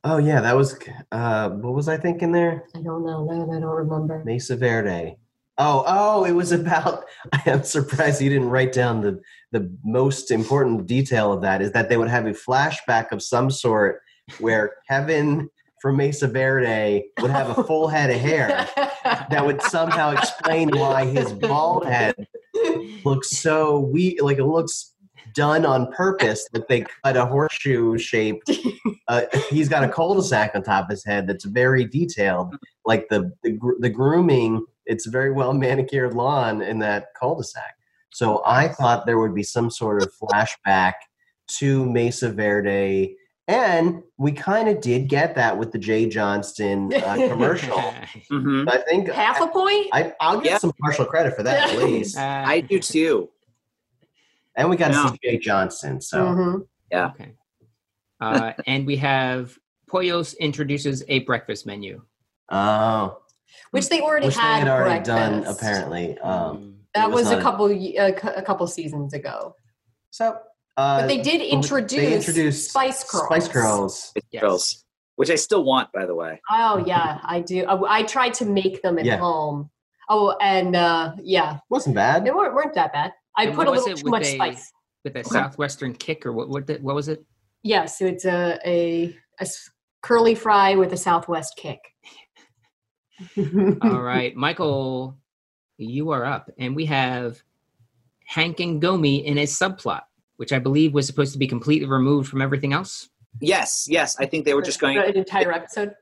Oh 0.04 0.18
yeah, 0.18 0.42
that 0.42 0.56
was 0.58 0.78
uh 1.12 1.50
what 1.50 1.74
was 1.74 1.88
I 1.88 1.96
thinking 1.98 2.32
there? 2.32 2.64
I 2.76 2.82
don't 2.82 3.06
know. 3.06 3.26
That 3.28 3.56
I 3.56 3.60
don't 3.60 3.76
remember. 3.86 4.24
Mesa 4.26 4.56
Verde. 4.58 5.16
Oh, 5.58 5.84
oh, 5.86 6.24
it 6.24 6.32
was 6.32 6.52
about 6.52 7.06
I 7.34 7.42
am 7.46 7.64
surprised 7.64 8.22
you 8.22 8.30
didn't 8.30 8.50
write 8.50 8.74
down 8.74 9.02
the 9.02 9.20
the 9.52 9.70
most 9.84 10.32
important 10.32 10.88
detail 10.88 11.34
of 11.34 11.42
that 11.42 11.62
is 11.62 11.72
that 11.74 11.90
they 11.90 11.98
would 11.98 12.10
have 12.10 12.26
a 12.26 12.32
flashback 12.32 13.12
of 13.12 13.22
some 13.22 13.52
sort 13.52 14.02
where 14.40 14.76
Kevin 14.90 15.50
from 15.82 15.98
Mesa 15.98 16.28
Verde 16.28 17.06
would 17.20 17.32
have 17.32 17.58
a 17.58 17.64
full 17.66 17.88
head 17.88 18.10
of 18.10 18.20
hair 18.20 18.70
that 19.04 19.46
would 19.46 19.62
somehow 19.64 20.12
explain 20.12 20.70
why 20.70 21.06
his 21.06 21.34
bald 21.34 21.86
head 21.86 22.16
looks 23.04 23.32
so 23.32 23.80
we 23.80 24.18
like 24.22 24.38
it 24.38 24.46
looks 24.46 24.94
done 25.34 25.66
on 25.66 25.92
purpose 25.94 26.48
that 26.54 26.68
they 26.68 26.86
cut 27.04 27.18
a 27.18 27.26
horseshoe 27.26 27.98
shaped 27.98 28.50
uh, 29.08 29.24
he's 29.50 29.70
got 29.70 29.84
a 29.84 29.90
cul-de-sac 29.90 30.52
on 30.56 30.62
top 30.62 30.86
of 30.86 30.90
his 30.92 31.04
head 31.06 31.28
that's 31.28 31.46
very 31.46 31.86
detailed 31.86 32.56
like 32.86 33.08
the 33.10 33.32
the, 33.44 33.58
the 33.80 33.90
grooming 33.90 34.64
it's 34.92 35.08
a 35.08 35.10
very 35.10 35.32
well 35.32 35.54
manicured 35.66 36.14
lawn 36.14 36.62
in 36.62 36.78
that 36.80 37.08
cul-de-sac 37.20 37.74
so 38.12 38.42
i 38.46 38.68
thought 38.68 39.06
there 39.06 39.20
would 39.20 39.34
be 39.36 39.44
some 39.44 39.70
sort 39.70 40.02
of 40.04 40.12
flashback 40.22 40.94
to 41.48 41.86
mesa 41.92 42.30
verde 42.32 43.16
and 43.48 44.04
we 44.18 44.32
kind 44.32 44.68
of 44.70 44.80
did 44.82 45.08
get 45.08 45.34
that 45.36 45.58
with 45.58 45.72
the 45.72 45.80
jay 45.80 46.08
johnston 46.08 46.94
uh, 46.94 47.16
commercial 47.32 47.94
hmm 48.30 48.66
i 48.70 48.78
think 48.88 49.10
Half 49.10 49.42
a 49.42 49.48
point. 49.48 49.88
I, 49.94 50.14
i'll 50.20 50.40
get 50.42 50.52
Yeah. 50.52 50.58
some 50.60 50.74
partial 50.82 51.06
credit 51.06 51.36
for 51.36 51.44
that 51.44 51.70
at 51.70 51.78
least 51.78 52.18
Uh, 52.18 52.22
I 52.54 52.60
do 52.62 52.80
too. 52.80 53.30
and 54.58 54.70
we 54.70 54.76
got 54.78 54.90
to 54.90 55.10
see 55.10 55.18
jay 55.24 55.38
johnson 55.38 56.00
so 56.02 56.18
Mhm. 56.26 56.68
Okay. 56.94 57.32
Uh, 58.20 58.52
and 58.68 58.86
we 58.86 58.98
have 58.98 59.58
Pollos 59.90 60.34
introduces 60.36 61.04
a 61.08 61.20
breakfast 61.20 61.66
menu. 61.66 62.02
oh 62.52 63.18
Which 63.72 63.90
they 63.90 64.02
already 64.02 64.28
which 64.28 64.36
they 64.36 64.42
had, 64.42 64.60
had 64.60 64.68
already 64.70 65.04
breakfast. 65.04 65.08
done 65.08 65.44
apparently 65.46 66.18
um 66.20 66.58
Mm, 66.58 66.74
That 66.94 67.10
was 67.12 67.26
was, 67.26 67.32
a 67.32 67.42
couple 67.42 67.68
y- 67.70 67.96
a, 67.98 68.12
cou- 68.14 68.34
a 68.36 68.42
couple 68.42 68.68
seasons 68.68 69.14
ago. 69.14 69.56
so 70.10 70.38
uh 70.78 71.02
But 71.02 71.08
they 71.08 71.18
did 71.22 71.42
they 71.42 71.50
introduce, 71.50 72.02
introduced 72.28 72.70
Spicy 72.72 73.06
Curls. 73.10 73.26
spicy 73.26 73.50
curls 73.52 74.12
It's 74.16 74.28
Yes. 74.32 74.42
girls, 74.42 74.86
which 75.16 75.30
I 75.30 75.36
still 75.36 75.64
want, 75.64 75.92
by 75.94 76.06
the 76.06 76.16
way. 76.16 76.42
Oh 76.50 76.84
yeah, 76.86 77.20
I 77.24 77.40
do. 77.42 77.66
I, 77.66 78.00
I 78.00 78.04
tried 78.04 78.34
to 78.36 78.46
make 78.46 78.82
them 78.82 78.98
at 79.00 79.06
Yeah. 79.06 79.18
home. 79.18 79.70
Oh, 80.10 80.36
and 80.42 80.76
uh, 80.76 81.14
yeah, 81.22 81.60
wasn't 81.70 81.96
bad 81.96 82.26
they 82.26 82.32
weren't, 82.32 82.54
weren't 82.54 82.74
that 82.76 82.92
bad. 82.92 83.12
I 83.38 83.46
And 83.46 83.56
put 83.56 83.68
a 83.68 83.72
little 83.72 83.86
too 83.88 83.94
with 84.04 84.06
much 84.12 84.24
a- 84.28 84.36
spice. 84.36 84.72
with 85.06 85.16
a 85.16 85.24
southwestern 85.24 85.94
kick 85.94 86.26
or 86.26 86.34
what? 86.34 86.50
What, 86.50 86.66
did- 86.68 86.84
what 86.84 86.96
was 86.96 87.08
it? 87.08 87.24
Yes, 87.64 88.02
it's 88.02 88.26
a 88.26 88.60
a 88.66 89.16
curly 90.02 90.36
fry 90.36 90.76
with 90.76 90.92
a 90.94 90.98
Southwest 90.98 91.54
kick. 91.58 91.80
All 93.82 94.02
right, 94.02 94.36
Michael, 94.36 95.18
you 95.78 96.12
are 96.12 96.26
up, 96.26 96.50
and 96.58 96.76
we 96.76 96.86
have 96.86 97.42
Hank 98.26 98.60
and 98.60 98.82
Gomie 98.82 99.24
in 99.24 99.38
a 99.38 99.44
subplot, 99.44 100.02
which 100.38 100.54
I 100.54 100.60
believe 100.60 100.94
was 100.94 101.08
supposed 101.08 101.34
to 101.34 101.40
be 101.40 101.48
completely 101.48 101.88
removed 101.88 102.30
from 102.30 102.42
everything 102.42 102.74
else. 102.74 103.10
Yes, 103.40 103.88
yes. 103.90 104.18
I 104.20 104.26
think 104.26 104.46
they 104.46 104.54
were 104.54 104.62
just 104.62 104.80
going. 104.80 104.98
an 104.98 105.16
entire 105.16 105.52
episode. 105.52 105.94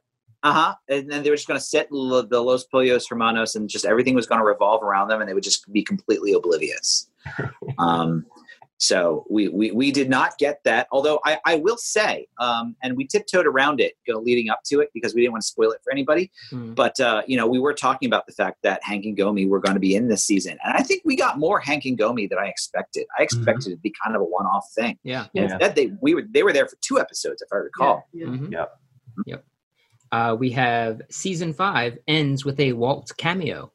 Uh 0.42 0.54
huh. 0.54 0.76
And 0.88 1.12
then 1.12 1.22
they 1.22 1.30
were 1.30 1.36
just 1.36 1.48
going 1.48 1.60
to 1.60 1.66
sit 1.66 1.92
lo- 1.92 2.22
the 2.22 2.42
Los 2.42 2.64
Pollos 2.66 3.08
Hermanos, 3.08 3.56
and 3.56 3.70
just 3.70 3.86
everything 3.86 4.16
was 4.16 4.26
going 4.26 4.40
to 4.40 4.46
revolve 4.46 4.84
around 4.84 5.10
them, 5.10 5.20
and 5.20 5.30
they 5.30 5.34
would 5.34 5.44
just 5.44 5.72
be 5.72 5.84
completely 5.84 6.34
oblivious. 6.34 7.10
um, 7.78 8.26
so 8.82 9.26
we, 9.30 9.50
we 9.50 9.72
we 9.72 9.92
did 9.92 10.10
not 10.10 10.38
get 10.38 10.62
that. 10.64 10.88
Although 10.92 11.20
I, 11.26 11.38
I 11.46 11.56
will 11.58 11.78
say, 11.78 12.28
um, 12.40 12.78
and 12.82 12.96
we 12.96 13.06
tiptoed 13.06 13.46
around 13.46 13.82
it, 13.82 13.94
you 14.08 14.14
know, 14.14 14.22
leading 14.22 14.50
up 14.50 14.62
to 14.68 14.80
it 14.80 14.90
because 14.94 15.14
we 15.14 15.20
didn't 15.22 15.34
want 15.34 15.42
to 15.42 15.48
spoil 15.48 15.72
it 15.72 15.82
for 15.84 15.92
anybody. 15.92 16.32
Hmm. 16.50 16.74
But 16.74 16.98
uh, 17.00 17.22
you 17.28 17.36
know, 17.36 17.46
we 17.46 17.60
were 17.60 17.74
talking 17.74 18.08
about 18.08 18.26
the 18.26 18.32
fact 18.32 18.60
that 18.64 18.82
Hank 18.84 19.04
and 19.06 19.18
Gomie 19.18 19.48
were 19.50 19.60
going 19.60 19.74
to 19.74 19.82
be 19.82 19.96
in 19.96 20.08
this 20.08 20.24
season, 20.24 20.58
and 20.64 20.78
I 20.78 20.82
think 20.82 21.02
we 21.04 21.18
got 21.18 21.38
more 21.38 21.60
Hank 21.60 21.84
and 21.84 21.98
Gomie 22.00 22.30
than 22.30 22.40
I 22.40 22.48
expected. 22.48 23.06
I 23.20 23.24
expected 23.24 23.74
it 23.74 23.76
to 23.76 23.82
be 23.82 23.94
kind 24.02 24.16
of 24.16 24.22
a 24.22 24.26
one-off 24.26 24.66
thing. 24.74 24.98
Yeah. 25.04 25.26
Yeah. 25.34 25.44
Instead, 25.44 25.76
they 25.76 25.92
we 26.02 26.16
were 26.16 26.24
they 26.32 26.44
were 26.44 26.54
there 26.54 26.66
for 26.68 26.78
two 26.80 27.00
episodes, 27.00 27.42
if 27.42 27.50
I 27.52 27.58
recall. 27.58 28.08
Yeah. 28.14 28.28
Mhm. 28.28 28.52
Yep. 28.52 28.80
Yep. 29.26 29.46
Uh, 30.12 30.36
we 30.40 30.52
have 30.52 31.02
season 31.12 31.52
five 31.54 32.00
ends 32.08 32.46
with 32.46 32.60
a 32.62 32.72
Walt 32.74 33.12
cameo. 33.18 33.72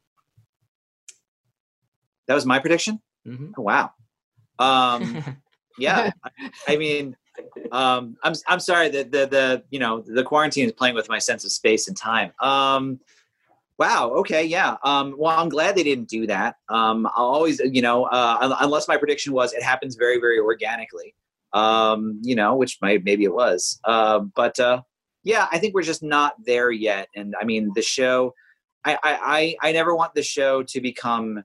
That 2.26 2.34
was 2.34 2.46
my 2.46 2.58
prediction. 2.58 3.00
Mhm. 3.26 3.52
Oh, 3.58 3.62
wow. 3.62 3.90
Um, 4.58 5.24
yeah, 5.78 6.10
I, 6.68 6.76
mean, 6.76 7.16
um, 7.72 8.16
I'm 8.22 8.34
I'm 8.46 8.60
sorry 8.60 8.88
that 8.90 9.10
the 9.10 9.26
the 9.26 9.64
you 9.70 9.78
know 9.78 10.02
the 10.06 10.22
quarantine 10.22 10.66
is 10.66 10.72
playing 10.72 10.94
with 10.94 11.08
my 11.08 11.18
sense 11.18 11.44
of 11.44 11.52
space 11.52 11.88
and 11.88 11.96
time. 11.96 12.32
Um, 12.40 13.00
wow. 13.78 14.10
Okay. 14.10 14.44
Yeah. 14.44 14.76
Um, 14.82 15.14
well, 15.18 15.38
I'm 15.38 15.48
glad 15.48 15.76
they 15.76 15.82
didn't 15.82 16.08
do 16.08 16.26
that. 16.26 16.56
Um, 16.68 17.06
I'll 17.14 17.26
always 17.26 17.60
you 17.60 17.82
know 17.82 18.04
uh, 18.04 18.56
unless 18.60 18.88
my 18.88 18.96
prediction 18.96 19.32
was 19.32 19.52
it 19.52 19.62
happens 19.62 19.96
very 19.96 20.18
very 20.18 20.38
organically. 20.38 21.14
Um, 21.52 22.20
you 22.22 22.34
know, 22.34 22.56
which 22.56 22.78
might 22.82 23.04
maybe 23.04 23.22
it 23.22 23.32
was. 23.32 23.78
Uh, 23.84 24.20
but 24.34 24.58
uh, 24.58 24.82
yeah, 25.22 25.46
I 25.52 25.58
think 25.58 25.72
we're 25.72 25.82
just 25.82 26.02
not 26.02 26.34
there 26.44 26.70
yet. 26.70 27.08
And 27.14 27.34
I 27.40 27.44
mean, 27.44 27.72
the 27.74 27.82
show. 27.82 28.34
I 28.84 28.98
I 29.02 29.56
I, 29.62 29.72
never 29.72 29.96
want 29.96 30.14
the 30.14 30.22
show 30.22 30.62
to 30.62 30.80
become 30.80 31.42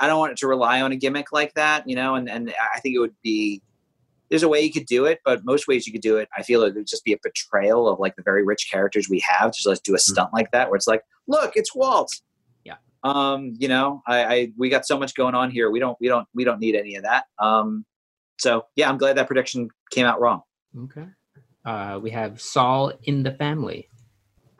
I 0.00 0.06
don't 0.06 0.18
want 0.18 0.32
it 0.32 0.38
to 0.38 0.46
rely 0.46 0.80
on 0.82 0.92
a 0.92 0.96
gimmick 0.96 1.32
like 1.32 1.54
that, 1.54 1.88
you 1.88 1.96
know, 1.96 2.14
and, 2.14 2.28
and 2.28 2.52
I 2.74 2.80
think 2.80 2.96
it 2.96 2.98
would 2.98 3.14
be 3.22 3.62
there's 4.28 4.42
a 4.42 4.48
way 4.48 4.60
you 4.60 4.72
could 4.72 4.86
do 4.86 5.04
it, 5.04 5.20
but 5.24 5.44
most 5.44 5.68
ways 5.68 5.86
you 5.86 5.92
could 5.92 6.02
do 6.02 6.16
it, 6.16 6.28
I 6.36 6.42
feel 6.42 6.62
it 6.62 6.74
would 6.74 6.86
just 6.86 7.04
be 7.04 7.12
a 7.12 7.18
betrayal 7.22 7.88
of 7.88 8.00
like 8.00 8.16
the 8.16 8.22
very 8.22 8.44
rich 8.44 8.68
characters 8.70 9.08
we 9.08 9.20
have. 9.20 9.52
to 9.52 9.56
Just 9.56 9.66
let's 9.66 9.80
do 9.80 9.94
a 9.94 9.98
stunt 9.98 10.30
like 10.32 10.50
that 10.50 10.68
where 10.68 10.76
it's 10.76 10.88
like, 10.88 11.02
look, 11.28 11.52
it's 11.54 11.74
Walt. 11.74 12.12
Yeah. 12.64 12.76
Um, 13.04 13.54
you 13.58 13.68
know, 13.68 14.02
I, 14.06 14.24
I 14.24 14.52
we 14.56 14.68
got 14.68 14.86
so 14.86 14.98
much 14.98 15.14
going 15.14 15.34
on 15.34 15.50
here. 15.50 15.70
We 15.70 15.78
don't 15.78 15.96
we 16.00 16.08
don't 16.08 16.26
we 16.34 16.44
don't 16.44 16.58
need 16.58 16.74
any 16.74 16.96
of 16.96 17.04
that. 17.04 17.26
Um 17.38 17.84
so 18.38 18.66
yeah, 18.74 18.88
I'm 18.88 18.98
glad 18.98 19.16
that 19.16 19.26
prediction 19.26 19.68
came 19.90 20.06
out 20.06 20.20
wrong. 20.20 20.42
Okay. 20.84 21.06
Uh, 21.64 21.98
we 22.00 22.10
have 22.10 22.40
Saul 22.40 22.92
in 23.04 23.22
the 23.22 23.32
family. 23.32 23.88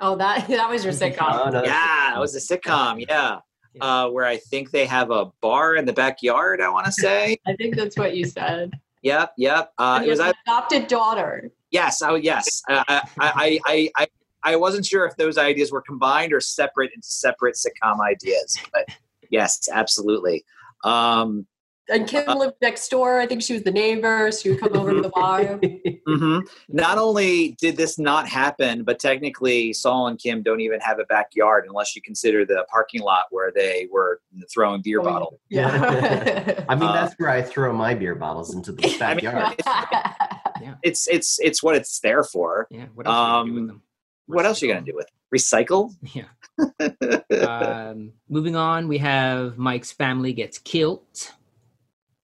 Oh, 0.01 0.17
that 0.17 0.49
that 0.49 0.71
was 0.71 0.85
your 0.85 0.93
sitcom. 0.93 1.17
Oh, 1.21 1.47
sitcom. 1.47 1.53
no, 1.53 1.64
Yeah, 1.64 2.17
it 2.17 2.21
was 2.21 2.35
a 2.35 2.57
sitcom, 2.57 3.05
yeah. 3.09 3.39
Uh, 3.81 4.09
where 4.09 4.24
I 4.24 4.37
think 4.37 4.70
they 4.70 4.87
have 4.87 5.11
a 5.11 5.27
bar 5.41 5.77
in 5.77 5.85
the 5.85 5.93
backyard, 5.93 6.61
I 6.61 6.68
want 6.68 6.87
to 6.87 6.93
say. 6.93 7.37
I 7.47 7.55
think 7.55 7.77
that's 7.77 7.97
what 7.97 8.16
you 8.16 8.24
said. 8.24 8.72
yep, 9.03 9.33
yep. 9.37 9.72
Uh, 9.79 10.03
it 10.05 10.09
was 10.09 10.20
an 10.20 10.33
adopted 10.47 10.87
daughter. 10.87 11.51
Yes. 11.70 12.01
Oh, 12.03 12.14
yes. 12.14 12.62
Uh, 12.68 12.85
I, 12.89 13.01
I, 13.18 13.61
I, 13.66 13.91
I, 13.97 14.07
I 14.43 14.57
wasn't 14.57 14.87
sure 14.87 15.05
if 15.07 15.16
those 15.16 15.39
ideas 15.39 15.72
were 15.72 15.83
combined 15.83 16.33
or 16.33 16.41
separate 16.41 16.93
into 16.95 17.09
separate 17.09 17.57
sitcom 17.57 18.01
ideas, 18.01 18.57
but 18.72 18.87
yes, 19.31 19.68
absolutely. 19.72 20.45
Um, 20.85 21.47
And 21.89 22.09
Kim 22.09 22.26
lived 22.39 22.57
next 22.61 22.89
door. 22.89 23.20
I 23.20 23.26
think 23.26 23.43
she 23.43 23.53
was 23.53 23.62
the 23.62 23.70
neighbor. 23.70 24.30
She 24.32 24.51
would 24.51 24.61
come 24.61 24.74
over 24.76 24.93
to 24.95 25.01
the 25.03 25.09
bar. 25.11 25.41
mhm. 25.59 26.49
Not 26.68 26.99
only 26.99 27.53
did 27.61 27.76
this 27.76 27.97
not 27.99 28.28
happen, 28.28 28.82
but 28.82 28.99
technically 28.99 29.72
Saul 29.72 30.09
and 30.09 30.18
Kim 30.18 30.43
don't 30.43 30.61
even 30.61 30.80
have 30.80 30.99
a 30.99 31.05
backyard 31.05 31.64
unless 31.68 31.95
you 31.95 32.03
consider 32.03 32.45
the 32.45 32.66
parking 32.68 33.03
lot 33.03 33.26
where 33.30 33.53
they 33.55 33.87
were 33.93 34.20
throwing 34.53 34.82
beer 34.82 35.01
Oh, 35.01 35.05
bottle. 35.05 35.41
Yeah. 35.49 36.64
I 36.68 36.74
mean, 36.74 36.89
Uh, 36.89 36.93
that's 36.93 37.14
where 37.18 37.30
I 37.30 37.41
throw 37.43 37.72
my 37.72 37.95
beer 37.95 38.14
bottles 38.16 38.53
into 38.55 38.72
the 38.72 38.84
I 39.01 39.14
mean, 39.14 39.24
backyard. 39.24 39.61
It's 40.82 41.07
it's 41.07 41.39
it's 41.41 41.62
what 41.62 41.76
it's 41.76 42.01
there 42.01 42.24
for. 42.24 42.66
Yeah. 42.70 42.87
What 42.95 43.07
else 43.07 43.16
are 43.16 43.47
you 43.47 43.53
gonna 43.53 43.53
do 43.53 43.55
with 43.55 43.61
Um, 43.62 43.66
them? 43.68 43.82
What 44.26 44.47
else 44.47 44.62
are 44.62 44.66
you 44.66 44.72
gonna 44.72 44.84
do 44.87 44.95
with 44.97 45.07
it? 45.07 45.12
Recycle? 45.37 45.95
Yeah. 46.14 47.47
um, 47.47 48.12
moving 48.28 48.57
on, 48.57 48.89
we 48.89 48.99
have 48.99 49.59
Mike's 49.59 49.93
family 49.93 50.32
gets 50.32 50.59
killed. 50.59 51.32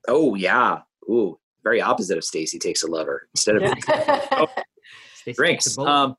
Oh 0.09 0.35
yeah. 0.35 0.81
Ooh, 1.09 1.39
very 1.65 1.81
opposite 1.81 2.19
of 2.19 2.25
Stacy 2.25 2.59
takes 2.59 2.83
a 2.83 2.87
lover 2.87 3.29
instead 3.35 3.57
of 3.57 3.63
Stacey 5.15 5.37
drinks. 5.37 5.77
a. 5.79 5.83
Um, 5.83 6.17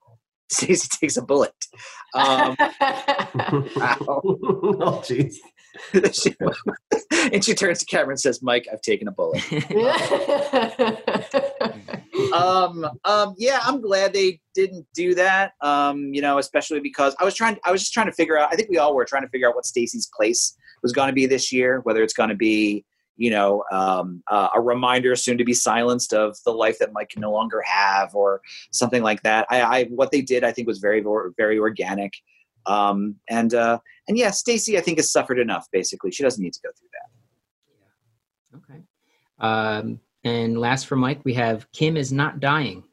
Stacey 0.51 0.87
takes 0.99 1.17
a 1.17 1.21
bullet. 1.21 1.53
Um, 2.13 2.55
wow. 2.59 2.77
oh, 4.23 5.01
jeez. 5.03 5.35
and 7.31 7.43
she 7.43 7.55
turns 7.55 7.79
to 7.79 7.85
Cameron 7.85 8.11
and 8.11 8.19
says, 8.19 8.43
"Mike, 8.43 8.67
I've 8.71 8.81
taken 8.81 9.07
a 9.07 9.11
bullet." 9.11 9.41
um, 12.33 12.85
um, 13.05 13.33
yeah, 13.37 13.59
I'm 13.63 13.81
glad 13.81 14.13
they 14.13 14.39
didn't 14.53 14.85
do 14.93 15.15
that. 15.15 15.53
Um, 15.61 16.13
you 16.13 16.21
know, 16.21 16.37
especially 16.37 16.79
because 16.79 17.15
I 17.19 17.23
was 17.23 17.33
trying. 17.33 17.57
I 17.65 17.71
was 17.71 17.81
just 17.81 17.93
trying 17.93 18.05
to 18.05 18.13
figure 18.13 18.37
out. 18.37 18.49
I 18.51 18.55
think 18.55 18.69
we 18.69 18.77
all 18.77 18.93
were 18.93 19.05
trying 19.05 19.23
to 19.23 19.29
figure 19.29 19.49
out 19.49 19.55
what 19.55 19.65
Stacy's 19.65 20.09
place 20.15 20.55
was 20.83 20.91
going 20.91 21.07
to 21.07 21.13
be 21.13 21.25
this 21.25 21.51
year. 21.51 21.79
Whether 21.81 22.03
it's 22.03 22.13
going 22.13 22.29
to 22.29 22.35
be, 22.35 22.85
you 23.15 23.29
know, 23.29 23.63
um, 23.71 24.23
uh, 24.29 24.49
a 24.55 24.61
reminder 24.61 25.15
soon 25.15 25.37
to 25.37 25.43
be 25.43 25.53
silenced 25.53 26.13
of 26.13 26.37
the 26.45 26.51
life 26.51 26.79
that 26.79 26.93
Mike 26.93 27.09
can 27.09 27.21
no 27.21 27.31
longer 27.31 27.61
have, 27.61 28.15
or 28.15 28.41
something 28.71 29.03
like 29.03 29.21
that. 29.23 29.45
I, 29.49 29.61
I 29.61 29.83
what 29.85 30.11
they 30.11 30.21
did, 30.21 30.43
I 30.43 30.51
think, 30.51 30.67
was 30.67 30.79
very, 30.79 31.03
very 31.37 31.59
organic. 31.59 32.13
Um, 32.65 33.15
and 33.29 33.53
uh, 33.53 33.79
and 34.07 34.17
yeah, 34.17 34.31
Stacy, 34.31 34.77
I 34.77 34.81
think 34.81 34.97
has 34.97 35.11
suffered 35.11 35.39
enough. 35.39 35.67
Basically, 35.71 36.11
she 36.11 36.23
doesn't 36.23 36.41
need 36.41 36.53
to 36.53 36.61
go 36.63 36.69
through 36.77 36.89
that. 36.93 37.09
Okay. 38.57 38.81
Um, 39.39 39.99
and 40.23 40.57
last 40.57 40.87
for 40.87 40.95
Mike, 40.95 41.21
we 41.23 41.33
have 41.33 41.69
Kim 41.71 41.97
is 41.97 42.11
not 42.11 42.39
dying. 42.39 42.83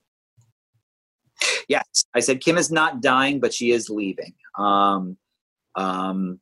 Yes, 1.68 2.04
I 2.14 2.20
said 2.20 2.40
Kim 2.40 2.58
is 2.58 2.72
not 2.72 3.00
dying, 3.00 3.38
but 3.38 3.54
she 3.54 3.70
is 3.70 3.88
leaving. 3.88 4.34
Um, 4.58 5.16
um, 5.76 6.40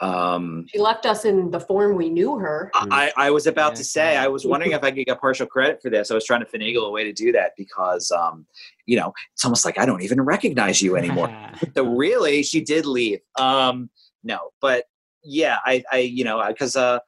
um, 0.00 0.66
she 0.68 0.78
left 0.78 1.06
us 1.06 1.24
in 1.24 1.50
the 1.50 1.60
form 1.60 1.96
we 1.96 2.10
knew 2.10 2.38
her. 2.38 2.70
I, 2.74 3.12
I 3.16 3.30
was 3.30 3.46
about 3.46 3.72
Yeah. 3.72 3.76
to 3.76 3.84
say, 3.84 4.16
I 4.16 4.26
was 4.28 4.44
wondering 4.44 4.72
if 4.72 4.82
I 4.82 4.90
could 4.90 5.06
get 5.06 5.20
partial 5.20 5.46
credit 5.46 5.80
for 5.80 5.90
this. 5.90 6.10
I 6.10 6.14
was 6.14 6.24
trying 6.24 6.44
to 6.44 6.46
finagle 6.46 6.86
a 6.86 6.90
way 6.90 7.04
to 7.04 7.12
do 7.12 7.32
that 7.32 7.52
because, 7.56 8.10
um, 8.10 8.46
you 8.86 8.98
know, 8.98 9.12
it's 9.32 9.44
almost 9.44 9.64
like 9.64 9.78
I 9.78 9.86
don't 9.86 10.02
even 10.02 10.20
recognize 10.20 10.82
you 10.82 10.96
anymore. 10.96 11.30
so 11.76 11.84
really, 11.84 12.42
she 12.42 12.60
did 12.60 12.86
leave. 12.86 13.20
Um, 13.38 13.88
no, 14.24 14.50
but 14.60 14.84
yeah, 15.22 15.58
I, 15.64 15.84
I 15.92 15.98
you 15.98 16.24
know, 16.24 16.44
because, 16.48 16.76
uh, 16.76 16.98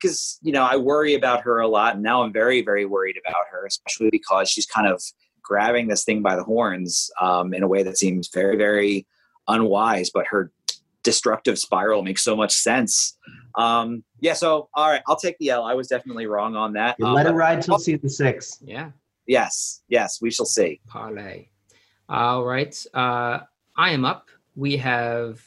because 0.00 0.38
you 0.42 0.52
know, 0.52 0.62
I 0.62 0.76
worry 0.76 1.14
about 1.14 1.42
her 1.42 1.60
a 1.60 1.68
lot, 1.68 1.94
and 1.94 2.02
now 2.02 2.22
I'm 2.22 2.32
very, 2.32 2.62
very 2.62 2.84
worried 2.84 3.16
about 3.24 3.44
her, 3.50 3.64
especially 3.64 4.10
because 4.10 4.50
she's 4.50 4.66
kind 4.66 4.86
of 4.86 5.02
grabbing 5.42 5.88
this 5.88 6.04
thing 6.04 6.20
by 6.22 6.36
the 6.36 6.44
horns 6.44 7.10
um, 7.20 7.54
in 7.54 7.62
a 7.62 7.68
way 7.68 7.82
that 7.82 7.96
seems 7.96 8.28
very, 8.28 8.56
very 8.56 9.06
unwise. 9.48 10.10
But 10.10 10.26
her 10.26 10.52
destructive 11.04 11.58
spiral 11.58 12.02
makes 12.02 12.22
so 12.22 12.34
much 12.34 12.52
sense. 12.52 13.16
Um, 13.56 14.02
yeah, 14.20 14.32
so 14.32 14.68
all 14.74 14.90
right, 14.90 15.02
I'll 15.06 15.16
take 15.16 15.38
the 15.38 15.50
L. 15.50 15.64
I 15.64 15.74
was 15.74 15.86
definitely 15.86 16.26
wrong 16.26 16.56
on 16.56 16.72
that. 16.72 16.96
Um, 17.00 17.14
let 17.14 17.26
it 17.26 17.30
ride 17.30 17.62
till 17.62 17.78
season 17.78 18.08
six. 18.08 18.58
yeah. 18.64 18.90
Yes, 19.26 19.82
yes, 19.88 20.20
we 20.20 20.30
shall 20.30 20.44
see. 20.44 20.80
Parlay. 20.86 21.46
All 22.08 22.44
right. 22.44 22.76
Uh, 22.92 23.40
I 23.76 23.90
am 23.90 24.04
up. 24.04 24.28
We 24.54 24.76
have 24.76 25.40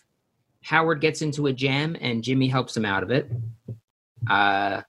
Howard 0.64 1.00
gets 1.00 1.22
into 1.22 1.48
a 1.48 1.54
jam 1.54 1.96
and 2.02 2.24
Jimmy 2.24 2.48
helps 2.48 2.76
him 2.76 2.86
out 2.86 3.04
of 3.04 3.12
it. 3.12 3.30
Uh, 4.28 4.82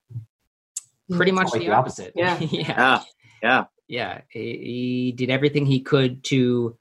pretty 1.13 1.33
much 1.33 1.53
like 1.53 1.61
the 1.61 1.69
the 1.69 1.73
opposite. 1.73 2.15
opposite. 2.17 2.53
yeah. 2.53 2.67
Yeah, 2.69 3.03
yeah. 3.43 3.65
Yeah. 3.89 4.21
He, 4.29 4.41
he 4.41 5.13
did 5.13 5.31
everything 5.31 5.67
he 5.67 5.81
could 5.81 6.25
to 6.25 6.77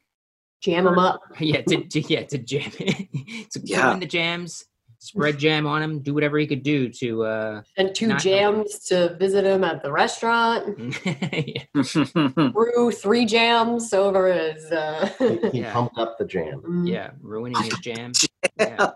Jam 0.61 0.85
them 0.85 0.97
up. 0.99 1.21
yeah 1.39 1.61
to, 1.61 1.83
to 1.83 2.01
yeah 2.01 2.23
to 2.23 2.37
jam 2.37 2.71
to 2.71 3.59
Yeah. 3.63 3.93
in 3.93 3.99
the 3.99 4.05
jams, 4.07 4.65
spread 4.99 5.37
jam 5.37 5.67
on 5.67 5.81
him, 5.83 5.99
do 5.99 6.13
whatever 6.13 6.37
he 6.39 6.47
could 6.47 6.63
do 6.63 6.89
to 6.89 7.23
uh 7.23 7.61
And 7.77 7.93
two 7.93 8.15
jams 8.17 8.79
to 8.87 9.15
visit 9.19 9.45
him 9.45 9.63
at 9.63 9.83
the 9.83 9.91
restaurant. 9.91 10.79
yeah. 11.05 12.49
Brew 12.51 12.91
three 12.91 13.25
jams 13.25 13.93
over 13.93 14.33
his. 14.33 14.71
Uh, 14.71 15.09
He, 15.19 15.49
he 15.51 15.59
Yeah. 15.61 15.73
pumped 15.73 15.97
up 15.99 16.17
the 16.17 16.25
jam. 16.25 16.61
Mm. 16.61 16.89
yeah, 16.89 17.11
ruining 17.21 17.61
his 17.61 17.77
jam. 17.79 18.11
Yeah. 18.59 18.91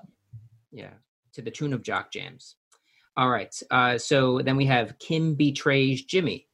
yeah, 0.72 0.93
to 1.34 1.41
the 1.43 1.51
tune 1.51 1.74
of 1.74 1.84
jock 1.84 2.12
jams. 2.12 2.55
All 3.18 3.30
right. 3.30 3.53
Uh, 3.70 3.97
so 3.97 4.41
then 4.41 4.55
we 4.55 4.66
have 4.66 4.97
Kim 4.97 5.36
betrays 5.36 6.03
Jimmy. 6.05 6.47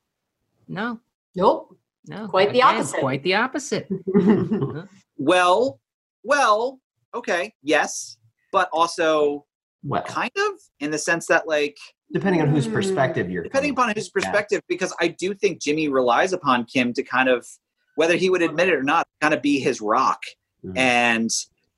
No, 0.67 0.99
Nope. 1.35 1.77
No, 2.07 2.27
Quite 2.27 2.53
the 2.53 2.59
again, 2.59 2.75
opposite. 2.75 2.99
Quite 2.99 3.23
the 3.23 3.35
opposite. 3.35 3.87
Well, 5.19 5.79
well, 6.23 6.79
okay, 7.15 7.53
yes, 7.63 8.17
but 8.51 8.69
also 8.71 9.45
well, 9.83 10.03
kind 10.03 10.31
of 10.37 10.51
in 10.79 10.91
the 10.91 10.97
sense 10.99 11.25
that 11.27 11.47
like 11.47 11.75
depending 12.13 12.41
on 12.41 12.49
whose 12.49 12.67
Hmm. 12.67 12.73
perspective 12.73 13.29
you're 13.29 13.43
depending 13.43 13.73
coming 13.73 13.89
upon 13.89 13.95
whose 13.95 14.09
perspective, 14.09 14.61
because 14.67 14.93
I 15.01 15.07
do 15.07 15.33
think 15.33 15.59
Jimmy 15.61 15.89
relies 15.89 16.33
upon 16.33 16.65
Kim 16.65 16.93
to 16.93 17.03
kind 17.03 17.29
of 17.29 17.47
whether 17.95 18.15
he 18.15 18.29
would 18.29 18.43
admit 18.43 18.67
it 18.69 18.75
or 18.75 18.83
not, 18.83 19.07
kind 19.21 19.33
of 19.33 19.41
be 19.41 19.59
his 19.59 19.81
rock. 19.81 20.21
Mhm. 20.63 20.77
And 20.77 21.29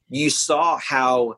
you 0.09 0.29
saw 0.29 0.77
how 0.77 1.35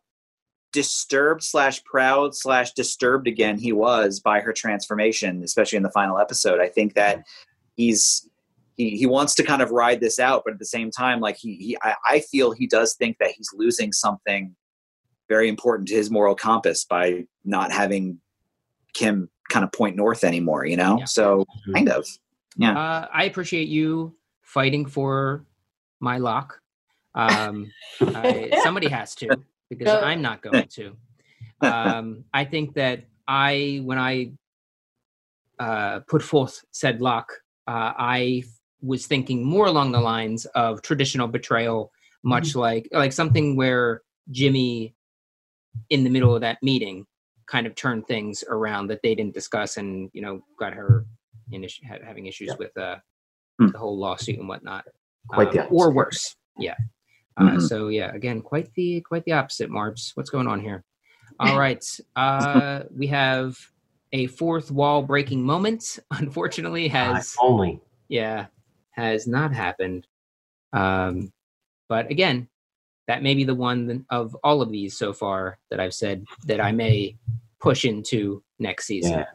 disturbed 0.74 1.44
slash 1.44 1.84
proud 1.84 2.34
slash 2.36 2.72
disturbed 2.74 3.28
again 3.28 3.60
he 3.60 3.74
was 3.74 4.20
by 4.20 4.40
her 4.40 4.54
transformation, 4.54 5.44
especially 5.44 5.78
in 5.78 5.84
the 5.84 5.92
final 5.92 6.18
episode. 6.18 6.60
I 6.60 6.68
think 6.68 6.96
that 6.96 7.24
he's 7.76 8.28
he, 8.78 8.92
he 8.92 9.06
wants 9.06 9.36
to 9.36 9.44
kind 9.44 9.62
of 9.62 9.72
ride 9.72 10.00
this 10.00 10.20
out, 10.20 10.44
but 10.46 10.54
at 10.54 10.60
the 10.60 10.66
same 10.66 10.92
time, 10.92 11.20
like 11.20 11.38
he, 11.38 11.56
he 11.56 11.78
I, 11.84 11.96
I 12.08 12.20
feel 12.20 12.52
he 12.52 12.68
does 12.68 12.96
think 12.96 13.18
that 13.20 13.32
he's 13.32 13.50
losing 13.54 13.92
something 13.92 14.56
very 15.30 15.48
important 15.48 15.88
to 15.90 15.96
his 15.96 16.12
moral 16.12 16.36
compass 16.36 16.84
by 16.86 17.26
not 17.46 17.72
having 17.72 18.20
Kim 18.94 19.30
kind 19.50 19.64
of 19.64 19.72
point 19.72 19.96
north 19.96 20.24
anymore, 20.24 20.66
you 20.66 20.78
know? 20.78 20.98
Yeah. 21.00 21.06
So 21.06 21.46
Mhm. 21.68 21.74
kind 21.74 21.90
of. 21.90 22.06
Yeah. 22.58 22.78
Uh, 22.78 23.08
I 23.14 23.24
appreciate 23.26 23.68
you 23.70 24.16
fighting 24.42 24.86
for 24.86 25.46
my 26.00 26.18
lock. 26.18 26.60
Um, 27.16 27.72
I, 28.14 28.52
somebody 28.64 28.88
has 28.90 29.16
to 29.16 29.44
because 29.70 29.86
No. 29.86 30.02
I'm 30.02 30.22
not 30.22 30.42
going 30.42 30.68
to. 30.68 30.98
Um, 31.62 32.26
I 32.34 32.44
think 32.46 32.74
that 32.76 33.06
I, 33.28 33.82
when 33.84 33.98
I 33.98 34.34
uh, 35.60 36.00
put 36.02 36.22
forth 36.24 36.64
said 36.72 37.02
lock, 37.02 37.32
uh, 37.68 37.94
I 37.98 38.44
was 38.82 39.06
thinking 39.08 39.44
more 39.46 39.68
along 39.68 39.92
the 39.92 40.00
lines 40.00 40.46
of 40.48 40.82
traditional 40.82 41.28
betrayal, 41.28 41.92
much 42.24 42.56
like 42.56 42.88
like 42.92 43.14
something 43.14 43.56
where 43.56 44.02
Jimmy, 44.32 44.96
in 45.90 46.04
the 46.04 46.10
middle 46.10 46.34
of 46.36 46.42
that 46.42 46.58
meeting, 46.62 47.06
kind 47.48 47.68
of 47.68 47.76
turned 47.76 48.08
things 48.08 48.44
around 48.50 48.88
that 48.88 49.00
they 49.04 49.16
didn't 49.16 49.34
discuss, 49.34 49.78
and 49.78 50.10
you 50.14 50.22
know 50.22 50.44
got 50.60 50.74
her 50.74 51.06
in 51.52 51.64
issue, 51.64 51.84
having 51.86 52.26
issues 52.28 52.48
Yeah. 52.50 52.56
with 52.60 52.78
uh, 52.78 52.98
Hmm. 53.60 53.68
the 53.68 53.78
whole 53.78 53.98
lawsuit 53.98 54.40
and 54.40 54.48
whatnot, 54.48 54.86
Quite 55.28 55.52
the 55.52 55.68
Um, 55.68 55.68
or 55.72 55.92
worse. 55.92 56.36
Yeah. 56.58 56.76
Uh, 57.38 57.44
Mhm. 57.52 57.62
So 57.62 57.88
yeah, 57.90 58.12
again, 58.14 58.42
quite 58.42 58.74
the 58.74 59.02
quite 59.02 59.24
the 59.26 59.34
opposite, 59.34 59.70
Marbs. 59.70 60.12
What's 60.16 60.30
going 60.30 60.48
on 60.48 60.60
here? 60.62 60.84
All 61.40 61.58
right, 61.58 61.84
uh, 62.16 62.84
we 62.96 63.08
have 63.08 63.58
a 64.14 64.28
fourth 64.28 64.72
wall 64.72 65.02
breaking 65.04 65.44
moment. 65.44 66.00
Unfortunately, 66.12 66.88
has 66.88 67.36
only 67.40 67.80
yeah 68.08 68.48
has 68.92 69.28
not 69.28 69.54
happened. 69.54 70.08
Um, 70.74 71.32
but 71.90 72.10
again, 72.10 72.48
that 73.08 73.24
may 73.24 73.34
be 73.34 73.44
the 73.44 73.56
one 73.56 74.06
of 74.10 74.36
all 74.44 74.62
of 74.62 74.72
these 74.72 74.98
so 74.98 75.12
far 75.14 75.58
that 75.70 75.80
I've 75.80 75.94
said 75.94 76.26
that 76.46 76.62
I 76.62 76.72
may 76.72 77.18
push 77.60 77.84
into 77.86 78.44
next 78.60 78.86
season. 78.86 79.26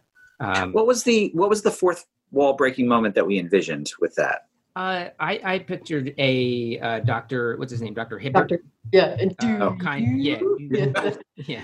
Yeah. 0.41 0.63
Um, 0.63 0.73
What 0.73 0.87
was 0.87 1.03
the 1.05 1.31
what 1.35 1.49
was 1.49 1.63
the 1.63 1.71
fourth 1.71 2.07
wall 2.31 2.55
breaking 2.55 2.89
moment 2.89 3.15
that 3.15 3.27
we 3.27 3.39
envisioned 3.39 3.93
with 4.01 4.15
that? 4.17 4.47
uh, 4.77 5.09
I, 5.19 5.41
I 5.43 5.59
pictured 5.61 6.15
a 6.19 6.79
uh, 6.81 7.01
doctor. 7.01 7.57
What's 7.57 7.73
his 7.73 7.81
name? 7.81 7.95
Doctor 7.95 8.19
Hibbert. 8.19 8.49
Doctor, 8.49 8.65
yeah, 8.93 9.17
and 9.19 9.35
do 9.39 9.63
Uh, 9.63 9.77
kind, 9.77 10.23
yeah, 10.23 10.39
Yeah. 10.59 11.15
yeah. 11.37 11.63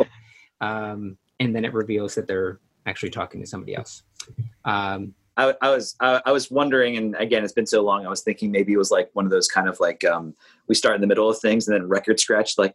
Um, 0.63 1.19
and 1.39 1.55
then 1.55 1.65
it 1.67 1.75
reveals 1.75 2.15
that 2.15 2.27
they're 2.27 2.59
actually 2.87 3.11
talking 3.11 3.41
to 3.43 3.47
somebody 3.47 3.75
else. 3.75 4.03
Um, 4.65 5.15
I, 5.37 5.55
I 5.63 5.71
was 5.71 5.97
I, 6.01 6.21
I 6.27 6.33
was 6.33 6.51
wondering, 6.51 6.97
and 6.97 7.15
again, 7.17 7.43
it's 7.45 7.53
been 7.55 7.67
so 7.67 7.83
long. 7.83 8.05
I 8.05 8.11
was 8.11 8.23
thinking 8.23 8.51
maybe 8.51 8.73
it 8.73 8.77
was 8.77 8.91
like 8.91 9.11
one 9.15 9.25
of 9.25 9.31
those 9.31 9.49
kind 9.49 9.69
of 9.69 9.79
like 9.81 10.05
um, 10.05 10.35
we 10.69 10.75
start 10.75 10.95
in 10.95 11.01
the 11.01 11.07
middle 11.07 11.29
of 11.29 11.39
things 11.39 11.67
and 11.69 11.75
then 11.75 11.89
record 11.89 12.21
scratch 12.21 12.59
like, 12.59 12.75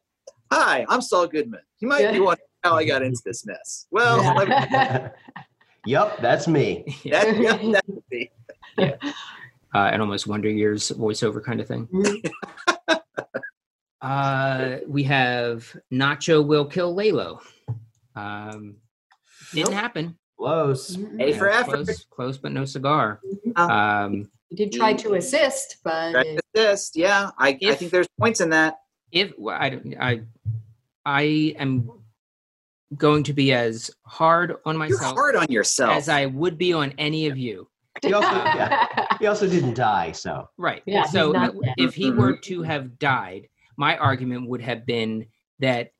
"Hi, 0.52 0.86
I'm 0.90 1.02
Saul 1.02 1.28
Goodman. 1.28 1.62
You 1.80 1.88
might 1.88 1.98
be 2.12 2.18
Yeah. 2.18 2.24
wondering 2.24 2.48
how 2.64 2.76
I 2.76 2.84
got 2.86 3.04
into 3.04 3.22
this 3.24 3.46
mess." 3.46 3.86
Well, 3.92 4.22
Yeah. 4.24 4.34
let 4.34 4.48
me- 5.04 5.10
Yep, 5.86 6.18
that's 6.22 6.48
me. 6.48 6.84
yeah, 7.04 7.24
that, 7.26 7.38
yeah, 7.40 7.72
that 7.74 7.84
would 7.88 8.04
be. 8.10 8.32
uh, 8.80 8.90
an 9.74 10.02
almost 10.02 10.28
Wonder 10.28 10.50
Years 10.50 10.92
voiceover 10.92 11.44
kind 11.44 11.62
of 11.62 11.68
thing. 11.68 11.88
Uh, 14.02 14.78
we 14.88 15.04
have 15.04 15.76
Nacho 15.92 16.46
will 16.46 16.66
kill 16.66 16.94
Lalo. 16.94 17.42
Um, 18.16 18.78
didn't 19.54 19.72
Nope. 19.72 19.80
happen. 19.82 20.18
Close. 20.38 20.98
A 21.20 21.34
for 21.34 21.50
Yeah, 21.50 21.60
effort. 21.60 21.86
Close, 21.86 22.06
close, 22.10 22.38
but 22.38 22.52
no 22.52 22.66
cigar. 22.66 23.20
Uh, 23.56 23.62
Um, 23.68 24.32
He 24.50 24.56
did 24.56 24.72
try 24.72 24.94
to 24.94 25.16
assist, 25.16 25.78
but 25.84 26.14
Right 26.14 26.26
it- 26.28 26.42
assist, 26.56 26.96
yeah. 26.96 27.32
I, 27.38 27.58
I 27.66 27.76
think 27.76 27.92
there's 27.92 28.08
points 28.20 28.40
in 28.40 28.50
that. 28.52 28.80
if 29.12 29.34
well, 29.38 29.58
I, 29.60 29.70
don't- 29.70 29.96
I, 30.00 30.22
I 31.06 31.22
am 31.58 31.90
going 32.96 33.24
to 33.24 33.34
be 33.34 33.52
as 33.52 33.92
hard 34.06 34.52
on 34.66 34.76
You're 34.76 34.90
myself 34.90 35.16
hard 35.16 35.36
on 35.36 35.48
yourself. 35.50 35.94
as 35.98 36.08
I 36.08 36.28
would 36.28 36.58
be 36.58 36.72
on 36.72 36.94
any 36.98 37.28
of 37.28 37.38
you. 37.38 37.68
He 38.04 38.14
also, 38.14 38.30
yeah, 38.32 39.18
he 39.20 39.26
also 39.26 39.48
didn't 39.48 39.74
die, 39.74 40.12
so 40.12 40.48
Right. 40.58 40.84
Yeah, 40.86 41.04
so 41.06 41.32
not 41.32 41.60
dead. 41.60 41.74
if 41.80 41.96
he 41.96 42.12
were 42.12 42.38
to 42.38 42.62
have 42.62 43.00
died, 43.00 43.50
my 43.76 43.98
argument 43.98 44.48
would 44.48 44.62
have 44.62 44.86
been 44.86 45.26
that 45.60 45.92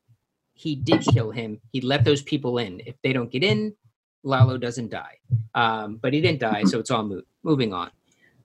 he 0.54 0.76
did 0.76 1.02
kill 1.12 1.32
him. 1.32 1.60
He 1.72 1.80
let 1.80 2.04
those 2.04 2.22
people 2.22 2.58
in. 2.58 2.80
If 2.86 2.94
they 3.02 3.12
don't 3.12 3.30
get 3.32 3.42
in, 3.42 3.74
Lalo 4.22 4.58
doesn't 4.58 4.90
die. 4.90 5.16
Um, 5.54 5.96
but 6.02 6.12
he 6.12 6.20
didn't 6.20 6.40
die, 6.40 6.64
so 6.64 6.78
it's 6.78 6.90
all 6.90 7.04
moot. 7.04 7.26
Moving 7.42 7.72
on 7.72 7.90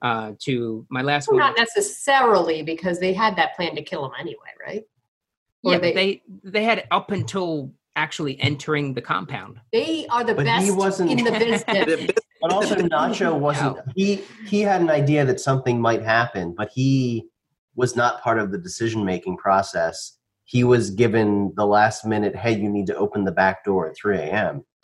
uh, 0.02 0.34
to 0.40 0.86
my 0.90 1.02
last 1.02 1.28
Well, 1.28 1.40
one. 1.40 1.48
not 1.50 1.58
necessarily 1.58 2.64
because 2.64 3.00
they 3.00 3.14
had 3.14 3.36
that 3.38 3.56
plan 3.56 3.76
to 3.76 3.82
kill 3.82 4.06
him 4.06 4.12
anyway, 4.20 4.38
right? 4.66 4.84
Or 5.64 5.74
yeah, 5.74 5.80
they, 5.80 5.94
they 5.94 6.22
they 6.44 6.64
had 6.64 6.86
up 6.92 7.12
until 7.12 7.72
actually 7.96 8.40
entering 8.42 8.94
the 8.94 9.02
compound. 9.02 9.60
they 9.72 10.06
are 10.08 10.24
the 10.24 10.34
But 10.34 10.48
he 10.62 10.72
wasn't- 10.72 11.12
in 11.12 11.24
the 11.24 11.32
business. 11.68 12.12
But 12.42 12.52
also, 12.52 12.76
Nacho 12.76 13.38
wasn't. 13.48 13.78
He 13.96 14.22
he 14.48 14.60
had 14.62 14.82
an 14.82 14.90
idea 14.90 15.24
that 15.26 15.40
something 15.40 15.80
might 15.80 16.02
happen, 16.04 16.54
but 16.58 16.70
he 16.74 17.26
was 17.76 17.96
not 17.96 18.22
part 18.22 18.38
of 18.40 18.52
the 18.52 18.58
decision 18.58 19.06
making 19.06 19.38
process. 19.38 20.18
He 20.44 20.64
was 20.66 20.90
given 20.92 21.54
the 21.56 21.66
last 21.66 22.06
minute. 22.06 22.36
Hey, 22.36 22.60
you 22.60 22.70
need 22.70 22.88
to 22.88 22.96
open 22.98 23.24
the 23.24 23.32
back 23.32 23.64
door 23.64 23.88
at 23.90 23.96
3 23.96 24.18
a.m. 24.18 24.66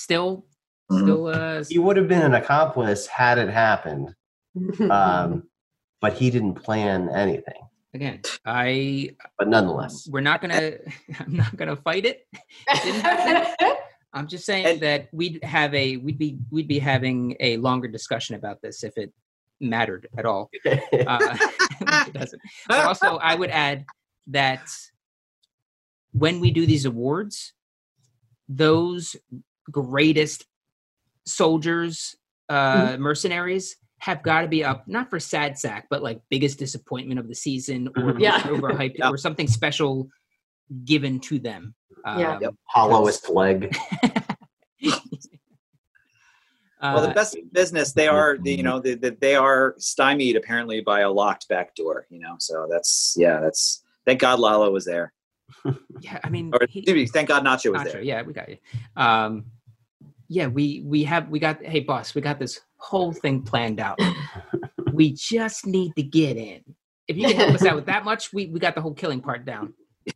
Still, 0.00 0.44
Mhm. 0.92 1.02
still, 1.02 1.26
uh, 1.28 1.64
He 1.68 1.78
would 1.78 1.96
have 1.96 2.06
been 2.06 2.20
an 2.20 2.34
accomplice 2.34 3.06
had 3.06 3.38
it 3.38 3.48
happened, 3.48 4.14
um, 4.90 5.48
but 6.02 6.12
he 6.12 6.30
didn't 6.30 6.56
plan 6.56 7.08
anything. 7.08 7.62
again, 7.94 8.20
I 8.44 9.16
But 9.38 9.48
nonetheless, 9.48 10.06
we're 10.10 10.20
not 10.20 10.42
gonna. 10.42 10.72
I'm 11.20 11.34
not 11.34 11.56
gonna 11.56 11.76
fight 11.76 12.04
it. 12.04 12.26
didn't. 12.84 13.56
I'm 14.12 14.26
just 14.28 14.44
saying 14.44 14.66
And- 14.66 14.80
that 14.80 15.08
we'd 15.12 15.42
have 15.42 15.72
a 15.74 15.96
we'd 15.96 16.18
be 16.18 16.38
we'd 16.50 16.68
be 16.68 16.78
having 16.78 17.34
a 17.40 17.56
longer 17.56 17.88
discussion 17.88 18.34
about 18.36 18.60
this 18.60 18.84
if 18.84 18.98
it 18.98 19.12
mattered 19.60 20.08
at 20.18 20.26
all. 20.26 20.50
Uh, 20.66 21.38
it 22.06 22.12
doesn't. 22.12 22.42
But 22.68 22.84
also, 22.84 23.16
I 23.16 23.34
would 23.34 23.50
add 23.50 23.86
that 24.26 24.68
when 26.12 26.38
we 26.40 26.50
do 26.50 26.66
these 26.66 26.84
awards, 26.84 27.54
those 28.48 29.16
greatest 29.70 30.44
soldiers, 31.26 32.14
uh, 32.48 32.96
mercenaries 32.98 33.76
have 33.98 34.22
got 34.22 34.42
to 34.42 34.48
be 34.48 34.62
up 34.62 34.86
not 34.86 35.08
for 35.10 35.18
sad 35.18 35.58
sack, 35.58 35.86
but 35.90 36.02
like 36.02 36.20
biggest 36.30 36.58
disappointment 36.58 37.18
of 37.18 37.28
the 37.28 37.34
season 37.34 37.88
or 37.88 38.12
Mhm. 38.14 38.20
Yeah. 38.20 38.40
overhyped 38.42 38.96
Yeah. 38.98 39.08
or 39.10 39.16
something 39.16 39.48
special 39.48 40.08
given 40.84 41.18
to 41.20 41.38
them. 41.38 41.74
Yeah. 42.04 42.34
Um, 42.36 42.42
Yep. 42.42 42.54
hollowest 42.66 43.28
leg. 43.30 43.76
well, 46.82 47.00
the 47.00 47.08
uh, 47.10 47.14
best 47.14 47.36
business, 47.52 47.92
they 47.92 48.06
are, 48.06 48.36
you 48.44 48.62
know, 48.62 48.78
they, 48.80 48.94
they, 48.94 49.10
they 49.10 49.34
are 49.34 49.74
stymied 49.78 50.36
apparently 50.36 50.80
by 50.82 51.00
a 51.00 51.10
locked 51.10 51.48
back 51.48 51.74
door, 51.74 52.06
you 52.10 52.20
know. 52.20 52.36
So 52.38 52.68
that's, 52.70 53.14
yeah, 53.18 53.40
that's, 53.40 53.82
thank 54.04 54.20
God 54.20 54.38
Lalo 54.38 54.70
was 54.70 54.84
there. 54.84 55.12
yeah, 56.00 56.18
I 56.22 56.28
mean, 56.28 56.50
Or 56.52 56.66
he- 56.68 56.84
me, 56.92 57.06
thank 57.06 57.28
God 57.28 57.44
Nacho 57.44 57.72
was 57.72 57.82
Nacho, 57.82 57.92
there. 57.92 58.02
yeah, 58.02 58.22
we 58.22 58.32
got 58.34 58.48
you. 58.50 58.58
Um, 58.96 59.46
yeah, 60.28 60.46
we 60.46 60.82
we 60.84 61.04
have 61.04 61.28
we 61.28 61.38
got. 61.38 61.64
Hey, 61.64 61.80
boss, 61.80 62.14
we 62.14 62.20
got 62.20 62.38
this 62.38 62.60
whole 62.76 63.12
thing 63.12 63.42
planned 63.42 63.80
out. 63.80 63.98
we 64.92 65.12
just 65.12 65.66
need 65.66 65.94
to 65.96 66.02
get 66.02 66.36
in. 66.36 66.62
If 67.08 67.16
you 67.16 67.28
can 67.28 67.36
help 67.36 67.54
us 67.54 67.64
out 67.64 67.76
with 67.76 67.86
that 67.86 68.04
much, 68.04 68.32
we 68.32 68.46
we 68.46 68.58
got 68.58 68.74
the 68.74 68.80
whole 68.80 68.94
killing 68.94 69.20
part 69.20 69.44
down. 69.44 69.74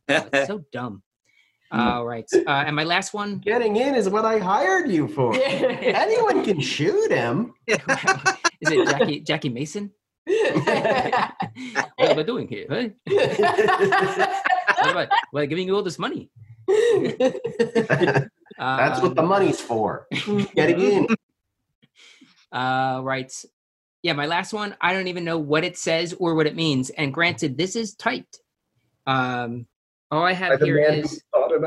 Oh, 0.08 0.28
so 0.46 0.64
dumb. 0.72 1.02
All 1.72 2.04
right, 2.04 2.26
uh, 2.34 2.64
and 2.66 2.74
my 2.74 2.82
last 2.82 3.14
one. 3.14 3.38
Getting 3.38 3.76
in 3.76 3.94
is 3.94 4.08
what 4.08 4.24
I 4.24 4.38
hired 4.38 4.90
you 4.90 5.06
for. 5.06 5.32
Anyone 5.44 6.44
can 6.44 6.60
shoot 6.60 7.12
him. 7.12 7.54
is 7.68 7.78
it 8.60 8.88
Jackie 8.88 9.20
Jackie 9.20 9.48
Mason? 9.50 9.92
what 10.24 12.10
am 12.10 12.18
I 12.18 12.22
doing 12.24 12.48
here? 12.48 12.66
Huh? 12.68 12.88
What 14.80 14.88
am 14.88 14.96
I, 14.96 15.08
what 15.30 15.40
am 15.40 15.42
I 15.42 15.46
giving 15.46 15.68
you 15.68 15.76
all 15.76 15.82
this 15.82 15.98
money? 15.98 16.30
That's 18.60 19.00
what 19.00 19.14
the 19.14 19.22
Um, 19.22 19.28
money's 19.28 19.60
for. 19.60 20.06
Getting 20.54 20.80
in. 20.80 21.06
Uh, 22.52 23.00
right. 23.02 23.32
yeah, 24.02 24.12
my 24.12 24.26
last 24.26 24.52
one, 24.52 24.76
I 24.80 24.92
don't 24.92 25.06
even 25.08 25.24
know 25.24 25.38
what 25.38 25.64
it 25.64 25.78
says 25.78 26.14
or 26.18 26.34
what 26.34 26.46
it 26.46 26.54
means. 26.54 26.90
And 26.90 27.12
granted, 27.14 27.56
this 27.56 27.74
is 27.74 27.94
typed. 27.94 28.40
Um, 29.06 29.66
all 30.10 30.22
I 30.24 30.32
have 30.32 30.58
the 30.60 30.66
here 30.66 30.76
man 30.80 30.94
who 30.98 31.00
is 31.04 31.22
thought 31.32 31.52
it. 31.52 31.62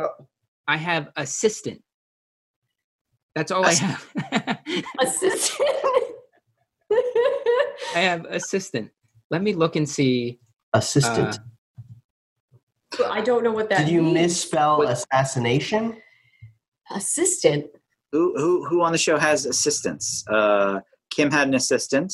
I 0.67 0.77
have 0.77 1.09
assistant. 1.15 1.81
That's 3.35 3.51
all 3.51 3.65
I 3.65 3.73
have. 3.73 4.05
Assistant. 5.01 5.69
I 7.95 7.99
have 7.99 8.25
assistant. 8.25 8.91
Let 9.31 9.41
me 9.41 9.53
look 9.53 9.75
and 9.75 9.89
see. 9.89 10.39
Assistant. 10.73 11.39
Uh, 12.99 13.05
I 13.09 13.21
don't 13.21 13.43
know 13.43 13.51
what 13.51 13.69
that 13.71 13.79
Did 13.79 13.89
you 13.89 14.03
means. 14.03 14.13
misspell 14.13 14.77
What- 14.79 14.89
assassination? 14.91 15.97
Assistant? 16.91 17.65
Who 18.11 18.33
who 18.37 18.65
who 18.65 18.81
on 18.83 18.91
the 18.91 18.97
show 18.97 19.17
has 19.17 19.45
assistants? 19.45 20.23
Uh, 20.29 20.79
Kim 21.09 21.31
had 21.31 21.47
an 21.47 21.53
assistant. 21.55 22.13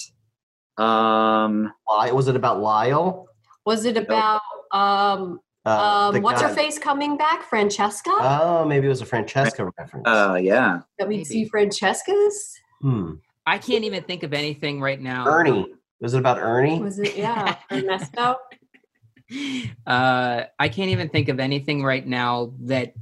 Um, 0.77 1.71
Ly- 1.89 2.11
Was 2.11 2.27
it 2.27 2.35
about 2.35 2.61
Lyle? 2.61 3.27
Was 3.65 3.85
it 3.85 3.97
about 3.97 4.41
um 4.71 5.39
Uh, 5.65 6.11
um 6.15 6.21
what's 6.21 6.41
her 6.41 6.49
face 6.49 6.79
coming 6.79 7.17
back? 7.17 7.43
Francesca? 7.43 8.11
Oh, 8.13 8.65
maybe 8.65 8.85
it 8.85 8.89
was 8.89 9.01
a 9.01 9.05
Francesca 9.05 9.69
reference. 9.77 10.07
uh, 10.07 10.39
yeah. 10.41 10.79
that 10.97 11.07
we'd 11.07 11.25
see 11.25 11.45
Francesca's? 11.45 12.55
hmm. 12.81 13.13
I 13.45 13.57
can't 13.57 13.83
even 13.83 14.03
think 14.03 14.23
of 14.23 14.33
anything 14.33 14.79
right 14.79 15.01
now. 15.01 15.25
Ernie. 15.27 15.73
Was 16.01 16.13
it 16.13 16.19
about 16.19 16.37
Ernie? 16.37 16.79
Was 16.79 16.99
it 16.99 17.17
yeah, 17.17 17.55
Ernesto? 17.71 18.35
Uh, 19.85 20.43
I 20.57 20.69
can't 20.69 20.89
even 20.91 21.09
think 21.09 21.29
of 21.29 21.39
anything 21.39 21.83
right 21.83 22.05
now 22.05 22.53
that, 22.61 22.93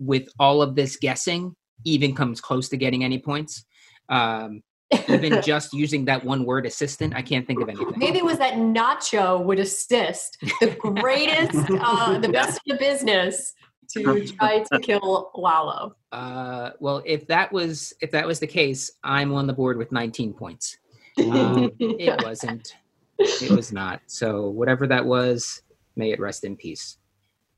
with 0.00 0.28
all 0.38 0.62
of 0.62 0.74
this 0.74 0.96
guessing, 0.96 1.54
even 1.84 2.14
comes 2.14 2.40
close 2.40 2.68
to 2.70 2.76
getting 2.76 3.04
any 3.04 3.18
points. 3.18 3.64
Um, 4.08 4.62
even 5.08 5.40
just 5.44 5.72
using 5.72 6.04
that 6.06 6.24
one 6.24 6.44
word 6.44 6.66
assistant, 6.66 7.14
I 7.14 7.22
can't 7.22 7.46
think 7.46 7.60
of 7.60 7.68
anything. 7.68 7.94
Maybe 7.96 8.18
it 8.18 8.24
was 8.24 8.38
that 8.38 8.54
Nacho 8.54 9.44
would 9.44 9.58
assist 9.58 10.38
the 10.60 10.76
greatest, 10.78 11.70
uh, 11.80 12.18
the 12.18 12.28
best 12.28 12.60
in 12.66 12.76
the 12.76 12.78
business 12.78 13.52
to 13.92 14.26
try 14.26 14.64
to 14.72 14.78
kill 14.80 15.30
Lalo. 15.34 15.94
Uh, 16.12 16.70
well, 16.80 17.02
if 17.04 17.26
that 17.28 17.52
was 17.52 17.92
if 18.00 18.10
that 18.12 18.26
was 18.26 18.40
the 18.40 18.46
case, 18.46 18.90
I'm 19.04 19.32
on 19.32 19.46
the 19.46 19.52
board 19.52 19.76
with 19.76 19.92
19 19.92 20.32
points. 20.32 20.76
Um, 21.18 21.70
it 21.78 22.22
wasn't. 22.22 22.74
It 23.18 23.50
was 23.50 23.72
not. 23.72 24.00
So 24.06 24.48
whatever 24.48 24.86
that 24.86 25.04
was, 25.04 25.62
may 25.96 26.12
it 26.12 26.20
rest 26.20 26.44
in 26.44 26.56
peace. 26.56 26.96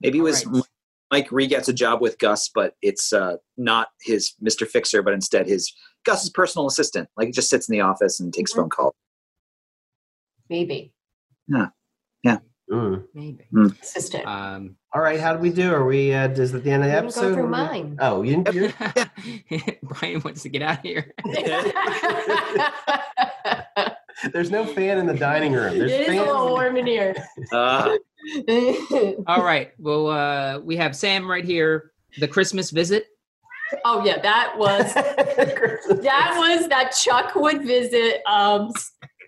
Maybe 0.01 0.18
it 0.18 0.22
was 0.22 0.45
Alright. 0.45 0.64
Mike 1.12 1.30
Ree 1.30 1.46
gets 1.46 1.68
a 1.68 1.74
job 1.74 2.00
with 2.00 2.18
Gus, 2.18 2.48
but 2.54 2.74
it's 2.80 3.12
uh, 3.12 3.36
not 3.58 3.88
his 4.00 4.32
Mr. 4.42 4.66
Fixer, 4.66 5.02
but 5.02 5.12
instead 5.12 5.46
his 5.46 5.70
Gus's 6.06 6.30
personal 6.30 6.66
assistant. 6.66 7.06
Like 7.18 7.26
he 7.26 7.32
just 7.32 7.50
sits 7.50 7.68
in 7.68 7.74
the 7.74 7.82
office 7.82 8.18
and 8.18 8.32
takes 8.32 8.54
phone 8.54 8.70
calls. 8.70 8.94
Maybe 10.48 10.94
Yeah. 11.48 11.66
Yeah. 12.24 12.38
Mm. 12.70 13.04
Maybe. 13.12 13.44
assistant. 13.82 14.26
Um, 14.26 14.76
All 14.94 15.02
right, 15.02 15.20
how 15.20 15.34
do 15.34 15.38
we 15.40 15.50
do? 15.50 15.74
Are 15.74 15.84
we? 15.84 16.14
Uh, 16.14 16.28
is 16.30 16.52
that 16.52 16.64
the 16.64 16.70
end 16.70 16.82
of 16.82 16.88
the 16.88 16.94
Let 16.94 17.04
me 17.04 17.10
go 17.12 17.20
episode? 17.20 17.34
through 17.34 17.48
mine. 17.48 17.98
Oh, 18.00 18.22
you, 18.22 18.42
you're, 18.52 18.72
Brian 19.82 20.22
wants 20.22 20.42
to 20.44 20.48
get 20.48 20.62
out 20.62 20.78
of 20.78 20.82
here. 20.82 21.12
there's 24.32 24.50
no 24.50 24.64
fan 24.64 24.96
in 24.98 25.06
the 25.06 25.14
dining 25.14 25.52
room. 25.52 25.78
There's 25.78 25.92
it 25.92 26.00
is 26.02 26.08
a 26.08 26.12
little 26.22 26.48
warm 26.48 26.76
in 26.78 26.86
here. 26.86 27.14
Uh, 27.52 27.96
All 29.27 29.43
right. 29.43 29.73
Well, 29.79 30.09
uh, 30.09 30.59
we 30.61 30.77
have 30.77 30.95
Sam 30.97 31.31
right 31.31 31.45
here. 31.45 31.93
The 32.18 32.29
Christmas 32.29 32.70
visit. 32.70 33.07
oh 33.85 34.05
yeah, 34.05 34.20
that 34.20 34.55
was 34.57 34.93
that 34.95 36.35
was 36.37 36.68
that 36.68 36.91
Chuck 36.91 37.35
would 37.35 37.62
visit 37.64 38.20
um, 38.27 38.70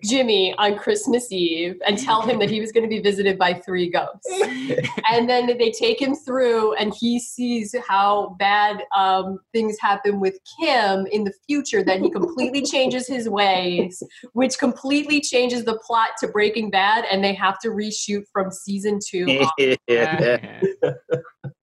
Jimmy 0.04 0.54
on 0.58 0.76
Christmas 0.76 1.32
Eve 1.32 1.76
and 1.86 1.98
tell 1.98 2.20
him 2.22 2.38
that 2.38 2.50
he 2.50 2.60
was 2.60 2.70
going 2.72 2.84
to 2.84 2.88
be 2.88 3.00
visited 3.00 3.38
by 3.38 3.54
three 3.54 3.88
ghosts. 3.90 4.26
and 5.10 5.28
then 5.28 5.46
they 5.58 5.70
take 5.70 6.00
him 6.00 6.14
through 6.14 6.74
and 6.74 6.94
he 6.98 7.18
sees 7.18 7.74
how 7.88 8.36
bad 8.38 8.82
um, 8.96 9.38
things 9.52 9.76
happen 9.80 10.20
with 10.20 10.38
kim 10.60 11.06
in 11.06 11.24
the 11.24 11.32
future 11.46 11.82
that 11.82 12.00
he 12.00 12.10
completely 12.10 12.62
changes 12.74 13.06
his 13.06 13.28
ways 13.28 14.02
which 14.32 14.58
completely 14.58 15.20
changes 15.20 15.64
the 15.64 15.78
plot 15.86 16.10
to 16.20 16.28
breaking 16.28 16.70
bad 16.70 17.04
and 17.10 17.24
they 17.24 17.34
have 17.34 17.58
to 17.58 17.68
reshoot 17.68 18.22
from 18.32 18.50
season 18.50 18.98
two 19.04 19.24
on. 19.58 19.76
yeah. 19.88 20.60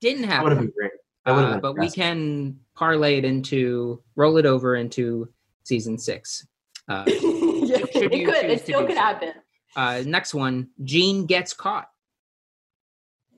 Didn't 0.01 0.27
That 0.27 0.43
would 0.43 0.51
have 0.51 0.57
happen. 0.57 0.57
been 0.57 0.73
great. 0.77 0.91
That 1.25 1.35
would 1.35 1.45
have 1.45 1.55
Uh, 1.57 1.59
but 1.59 1.77
we 1.77 1.89
can 1.89 2.57
parlay 2.75 3.17
it 3.19 3.25
into, 3.25 4.01
roll 4.15 4.37
it 4.37 4.45
over 4.45 4.75
into 4.75 5.29
season 5.63 5.97
six. 5.97 6.47
Uh, 6.87 7.03
yeah, 7.07 7.77
Should 8.01 8.13
it 8.13 8.19
you 8.19 8.25
could 8.25 8.45
it 8.45 8.61
still 8.61 8.85
could 8.85 8.95
so. 8.95 9.01
happen 9.01 9.33
uh, 9.75 10.03
next 10.05 10.33
one, 10.33 10.69
Gene 10.83 11.25
gets 11.25 11.53
caught. 11.53 11.87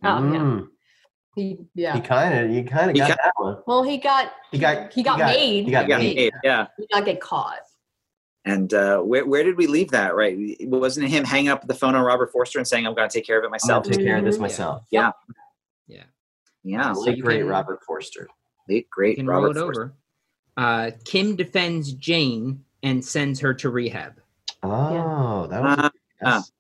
Oh, 0.03 0.07
yeah. 0.07 0.39
Mm. 0.39 0.68
he, 1.36 1.57
yeah 1.76 1.95
You 1.95 2.01
kind 2.01 2.38
of, 2.45 2.51
you 2.51 2.64
kind 2.64 2.89
of 2.89 2.95
He 2.95 2.99
got 2.99 3.09
got- 3.09 3.20
that 3.24 3.34
one. 3.38 3.57
well 3.68 3.84
he 3.84 3.97
got 3.97 4.32
He 4.51 4.57
got, 4.57 4.91
he 4.93 5.03
got 5.03 5.20
made 5.20 5.66
He 5.66 5.72
got 5.72 5.88
Yeah, 5.88 5.97
made. 5.97 6.32
yeah. 6.43 6.68
he 6.78 6.88
got 6.91 7.05
get 7.05 7.22
caught 7.22 7.59
And 8.45 8.74
uh, 8.74 8.99
where 8.99 9.26
where 9.26 9.43
did 9.43 9.55
we 9.57 9.68
leave 9.68 9.91
that? 9.91 10.16
Right? 10.16 10.38
Wasn't 10.61 11.05
it 11.05 11.09
him 11.09 11.24
hanging 11.24 11.49
up 11.49 11.66
the 11.68 11.74
phone 11.74 11.95
on 11.95 12.03
Robert 12.03 12.30
Forster 12.34 12.59
and 12.59 12.68
saying, 12.68 12.86
"I'm 12.86 12.93
going 12.93 13.07
to 13.07 13.14
take 13.14 13.26
care 13.26 13.38
of 13.38 13.43
it 13.45 13.47
I'm 13.47 13.51
myself"? 13.51 13.84
gonna 13.86 13.95
take 13.95 14.05
care 14.05 14.18
of 14.18 14.26
this 14.26 14.36
Mhm. 14.38 14.41
myself. 14.41 14.84
Yeah. 14.91 15.11
Yeah. 15.88 16.03
Yeah, 16.66 16.91
So 16.93 17.01
Late 17.01 17.18
you 17.18 17.24
great 17.24 17.39
can- 17.39 17.47
Robert 17.47 17.80
Forster. 17.88 18.28
late 18.68 18.76
You 18.76 18.84
great 18.91 19.16
can 19.16 19.28
Robert 19.28 19.41
roll 19.47 19.51
it 19.51 19.59
Forster. 19.61 19.82
over. 19.84 19.93
Uh, 20.57 20.91
Kim 21.05 21.36
defends 21.38 21.93
Jane 21.93 22.66
and 22.84 23.03
sends 23.05 23.39
her 23.39 23.53
to 23.53 23.70
rehab. 23.70 24.20
Oh, 24.64 25.47
that 25.47 25.61
was. 25.61 25.80
Uh, 25.80 25.89
yes. 26.22 26.51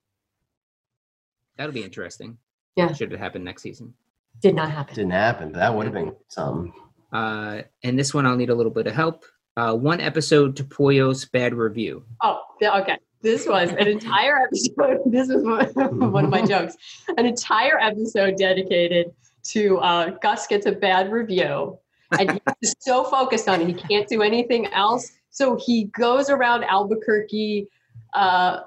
That'll 1.57 1.73
be 1.73 1.83
interesting. 1.83 2.37
Yeah. 2.75 2.91
Should 2.93 3.13
it 3.13 3.19
happen 3.19 3.43
next 3.43 3.61
season? 3.61 3.93
did 4.41 4.55
not 4.55 4.71
happen 4.71 4.95
Didn't 4.95 5.11
happen. 5.11 5.51
That 5.53 5.75
would 5.75 5.85
have 5.85 5.93
been 5.93 6.15
something. 6.27 6.73
Uh, 7.11 7.61
and 7.83 7.97
this 7.97 8.13
one 8.13 8.25
I'll 8.25 8.35
need 8.35 8.49
a 8.49 8.55
little 8.55 8.71
bit 8.71 8.87
of 8.87 8.93
help. 8.93 9.25
Uh, 9.55 9.75
one 9.75 10.01
episode 10.01 10.55
to 10.57 10.63
Pollo's 10.63 11.25
bad 11.25 11.53
review. 11.53 12.03
Oh, 12.21 12.41
yeah, 12.59 12.79
okay. 12.81 12.97
This 13.21 13.47
was 13.47 13.69
an 13.69 13.87
entire 13.87 14.37
episode. 14.43 14.99
This 15.05 15.29
was 15.29 15.43
one 15.75 16.11
one 16.11 16.25
of 16.25 16.31
my 16.31 16.41
jokes. 16.45 16.75
An 17.17 17.25
entire 17.25 17.79
episode 17.79 18.35
dedicated 18.37 19.13
to 19.43 19.77
uh, 19.77 20.09
Gus 20.21 20.47
gets 20.47 20.65
a 20.65 20.71
bad 20.71 21.11
review, 21.11 21.77
and 22.19 22.41
he's 22.59 22.75
so 22.79 23.03
focused 23.03 23.47
on 23.47 23.61
it, 23.61 23.67
he 23.67 23.73
can't 23.73 24.07
do 24.09 24.23
anything 24.23 24.67
else. 24.73 25.11
So 25.29 25.55
he 25.55 25.85
goes 25.97 26.29
around 26.29 26.63
Albuquerque, 26.63 27.67
uh, 28.13 28.61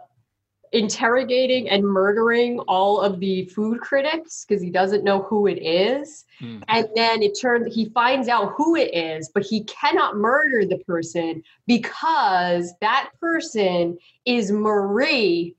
interrogating 0.72 1.68
and 1.68 1.84
murdering 1.84 2.59
all 2.61 3.01
of 3.01 3.20
the 3.20 3.47
food 3.47 3.80
critics 3.80 4.44
because 4.47 4.62
he 4.62 4.70
doesn't 4.70 5.05
know 5.05 5.22
who 5.22 5.47
it 5.47 5.59
is. 5.62 6.24
Hmm. 6.38 6.59
And 6.68 6.86
then 6.94 7.22
it 7.22 7.38
turns 7.40 7.74
he 7.74 7.86
finds 7.86 8.28
out 8.28 8.53
who 8.57 8.76
it 8.76 8.94
is, 8.94 9.30
but 9.32 9.42
he 9.42 9.64
cannot 9.64 10.16
murder 10.16 10.66
the 10.66 10.78
person 10.78 11.42
because 11.66 12.72
that 12.80 13.11
person 13.20 13.99
is 14.24 14.51
Marie 14.51 15.55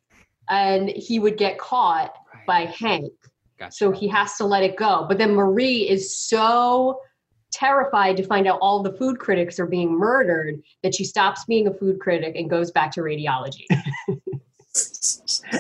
and 0.50 0.90
he 0.90 1.20
would 1.20 1.38
get 1.38 1.58
caught 1.58 2.14
by 2.46 2.62
Hank. 2.62 3.12
Gotcha. 3.58 3.72
So 3.72 3.92
he 3.92 4.08
has 4.10 4.36
to 4.36 4.46
let 4.46 4.64
it 4.64 4.78
go. 4.78 5.06
But 5.08 5.18
then 5.18 5.34
Marie 5.34 5.90
is 5.90 6.16
so 6.16 7.00
terrified 7.52 8.18
to 8.18 8.24
find 8.24 8.48
out 8.48 8.60
all 8.62 8.82
the 8.84 8.92
food 8.94 9.20
critics 9.20 9.60
are 9.60 9.66
being 9.66 9.92
murdered 9.98 10.62
that 10.84 10.94
she 10.94 11.04
stops 11.04 11.46
being 11.46 11.68
a 11.68 11.74
food 11.74 12.00
critic 12.00 12.36
and 12.36 12.50
goes 12.50 12.72
back 12.72 12.92
to 12.92 13.02
radiology. 13.02 13.66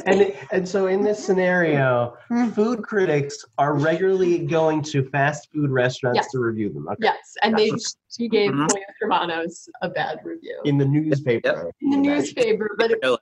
And 0.05 0.31
and 0.51 0.67
so 0.67 0.85
in 0.87 1.01
this 1.01 1.23
scenario, 1.25 2.15
Hmm. 2.27 2.49
food 2.49 2.83
critics 2.83 3.43
are 3.57 3.73
regularly 3.73 4.37
going 4.45 4.83
to 4.83 5.03
fast 5.09 5.49
food 5.51 5.71
restaurants 5.71 6.17
Yes. 6.17 6.31
to 6.33 6.39
review 6.39 6.71
them. 6.71 6.87
Okay. 6.89 6.97
yes. 7.01 7.33
And 7.41 7.57
they 7.57 7.71
she 8.15 8.27
gave 8.29 8.51
Mhm. 8.51 8.67
Pollo 8.67 8.81
Hermanos 9.01 9.69
a 9.81 9.89
bad 9.89 10.19
review 10.23 10.59
In 10.65 10.77
the 10.77 10.85
newspaper. 10.85 11.71
in 11.81 11.89
the 11.89 11.97
newspaper, 11.97 12.75
but 12.77 12.91
it, 12.91 12.99
Really? 13.01 13.17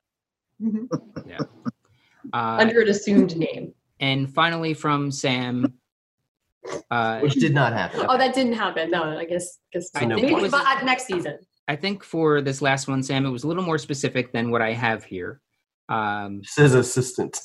Mhm. 0.62 1.48
Uh, 2.34 2.58
under 2.60 2.82
an 2.82 2.90
assumed 2.90 3.38
name. 3.38 3.74
and 4.02 4.30
finally 4.34 4.74
from 4.74 5.12
Sam. 5.12 5.74
Uh, 6.92 7.20
Which 7.20 7.36
did 7.36 7.54
not 7.54 7.74
happen. 7.74 8.06
Oh, 8.10 8.18
that 8.18 8.34
didn't 8.34 8.54
happen. 8.54 8.92
No, 8.92 9.18
I 9.18 9.26
guess 9.26 9.58
guess 9.74 9.90
I 9.96 10.00
think 10.00 10.16
maybe 10.16 10.34
was- 10.36 10.52
but, 10.52 10.66
uh, 10.66 10.84
next 10.84 11.06
season. 11.06 11.38
I 11.68 11.76
think 11.76 12.04
for 12.04 12.42
this 12.42 12.62
last 12.62 12.88
one, 12.88 13.02
Sam, 13.02 13.26
it 13.26 13.32
was 13.32 13.44
a 13.44 13.48
little 13.48 13.64
more 13.64 13.80
specific 13.80 14.32
than 14.32 14.52
what 14.52 14.62
I 14.62 14.74
have 14.74 15.04
here. 15.04 15.42
Um, 15.90 16.42
Says 16.44 16.76
assistant. 16.76 17.40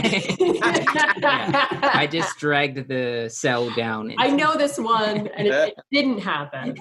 I 0.00 2.08
just 2.10 2.36
dragged 2.38 2.86
the 2.88 3.28
cell 3.28 3.70
down. 3.70 4.14
I 4.18 4.30
know 4.30 4.56
this 4.56 4.78
one, 4.78 5.26
and 5.28 5.48
it, 5.48 5.52
it 5.52 5.74
didn't 5.92 6.18
happen. 6.20 6.76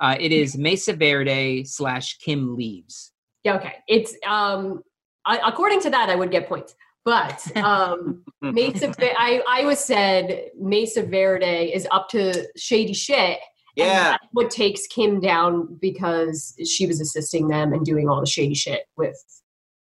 uh, 0.00 0.16
it 0.18 0.32
is 0.32 0.56
Mesa 0.56 0.94
Verde 0.94 1.64
slash 1.64 2.16
Kim 2.18 2.56
leaves. 2.56 3.12
Yeah, 3.44 3.56
okay. 3.56 3.74
It's 3.86 4.14
um, 4.26 4.82
I, 5.26 5.38
according 5.46 5.80
to 5.82 5.90
that, 5.90 6.08
I 6.08 6.16
would 6.16 6.30
get 6.30 6.48
points. 6.48 6.74
But 7.06 7.56
um, 7.56 8.24
Mesa, 8.42 8.92
I 9.18 9.40
I 9.48 9.64
was 9.64 9.78
said 9.78 10.50
Mesa 10.60 11.02
Verde 11.04 11.72
is 11.72 11.86
up 11.92 12.08
to 12.10 12.46
shady 12.56 12.92
shit, 12.94 13.38
And 13.78 13.86
Yeah. 13.86 14.10
that's 14.10 14.24
what 14.32 14.50
takes 14.50 14.86
Kim 14.88 15.20
down 15.20 15.78
because 15.80 16.54
she 16.66 16.84
was 16.86 17.00
assisting 17.00 17.46
them 17.48 17.72
and 17.72 17.84
doing 17.86 18.08
all 18.08 18.18
the 18.20 18.26
shady 18.26 18.54
shit 18.56 18.82
with 18.96 19.16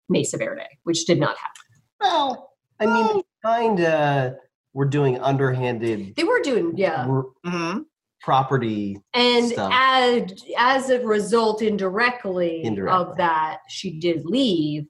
Mesa 0.08 0.36
Verde, 0.36 0.66
which 0.82 1.04
did 1.06 1.20
not 1.20 1.36
happen. 1.38 1.62
Well, 2.00 2.50
I 2.80 2.86
mean, 2.86 3.22
kind 3.44 3.80
of. 3.80 4.34
We're 4.74 4.86
doing 4.86 5.20
underhanded 5.20 6.16
They 6.16 6.24
were 6.24 6.40
doing, 6.40 6.72
yeah. 6.76 7.06
r- 7.06 7.26
hmm 7.44 7.78
property. 8.22 8.96
And 9.14 9.48
Stuff. 9.48 9.70
as, 9.74 10.44
as 10.56 10.90
a 10.90 11.04
result, 11.04 11.60
indirectly, 11.60 12.62
Indirectly. 12.64 13.10
of 13.10 13.16
that, 13.18 13.58
she 13.68 13.98
did 13.98 14.24
leave. 14.24 14.86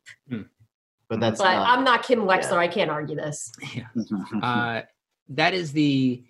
But 1.13 1.21
that's 1.21 1.39
but 1.43 1.53
not. 1.53 1.69
I'm 1.79 1.85
not 1.85 2.03
Kim 2.05 2.21
Wexler. 2.21 2.53
yeah. 2.53 2.59
I 2.61 2.69
can't 2.69 2.91
argue 2.91 3.15
this. 3.17 3.53
uh, 4.43 4.81
that 5.29 5.53
is 5.53 5.71
the 5.73 6.25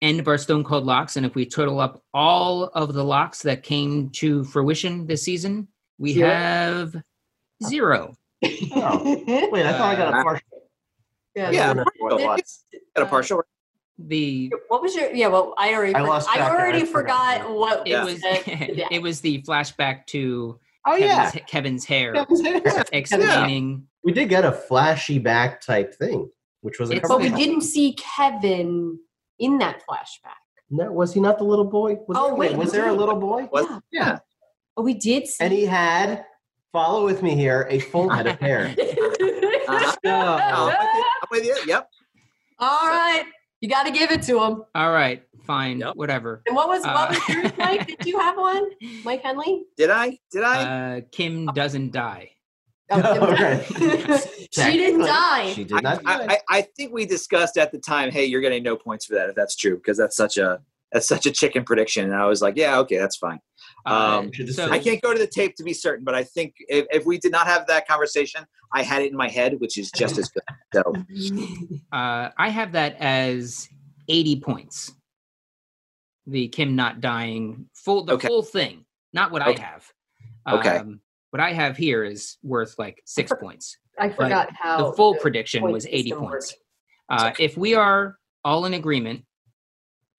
end 0.00 0.20
of 0.20 0.28
our 0.28 0.38
Stone 0.38 0.62
Cold 0.62 0.84
Locks. 0.84 1.16
And 1.16 1.26
if 1.26 1.34
we 1.34 1.44
total 1.44 1.80
up 1.80 2.04
all 2.14 2.66
of 2.66 2.92
the 2.94 3.02
locks 3.02 3.42
that 3.42 3.64
came 3.64 4.10
to 4.10 4.44
fruition 4.44 5.08
this 5.08 5.24
season, 5.24 5.66
we 5.98 6.12
Zero? 6.12 6.28
have 6.30 6.96
zero. 7.64 8.14
Oh. 8.44 9.48
Wait, 9.50 9.66
I 9.66 9.72
thought 9.72 9.80
I 9.92 9.96
got 9.96 10.14
a 10.14 10.16
Uh, 10.18 10.22
partial. 10.22 10.46
Yeah. 11.34 11.50
Yeah. 11.50 11.74
What 11.98 12.20
it 12.20 12.24
was. 12.24 12.64
Got 12.94 13.02
a 13.02 13.06
partial. 13.06 13.42
The 13.98 14.52
What 14.68 14.82
was 14.82 14.94
your? 14.94 15.10
Yeah, 15.12 15.28
well, 15.28 15.52
I 15.58 15.74
already. 15.74 15.96
I 15.96 16.00
for- 16.00 16.06
lost 16.06 16.28
I 16.30 16.48
already 16.48 16.82
I 16.82 16.84
forgot. 16.84 17.40
forgot 17.40 17.54
what 17.56 17.88
it 17.88 18.04
was 18.04 18.20
said 18.20 18.36
today. 18.68 18.86
it 18.92 19.02
was 19.02 19.20
the 19.20 19.42
flashback 19.42 20.06
to 20.06 20.60
Oh 20.86 20.94
yeah, 20.94 21.30
Kevin's, 21.32 21.50
Kevin's 21.50 21.84
hair 21.86 22.12
but 22.12 22.88
explaining 22.92 23.86
we 24.04 24.12
did 24.12 24.28
get 24.28 24.44
a 24.44 24.52
flashy 24.52 25.18
back 25.18 25.60
type 25.60 25.94
thing, 25.94 26.30
which 26.60 26.78
was 26.78 26.90
a 26.90 26.96
It's- 26.96 27.16
we 27.18 27.28
didn't 27.30 27.62
see 27.62 27.94
Kevin 27.94 28.98
in 29.38 29.58
that 29.58 29.82
flashback. 29.88 30.36
No, 30.70 30.90
was 30.90 31.12
he 31.14 31.20
not 31.20 31.38
the 31.38 31.44
little 31.44 31.64
boy? 31.66 31.96
Was 32.08 32.16
Oh, 32.18 32.26
there, 32.28 32.34
wait, 32.34 32.50
wait, 32.52 32.58
was 32.58 32.72
there 32.72 32.88
a 32.88 32.92
little 32.92 33.16
boy? 33.16 33.48
Was- 33.52 33.66
yeah. 33.68 33.78
Yeah. 33.90 34.18
Oh, 34.76 34.82
we 34.82 34.94
did 34.94 35.26
see. 35.26 35.44
And 35.44 35.52
he 35.52 35.66
had, 35.66 36.24
follow 36.72 37.04
with 37.04 37.22
me 37.22 37.34
here, 37.36 37.66
a 37.68 37.78
full 37.78 38.08
head 38.08 38.26
of 38.26 38.38
hair. 38.40 38.74
Uh-huh. 38.78 39.96
No, 40.04 40.10
I'm 40.40 40.66
with 40.66 40.74
you. 40.94 41.04
I'm 41.22 41.28
with 41.30 41.44
you. 41.44 41.56
Yep. 41.72 41.88
All 42.58 42.86
right, 42.88 43.24
you 43.60 43.68
got 43.68 43.84
to 43.84 43.90
give 43.92 44.10
it 44.10 44.22
to 44.24 44.42
him. 44.42 44.64
all 44.74 44.90
right 44.92 45.22
fine 45.44 45.80
Yep. 45.80 45.96
whatever 45.96 46.40
And 46.46 46.54
what 46.54 46.68
was 46.68 46.82
what 46.84 46.94
Uh, 46.94 47.08
was 47.10 47.28
yours, 47.28 47.52
Mike? 47.58 47.86
Did 47.98 48.06
you 48.06 48.16
have 48.20 48.36
one, 48.36 48.64
Mike 49.04 49.22
Henley? 49.22 49.64
Did 49.76 49.90
I? 49.90 50.16
Did 50.30 50.44
I? 50.44 50.62
uh, 50.62 51.00
kim 51.10 51.46
doesn't 51.46 51.90
die 51.92 52.30
Oh, 52.94 53.00
Oh, 53.20 54.16
she 54.52 54.76
didn't 54.76 55.00
die. 55.00 55.52
She 55.54 55.64
did 55.64 55.82
not. 55.82 56.00
I. 56.06 56.34
I, 56.34 56.38
I 56.58 56.62
think 56.76 56.92
we 56.92 57.06
discussed 57.06 57.56
at 57.56 57.72
the 57.72 57.78
time, 57.78 58.10
hey, 58.10 58.24
you're 58.24 58.40
getting 58.40 58.62
no 58.62 58.76
points 58.76 59.06
for 59.06 59.14
that 59.14 59.28
if 59.30 59.34
that's 59.34 59.56
true, 59.56 59.76
because 59.76 59.96
that's 59.96 60.16
such 60.16 60.36
a 60.36 60.60
that's 60.92 61.08
such 61.08 61.24
a 61.26 61.30
chicken 61.30 61.64
prediction. 61.64 62.04
And 62.04 62.14
I 62.14 62.26
was 62.26 62.42
like, 62.42 62.56
yeah, 62.56 62.78
okay, 62.80 62.98
that's 62.98 63.16
fine. 63.16 63.40
Um, 63.86 64.30
should 64.32 64.46
just 64.46 64.58
so 64.58 64.70
I 64.70 64.78
can't 64.78 65.00
go 65.00 65.12
to 65.12 65.18
the 65.18 65.26
tape 65.26 65.56
to 65.56 65.64
be 65.64 65.72
certain, 65.72 66.04
but 66.04 66.14
I 66.14 66.22
think 66.24 66.54
if, 66.68 66.86
if 66.90 67.06
we 67.06 67.18
did 67.18 67.32
not 67.32 67.46
have 67.46 67.66
that 67.68 67.88
conversation, 67.88 68.44
I 68.74 68.82
had 68.82 69.02
it 69.02 69.10
in 69.10 69.16
my 69.16 69.28
head, 69.28 69.58
which 69.58 69.78
is 69.78 69.90
just 69.92 70.18
as 70.18 70.28
good. 70.28 70.42
So 70.74 70.82
uh, 71.92 72.30
i 72.38 72.48
have 72.48 72.72
that 72.72 72.96
as 72.98 73.68
80 74.08 74.40
points 74.40 74.92
the 76.26 76.48
kim 76.48 76.74
not 76.76 77.00
dying 77.00 77.66
full 77.74 78.04
the 78.04 78.14
Okay. 78.14 78.26
full 78.28 78.42
thing 78.42 78.84
not 79.12 79.30
what 79.32 79.42
Okay. 79.42 79.62
i 79.62 79.66
have 79.66 79.92
Okay. 80.48 80.82
What 81.32 81.40
i 81.40 81.52
have 81.52 81.76
here 81.76 82.04
is 82.04 82.36
worth 82.42 82.78
like 82.78 83.02
six 83.04 83.32
points 83.40 83.76
I 83.98 84.08
forgot 84.08 84.48
how 84.54 84.88
the 84.88 84.92
full 84.96 85.12
the 85.12 85.20
prediction 85.20 85.60
point 85.60 85.74
was 85.74 85.86
80 85.86 86.12
points. 86.12 86.54
Uh, 87.10 87.32
if 87.38 87.58
we 87.58 87.74
are 87.74 88.16
all 88.42 88.64
in 88.64 88.72
agreement 88.72 89.24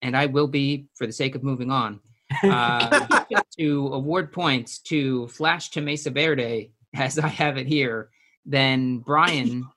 and 0.03 0.15
i 0.15 0.27
will 0.27 0.47
be 0.47 0.85
for 0.93 1.07
the 1.07 1.11
sake 1.11 1.33
of 1.33 1.43
moving 1.43 1.71
on 1.71 1.99
uh, 2.43 3.23
to 3.57 3.89
award 3.93 4.31
points 4.31 4.79
to 4.79 5.27
Flash 5.27 5.69
to 5.71 5.81
Mesa 5.81 6.09
Verde, 6.09 6.71
as 6.95 7.19
I 7.19 7.27
have 7.27 7.57
it 7.57 7.67
here, 7.67 8.09
then 8.45 8.99
Brian 8.99 9.67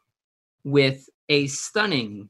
with 0.64 1.08
a 1.28 1.46
stunning 1.46 2.28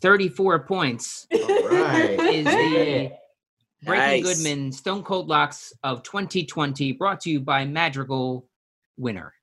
34 0.00 0.60
points 0.60 1.26
right. 1.32 2.18
is 2.20 2.44
the 2.44 3.12
Breaking 3.84 4.24
Nice. 4.24 4.36
Goodman 4.36 4.72
Stone 4.72 5.02
Cold 5.02 5.28
Locks 5.28 5.72
of 5.82 6.02
2020, 6.04 6.92
brought 6.92 7.20
to 7.22 7.30
you 7.30 7.40
by 7.40 7.64
Madrigal 7.64 8.48
winner. 8.96 9.34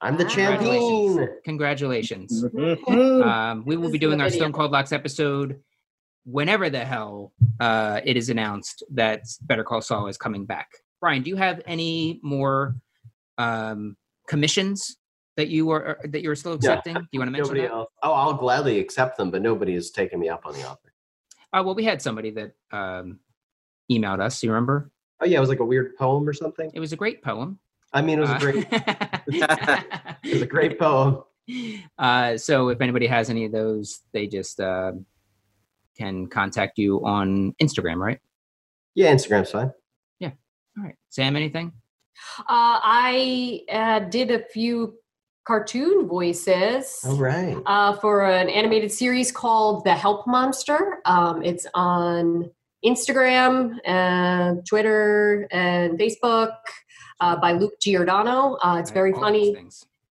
I'm 0.00 0.16
the 0.16 0.24
Congratulations. 0.24 1.16
champion. 1.16 1.38
Congratulations. 1.44 2.44
Mhm. 2.44 3.24
Um, 3.26 3.64
we 3.66 3.76
will 3.76 3.90
be 3.90 3.98
doing 3.98 4.20
our. 4.20 4.30
Stone 4.30 4.52
Cold 4.52 4.70
Locks 4.70 4.92
episode 4.92 5.60
whenever 6.24 6.70
the 6.70 6.84
hell 6.84 7.32
uh, 7.58 8.00
it 8.04 8.16
is 8.16 8.28
announced 8.30 8.82
that 8.92 9.22
Better 9.42 9.64
Call 9.64 9.82
Saul 9.82 10.06
is 10.06 10.16
coming 10.16 10.46
back. 10.46 10.68
Brian, 11.00 11.22
do 11.22 11.28
you 11.30 11.36
have 11.36 11.60
any 11.66 12.20
more 12.22 12.76
um, 13.38 13.96
commissions 14.28 14.96
that 15.36 15.48
you 15.48 15.70
are 15.70 15.98
that 16.04 16.22
you're 16.22 16.36
still 16.36 16.52
Yeah. 16.52 16.56
accepting? 16.72 16.94
Do 16.94 17.06
you 17.12 17.18
want 17.20 17.28
to 17.28 17.32
mention 17.32 17.48
Nobody 17.54 17.62
that? 17.62 17.72
else. 17.72 17.90
Oh, 18.02 18.12
I'll 18.12 18.34
gladly 18.34 18.78
accept 18.78 19.16
them, 19.18 19.30
but 19.30 19.42
nobody 19.42 19.74
has 19.74 19.90
taken 19.90 20.20
me 20.20 20.28
up 20.28 20.46
on 20.46 20.52
the 20.54 20.62
offer. 20.66 20.92
Uh, 21.52 21.62
well, 21.64 21.74
we 21.74 21.84
had 21.84 22.00
somebody 22.00 22.30
that 22.30 22.52
um, 22.70 23.18
emailed 23.90 24.20
us. 24.20 24.42
You 24.42 24.50
remember? 24.50 24.90
Oh 25.20 25.26
yeah, 25.26 25.38
it 25.38 25.40
was 25.40 25.48
like 25.48 25.60
a 25.60 25.64
weird 25.64 25.96
poem 25.96 26.28
or 26.28 26.32
something. 26.32 26.70
It 26.74 26.80
was 26.80 26.92
a 26.92 26.96
great 26.96 27.22
poem. 27.22 27.58
I 27.92 28.02
mean, 28.02 28.18
it 28.18 28.22
was 28.22 28.30
Uh, 28.30 28.34
a 28.34 28.38
great, 28.38 28.66
it 30.22 30.32
was 30.32 30.42
a 30.42 30.46
great 30.46 30.78
poem. 30.78 31.22
uh, 31.98 32.36
so 32.36 32.68
if 32.68 32.80
anybody 32.80 33.06
has 33.06 33.28
any 33.30 33.44
of 33.44 33.52
those, 33.52 34.00
they 34.12 34.26
just 34.26 34.60
uh, 34.60 34.92
can 35.98 36.26
contact 36.28 36.78
you 36.78 37.04
on 37.04 37.52
Instagram, 37.60 37.96
right? 37.96 38.20
Yeah, 38.94 39.12
Instagram's 39.12 39.50
fine. 39.50 39.72
Yeah. 40.20 40.30
All 40.78 40.84
right. 40.84 40.94
Sam, 41.08 41.36
anything? 41.36 41.72
Uh, 42.40 42.44
I 42.82 43.62
uh, 43.70 43.98
did 44.00 44.30
a 44.30 44.44
few 44.52 44.94
cartoon 45.46 46.06
voices 46.06 47.00
All 47.04 47.16
right. 47.16 47.56
uh, 47.66 47.94
for 47.94 48.24
an 48.24 48.48
animated 48.48 48.92
series 48.92 49.32
called 49.32 49.84
The 49.84 49.94
Help 49.94 50.26
Monster. 50.26 50.98
Um, 51.06 51.42
it's 51.42 51.66
on 51.74 52.50
Instagram, 52.84 53.76
and 53.84 54.64
Twitter, 54.66 55.48
and 55.50 55.98
Facebook 55.98 56.52
uh, 57.20 57.36
by 57.36 57.52
Luke 57.52 57.74
Giordano. 57.80 58.56
Uh, 58.62 58.76
it's 58.80 58.90
Right, 58.90 58.94
very 58.94 59.12
funny, 59.12 59.56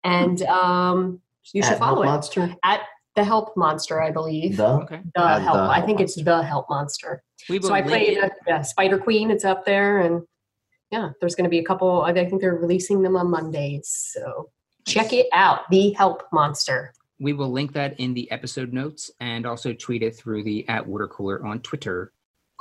and 0.04 0.42
um, 0.42 1.20
you 1.52 1.62
should 1.62 1.72
At 1.74 1.78
follow 1.78 2.02
Help 2.02 2.04
it 2.04 2.08
Monster. 2.08 2.56
at 2.62 2.80
The 3.16 3.24
Help 3.24 3.56
Monster, 3.56 4.00
I 4.00 4.10
believe. 4.10 4.56
The 4.56 4.66
Okay. 4.82 5.00
The 5.14 5.22
at 5.22 5.42
help. 5.42 5.54
The 5.56 5.60
I 5.62 5.74
Help 5.76 5.86
think 5.86 6.00
it's 6.00 6.14
the 6.22 6.42
Help 6.42 6.70
Monster. 6.70 7.22
We 7.48 7.58
will 7.58 7.68
So 7.68 7.74
I 7.74 7.78
link 7.80 7.88
played 7.88 8.18
it- 8.18 8.24
uh, 8.24 8.28
yeah, 8.46 8.62
Spider 8.62 8.98
Queen. 8.98 9.30
It's 9.30 9.44
up 9.44 9.64
there, 9.66 9.98
and 10.00 10.22
yeah, 10.90 11.10
there's 11.20 11.34
going 11.34 11.44
to 11.44 11.50
be 11.50 11.58
a 11.58 11.64
couple. 11.64 12.02
I 12.02 12.12
think 12.12 12.40
they're 12.40 12.54
releasing 12.54 13.02
them 13.02 13.16
on 13.16 13.30
Mondays. 13.30 13.88
So 14.12 14.50
check 14.86 15.12
it 15.12 15.26
out. 15.32 15.60
The 15.70 15.90
Help 15.92 16.22
Monster. 16.32 16.92
We 17.18 17.32
will 17.34 17.50
link 17.50 17.74
that 17.74 18.00
in 18.00 18.14
the 18.14 18.30
episode 18.30 18.72
notes 18.72 19.10
and 19.20 19.44
also 19.44 19.74
tweet 19.74 20.02
it 20.02 20.16
through 20.16 20.42
the 20.44 20.66
at 20.68 20.86
water 20.86 21.06
cooler 21.06 21.44
on 21.44 21.60
Twitter. 21.60 22.12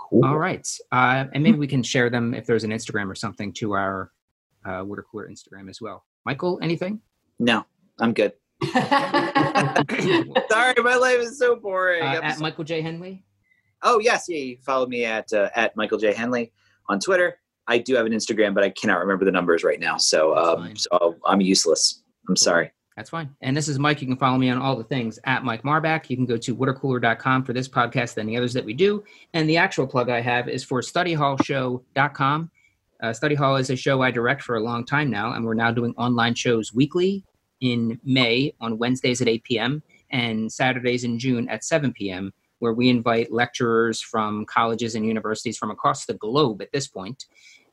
Cool. 0.10 0.26
All 0.26 0.38
right. 0.38 0.68
Uh, 0.91 1.26
and 1.34 1.43
maybe 1.43 1.57
we 1.57 1.68
can 1.68 1.84
share 1.84 2.10
them 2.10 2.34
if 2.34 2.45
there's 2.45 2.64
an 2.64 2.72
Instagram 2.72 3.10
or 3.10 3.16
something 3.16 3.53
to 3.53 3.74
our 3.74 4.12
uh, 4.66 4.84
water 4.86 5.05
cooler 5.10 5.30
Instagram 5.30 5.70
as 5.70 5.82
well. 5.82 6.05
Michael, 6.26 6.60
anything? 6.62 6.99
no, 7.39 7.66
I'm 7.99 8.14
good. 8.14 8.34
Uh, 8.62 9.84
Sorry, 10.49 10.76
my 10.84 10.95
life 10.95 11.20
is 11.20 11.39
so 11.39 11.55
boring. 11.55 12.03
I'm 12.03 12.24
at 12.24 12.36
so- 12.38 12.41
Michael 12.41 12.64
J. 12.64 12.82
Henley? 12.82 13.24
oh 13.84 13.99
yes, 13.99 14.26
yeah, 14.28 14.38
you 14.38 14.57
follow 14.57 14.86
me 14.88 15.05
at 15.05 15.32
uh, 15.34 15.49
at 15.55 15.76
Michael 15.76 15.97
J 15.97 16.14
Henley 16.14 16.51
on 16.89 16.99
Twitter. 16.99 17.39
I 17.68 17.78
do 17.78 17.95
have 17.95 18.05
an 18.05 18.12
Instagram, 18.12 18.53
but 18.53 18.64
I 18.64 18.72
cannot 18.72 18.99
remember 18.99 19.26
the 19.26 19.32
numbers 19.32 19.64
right 19.64 19.80
now, 19.80 19.97
so 19.97 20.36
um, 20.36 20.76
so 20.76 21.16
I'm 21.26 21.39
useless. 21.41 22.03
I'm 22.28 22.36
sorry. 22.36 22.72
That's 23.00 23.12
fine. 23.12 23.34
And 23.39 23.56
this 23.56 23.70
is 23.70 23.80
Mike. 23.80 24.02
You 24.02 24.08
can 24.08 24.18
follow 24.18 24.38
me 24.38 24.50
on 24.50 24.58
all 24.58 24.76
the 24.76 24.84
things 24.84 25.20
at 25.24 25.45
Mike 25.45 25.64
Marback. 25.64 26.10
You 26.10 26.18
can 26.18 26.26
go 26.26 26.36
to 26.36 26.54
watercooler.com 26.54 27.45
for 27.45 27.54
this 27.54 27.70
podcast 27.70 28.18
and 28.18 28.28
the 28.28 28.36
others 28.36 28.52
that 28.52 28.66
we 28.66 28.74
do. 28.74 29.06
And 29.34 29.50
the 29.50 29.56
actual 29.56 29.88
plug 29.88 30.10
I 30.10 30.20
have 30.20 30.50
is 30.50 30.66
for 30.66 30.82
studyhallshow.com. 30.82 32.52
Uh, 33.02 33.14
Study 33.14 33.36
Hall 33.36 33.56
is 33.56 33.70
a 33.70 33.78
show 33.78 34.02
I 34.02 34.12
direct 34.12 34.41
for 34.41 34.58
a 34.58 34.60
long 34.60 34.86
time 34.86 35.10
now, 35.10 35.32
and 35.32 35.45
we're 35.45 35.54
now 35.54 35.72
doing 35.72 35.93
online 35.95 36.36
shows 36.36 36.74
weekly 36.74 37.24
in 37.62 37.97
May 38.04 38.54
on 38.60 38.78
Wednesdays 38.78 39.22
at 39.22 39.30
8 39.30 39.45
p.m. 39.45 39.82
and 40.12 40.52
Saturdays 40.52 41.06
in 41.06 41.18
June 41.18 41.47
at 41.47 41.64
7 41.64 41.93
p.m., 41.93 42.34
where 42.60 42.74
we 42.74 42.89
invite 42.89 43.32
lecturers 43.32 44.02
from 44.02 44.45
colleges 44.45 44.95
and 44.95 45.06
universities 45.06 45.58
from 45.58 45.72
across 45.72 46.06
the 46.06 46.16
globe 46.16 46.62
at 46.62 46.74
this 46.74 46.89
point, 46.89 47.28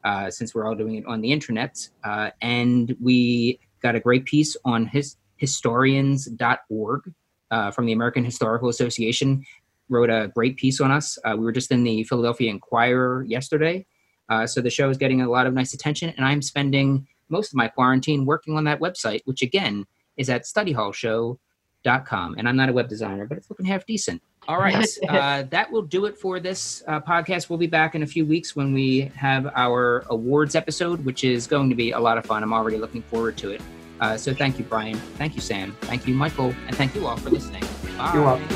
uh, 0.05 0.31
since 0.31 0.55
we're 0.55 0.68
all 0.68 0.77
doing 0.77 0.95
it 0.95 1.07
on 1.07 1.20
the 1.20 1.33
internet. 1.33 1.89
Uh, 2.05 2.31
and 2.41 2.95
we 3.01 3.59
got 3.83 3.95
a 3.95 4.01
great 4.01 4.24
piece 4.24 4.57
on 4.64 4.87
his 4.87 5.16
historians.org 5.37 7.12
uh, 7.51 7.70
from 7.70 7.87
the 7.87 7.93
American 7.93 8.24
Historical 8.24 8.68
Association. 8.68 9.45
Wrote 9.89 10.11
a 10.11 10.33
great 10.35 10.57
piece 10.57 10.81
on 10.81 10.91
us. 10.91 11.18
Uh, 11.24 11.35
we 11.37 11.45
were 11.45 11.53
just 11.53 11.70
in 11.70 11.85
the 11.85 12.03
Philadelphia 12.05 12.51
Inquirer 12.51 13.24
yesterday. 13.24 13.87
Uh, 14.29 14.47
so 14.47 14.61
the 14.61 14.70
show 14.70 14.91
is 14.91 14.99
getting 14.99 15.22
a 15.22 15.31
lot 15.31 15.47
of 15.47 15.55
nice 15.55 15.72
attention, 15.72 16.12
and 16.16 16.27
I'm 16.27 16.43
spending 16.43 17.07
most 17.29 17.53
of 17.53 17.55
my 17.55 17.68
quarantine 17.68 18.24
working 18.27 18.57
on 18.57 18.64
that 18.64 18.81
website, 18.81 19.20
which 19.24 19.43
again 19.43 19.85
is 20.16 20.29
at 20.29 20.43
studyhallshow.com. 20.43 22.35
And 22.39 22.49
I'm 22.49 22.57
not 22.57 22.68
a 22.68 22.72
web 22.72 22.89
designer, 22.89 23.27
but 23.27 23.39
it's 23.39 23.49
looking 23.51 23.66
half 23.66 23.87
decent. 23.87 24.22
All 24.49 24.59
right. 24.59 24.86
Uh, 25.09 25.42
that 25.51 25.70
will 25.70 25.82
do 25.82 26.07
it 26.07 26.16
for 26.18 26.40
this 26.40 26.82
uh, 26.86 27.01
podcast. 27.01 27.49
We'll 27.49 27.59
be 27.59 27.66
back 27.66 27.94
in 27.94 28.03
a 28.03 28.07
few 28.07 28.24
weeks 28.24 28.55
when 28.55 28.72
we 28.72 29.11
have 29.16 29.51
our 29.55 30.05
awards 30.11 30.55
episode, 30.55 31.05
which 31.05 31.24
is 31.24 31.47
going 31.47 31.68
to 31.70 31.74
be 31.74 31.92
a 31.92 31.99
lot 31.99 32.18
of 32.18 32.26
fun. 32.26 32.42
I'm 32.42 32.53
already 32.53 32.76
looking 32.76 33.03
forward 33.03 33.36
to 33.38 33.51
it. 33.51 33.61
Uh, 34.01 34.16
so 34.16 34.34
thank 34.34 34.59
you, 34.59 34.64
Brian. 34.64 34.97
Thank 35.16 35.34
you, 35.34 35.40
Sam. 35.40 35.76
Thank 35.82 36.07
you, 36.07 36.14
Michael. 36.14 36.55
And 36.66 36.76
thank 36.76 36.94
you 36.94 37.07
all 37.07 37.16
for 37.16 37.30
listening. 37.30 37.62
Bye. 37.97 38.12
You're 38.14 38.24
welcome. 38.24 38.49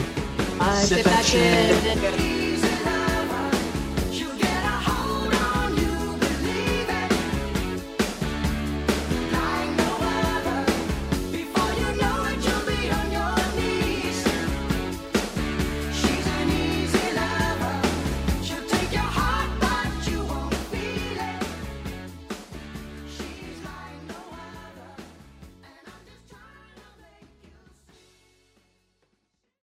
Sit 0.74 0.98
sit 0.98 1.04
back, 1.04 1.24
back 1.24 1.34
in. 1.34 2.59